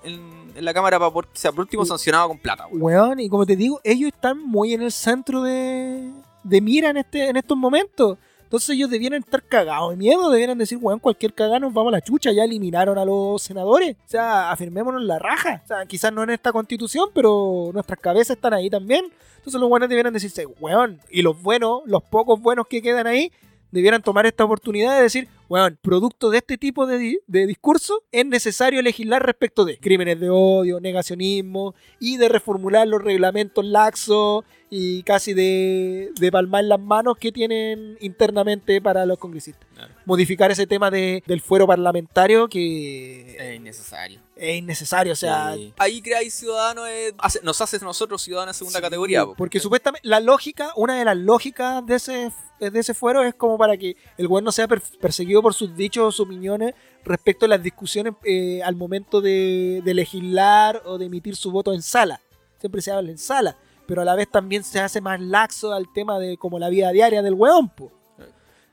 en- 0.57 0.65
la 0.65 0.75
cámara 0.75 0.99
para 0.99 1.11
por, 1.11 1.29
sea 1.33 1.51
por 1.53 1.61
último 1.61 1.85
sancionado 1.85 2.29
con 2.29 2.39
plata. 2.39 2.67
weón. 2.71 2.83
Weón, 2.83 3.21
y 3.21 3.29
como 3.29 3.45
te 3.47 3.57
digo, 3.57 3.81
ellos 3.85 4.11
están 4.13 4.39
muy 4.39 4.75
en 4.75 4.83
el 4.83 4.93
centro 4.93 5.43
de, 5.43 6.11
de 6.43 6.61
mira 6.61 6.91
en, 6.91 6.97
este, 6.99 7.29
en 7.29 7.37
estos 7.37 7.57
momentos. 7.57 8.19
Entonces 8.45 8.71
ellos 8.77 8.91
debieran 8.91 9.23
estar 9.23 9.43
cagados 9.43 9.91
de 9.93 9.97
miedo, 9.97 10.29
debieran 10.31 10.59
decir, 10.59 10.77
weón, 10.79 10.99
cualquier 10.99 11.33
cagada 11.33 11.59
nos 11.59 11.73
vamos 11.73 11.91
a 11.91 11.97
la 11.97 12.01
chucha, 12.03 12.33
ya 12.33 12.45
eliminaron 12.45 12.99
a 12.99 13.05
los 13.07 13.43
senadores. 13.43 13.97
O 14.05 14.09
sea, 14.11 14.51
afirmémonos 14.51 15.03
la 15.03 15.19
raja. 15.19 15.63
O 15.65 15.67
sea, 15.69 15.87
quizás 15.87 16.13
no 16.13 16.23
en 16.23 16.29
esta 16.31 16.53
constitución, 16.53 17.09
pero 17.15 17.71
nuestras 17.73 17.99
cabezas 17.99 18.37
están 18.37 18.53
ahí 18.53 18.69
también. 18.69 19.07
Entonces 19.39 19.59
los 19.59 19.71
buenos 19.71 19.89
debieran 19.89 20.13
decirse, 20.13 20.45
weón, 20.61 21.01
y 21.11 21.23
los 21.23 21.41
buenos, 21.41 21.81
los 21.87 22.03
pocos 22.03 22.39
buenos 22.43 22.67
que 22.69 22.83
quedan 22.83 23.07
ahí, 23.07 23.33
debieran 23.71 24.03
tomar 24.03 24.27
esta 24.27 24.45
oportunidad 24.45 24.97
de 24.97 25.03
decir, 25.05 25.29
weón, 25.53 25.79
producto 25.83 26.31
de 26.31 26.39
este 26.39 26.57
tipo 26.57 26.87
de, 26.87 27.19
de 27.27 27.47
discurso, 27.47 28.03
es 28.11 28.25
necesario 28.25 28.81
legislar 28.81 29.23
respecto 29.25 29.67
de 29.67 29.77
crímenes 29.79 30.19
de 30.19 30.31
odio, 30.31 30.81
negacionismo, 30.81 31.75
y 32.01 32.17
de 32.17 32.31
reformular 32.31 32.89
los 32.89 33.03
reglamentos 33.03 33.63
laxos 33.65 34.45
y 34.71 35.03
casi 35.03 35.35
de, 35.35 36.11
de 36.19 36.33
palmar 36.33 36.65
las 36.65 36.81
manos 36.81 37.19
que 37.19 37.31
tienen 37.31 37.99
internamente 38.01 38.81
para 38.81 39.05
los 39.05 39.19
congresistas. 39.19 39.69
Claro. 39.75 39.93
Modificar 40.07 40.51
ese 40.51 40.67
tema 40.67 40.91
de- 40.91 41.23
del 41.27 41.43
fuero 41.43 41.67
parlamentario 41.67 42.49
que 42.49 43.37
Es 43.39 43.57
innecesario. 43.57 44.21
es 44.37 44.57
innecesario, 44.57 45.13
o 45.13 45.17
sea... 45.17 45.53
Sí. 45.55 45.75
ahí 45.77 46.01
creáis 46.01 46.33
ciudadanos, 46.33 46.89
eh, 46.89 47.13
hace- 47.19 47.41
nos 47.43 47.61
haces 47.61 47.83
nosotros 47.83 48.23
ciudadanos 48.23 48.55
de 48.57 48.59
segunda 48.59 48.79
Sí, 48.79 48.83
categoría. 48.83 49.27
po. 49.27 49.35
Porque 49.35 49.61
supuestamente 49.61 50.09
la 50.09 50.21
lógica, 50.21 50.73
una 50.77 50.97
de 50.99 51.05
las 51.05 51.19
lógicas 51.19 51.85
de 51.85 51.97
ese, 51.97 52.33
de 52.59 52.79
ese 52.81 52.95
fuero 52.95 53.23
es 53.25 53.35
como 53.35 53.59
para 53.59 53.77
que 53.77 53.97
el 54.17 54.29
gobierno 54.29 54.53
sea 54.53 54.69
per- 54.69 54.81
perseguido 55.01 55.42
por 55.43 55.55
sus 55.55 55.75
dichos 55.77 56.05
o 56.05 56.13
sus 56.13 56.27
opiniones 56.27 56.75
respecto 57.05 57.47
a 57.47 57.49
las 57.49 57.63
discusiones 57.63 58.15
eh, 58.25 58.63
al 58.63 58.77
momento 58.77 59.21
de, 59.21 59.83
de 59.85 59.95
legislar 59.95 60.83
o 60.85 60.99
de 60.99 61.07
emitir 61.07 61.37
su 61.37 61.51
voto 61.51 61.73
en 61.73 61.83
sala. 61.83 62.21
Siempre 62.59 62.81
se 62.81 62.93
habla 62.93 63.11
en 63.11 63.19
sala, 63.19 63.57
pero 63.87 64.03
a 64.03 64.05
la 64.05 64.15
vez 64.15 64.31
también 64.31 64.63
se 64.65 64.81
hace 64.81 65.01
más 65.01 65.21
laxo 65.21 65.73
al 65.73 65.93
tema 65.93 66.19
de 66.19 66.37
como 66.39 66.59
la 66.59 66.69
vida 66.69 66.91
diaria 66.93 67.23
del 67.23 67.35
weón, 67.35 67.69
po. 67.69 67.93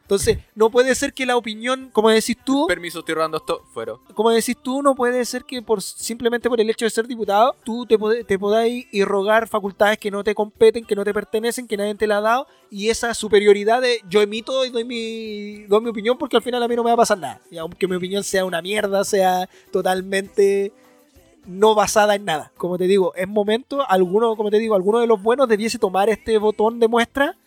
Entonces, 0.10 0.40
no 0.56 0.72
puede 0.72 0.96
ser 0.96 1.14
que 1.14 1.28
la 1.28 1.38
opinión, 1.38 1.92
como 1.94 2.10
decís 2.10 2.36
tú, 2.44 2.66
Permiso, 2.66 3.00
estoy 3.00 3.14
rodando 3.14 3.38
esto. 3.38 3.62
Fuero. 3.72 4.02
como 4.16 4.32
decís 4.32 4.58
tú, 4.60 4.82
no 4.82 4.96
puede 4.96 5.24
ser 5.24 5.44
que 5.46 5.62
por 5.62 5.84
simplemente 5.84 6.50
por 6.50 6.60
el 6.60 6.68
hecho 6.68 6.86
de 6.86 6.90
ser 6.90 7.06
diputado, 7.06 7.56
tú 7.64 7.86
te, 7.86 8.00
pod- 8.00 8.26
te 8.26 8.40
podáis 8.40 8.88
irrogar 8.92 9.48
facultades 9.48 10.00
que 10.00 10.10
no 10.10 10.24
te 10.24 10.34
competen, 10.34 10.84
que 10.84 10.96
no 10.96 11.04
te 11.04 11.14
pertenecen, 11.14 11.68
que 11.68 11.78
nadie 11.78 11.94
te 11.94 12.08
la 12.08 12.18
ha 12.18 12.22
dado, 12.22 12.48
y 12.72 12.90
esa 12.90 13.14
superioridad 13.14 13.84
de 13.84 14.02
yo 14.10 14.20
emito 14.24 14.66
y 14.66 14.72
doy 14.72 14.84
mi, 14.84 15.66
doy 15.68 15.82
mi 15.82 15.90
opinión 15.92 16.18
porque 16.18 16.38
al 16.38 16.42
final 16.42 16.64
a 16.64 16.68
mí 16.68 16.76
no 16.76 16.84
me 16.84 16.90
va 16.90 16.96
a 16.96 16.98
pasar 16.98 17.20
nada. 17.20 17.40
Y 17.52 17.60
aunque 17.60 17.88
mi 17.88 17.96
opinión 17.96 18.24
sea 18.24 18.46
una 18.46 18.64
mierda, 18.64 19.04
sea 19.04 19.48
totalmente 19.72 20.74
no 21.46 21.76
basada 21.76 22.16
en 22.16 22.26
nada. 22.26 22.52
Como 22.58 22.80
te 22.80 22.86
digo, 22.86 23.14
es 23.14 23.28
momento, 23.28 23.88
alguno, 23.88 24.36
como 24.36 24.50
te 24.50 24.58
digo, 24.58 24.74
alguno 24.74 24.98
de 25.02 25.06
los 25.06 25.22
buenos 25.22 25.48
debiese 25.48 25.78
tomar 25.78 26.10
este 26.10 26.40
botón 26.40 26.80
de 26.80 26.88
muestra 26.88 27.38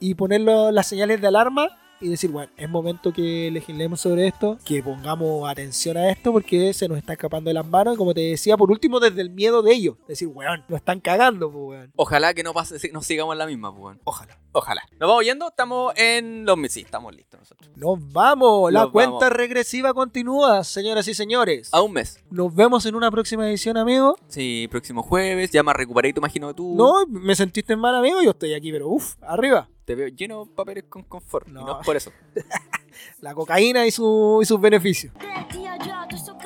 y 0.00 0.14
ponerlo 0.14 0.70
las 0.72 0.86
señales 0.86 1.20
de 1.20 1.26
alarma 1.26 1.68
y 2.00 2.08
decir, 2.08 2.30
bueno, 2.30 2.50
es 2.56 2.68
momento 2.68 3.12
que 3.12 3.50
legislemos 3.50 4.00
sobre 4.00 4.26
esto, 4.26 4.58
que 4.64 4.82
pongamos 4.82 5.48
atención 5.48 5.96
a 5.96 6.10
esto 6.10 6.32
porque 6.32 6.72
se 6.74 6.88
nos 6.88 6.98
está 6.98 7.14
escapando 7.14 7.48
de 7.48 7.54
las 7.54 7.66
manos 7.66 7.94
y 7.94 7.96
como 7.96 8.14
te 8.14 8.20
decía, 8.20 8.56
por 8.56 8.70
último 8.70 9.00
desde 9.00 9.20
el 9.22 9.30
miedo 9.30 9.62
de 9.62 9.72
ellos, 9.72 9.96
decir, 10.06 10.28
weón, 10.28 10.64
nos 10.68 10.78
están 10.78 11.00
cagando, 11.00 11.50
pues, 11.50 11.64
weón. 11.64 11.92
Ojalá 11.96 12.34
que 12.34 12.42
no 12.42 12.52
pase, 12.52 12.90
no 12.92 13.02
sigamos 13.02 13.34
en 13.34 13.38
la 13.38 13.46
misma, 13.46 13.70
pues. 13.72 13.82
weón. 13.82 14.00
Ojalá. 14.04 14.38
Ojalá. 14.58 14.80
¿Nos 14.92 15.06
vamos 15.06 15.22
yendo? 15.22 15.48
Estamos 15.48 15.92
en 15.96 16.46
los. 16.46 16.56
Sí, 16.70 16.80
estamos 16.80 17.14
listos 17.14 17.38
nosotros. 17.40 17.70
Nos 17.76 18.10
vamos, 18.10 18.72
la 18.72 18.84
Nos 18.84 18.90
cuenta 18.90 19.26
vamos. 19.26 19.32
regresiva 19.36 19.92
continúa, 19.92 20.64
señoras 20.64 21.06
y 21.08 21.12
señores. 21.12 21.68
A 21.72 21.82
un 21.82 21.92
mes. 21.92 22.24
Nos 22.30 22.54
vemos 22.54 22.86
en 22.86 22.94
una 22.94 23.10
próxima 23.10 23.46
edición, 23.46 23.76
amigo. 23.76 24.16
Sí, 24.28 24.66
próximo 24.70 25.02
jueves. 25.02 25.50
Ya 25.50 25.62
me 25.62 25.74
recuperé, 25.74 26.10
te 26.14 26.20
imagino 26.20 26.54
tú. 26.54 26.74
No, 26.74 27.04
me 27.06 27.36
sentiste 27.36 27.76
mal, 27.76 27.96
amigo, 27.96 28.22
yo 28.22 28.30
estoy 28.30 28.54
aquí, 28.54 28.72
pero 28.72 28.88
uff, 28.88 29.16
arriba. 29.20 29.68
Te 29.84 29.94
veo 29.94 30.08
lleno 30.08 30.46
de 30.46 30.52
papeles 30.52 30.84
con 30.88 31.02
confort. 31.02 31.48
No. 31.48 31.60
Y 31.60 31.64
no 31.64 31.80
es 31.80 31.84
por 31.84 31.94
eso. 31.96 32.10
La 33.20 33.34
cocaína 33.34 33.86
y, 33.86 33.90
su, 33.90 34.38
y 34.42 34.46
sus 34.46 34.58
beneficios. 34.58 35.12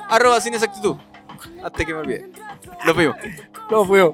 Arroba 0.09 0.41
sin 0.41 0.55
exactitud. 0.55 0.97
Hasta 1.63 1.85
que 1.85 1.95
me 1.95 2.01
olvide. 2.01 2.29
Los 2.85 2.97
vimos. 2.97 3.17
Nos 3.71 3.87
fuimos. 3.87 4.11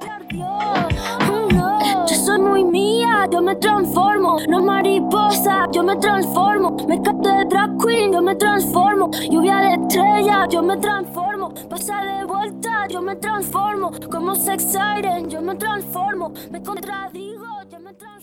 Muy 2.47 2.63
mía, 2.63 3.27
yo 3.31 3.41
me 3.41 3.55
transformo. 3.55 4.37
No 4.47 4.63
mariposa, 4.63 5.67
yo 5.71 5.83
me 5.83 5.95
transformo. 5.97 6.75
Me 6.87 7.01
capto 7.01 7.29
de 7.29 7.45
drag 7.45 7.77
queen, 7.77 8.13
yo 8.13 8.21
me 8.21 8.35
transformo. 8.35 9.11
Lluvia 9.29 9.57
de 9.57 9.73
estrella, 9.73 10.47
yo 10.49 10.63
me 10.63 10.77
transformo. 10.77 11.53
Pasa 11.69 12.03
de 12.03 12.25
vuelta, 12.25 12.87
yo 12.89 13.01
me 13.01 13.15
transformo. 13.17 13.91
Como 14.09 14.33
sex 14.35 14.63
siren, 14.63 15.29
yo 15.29 15.41
me 15.41 15.55
transformo. 15.55 16.31
Me 16.49 16.63
contradigo, 16.63 17.45
yo 17.69 17.79
me 17.79 17.93
transformo. 17.93 18.17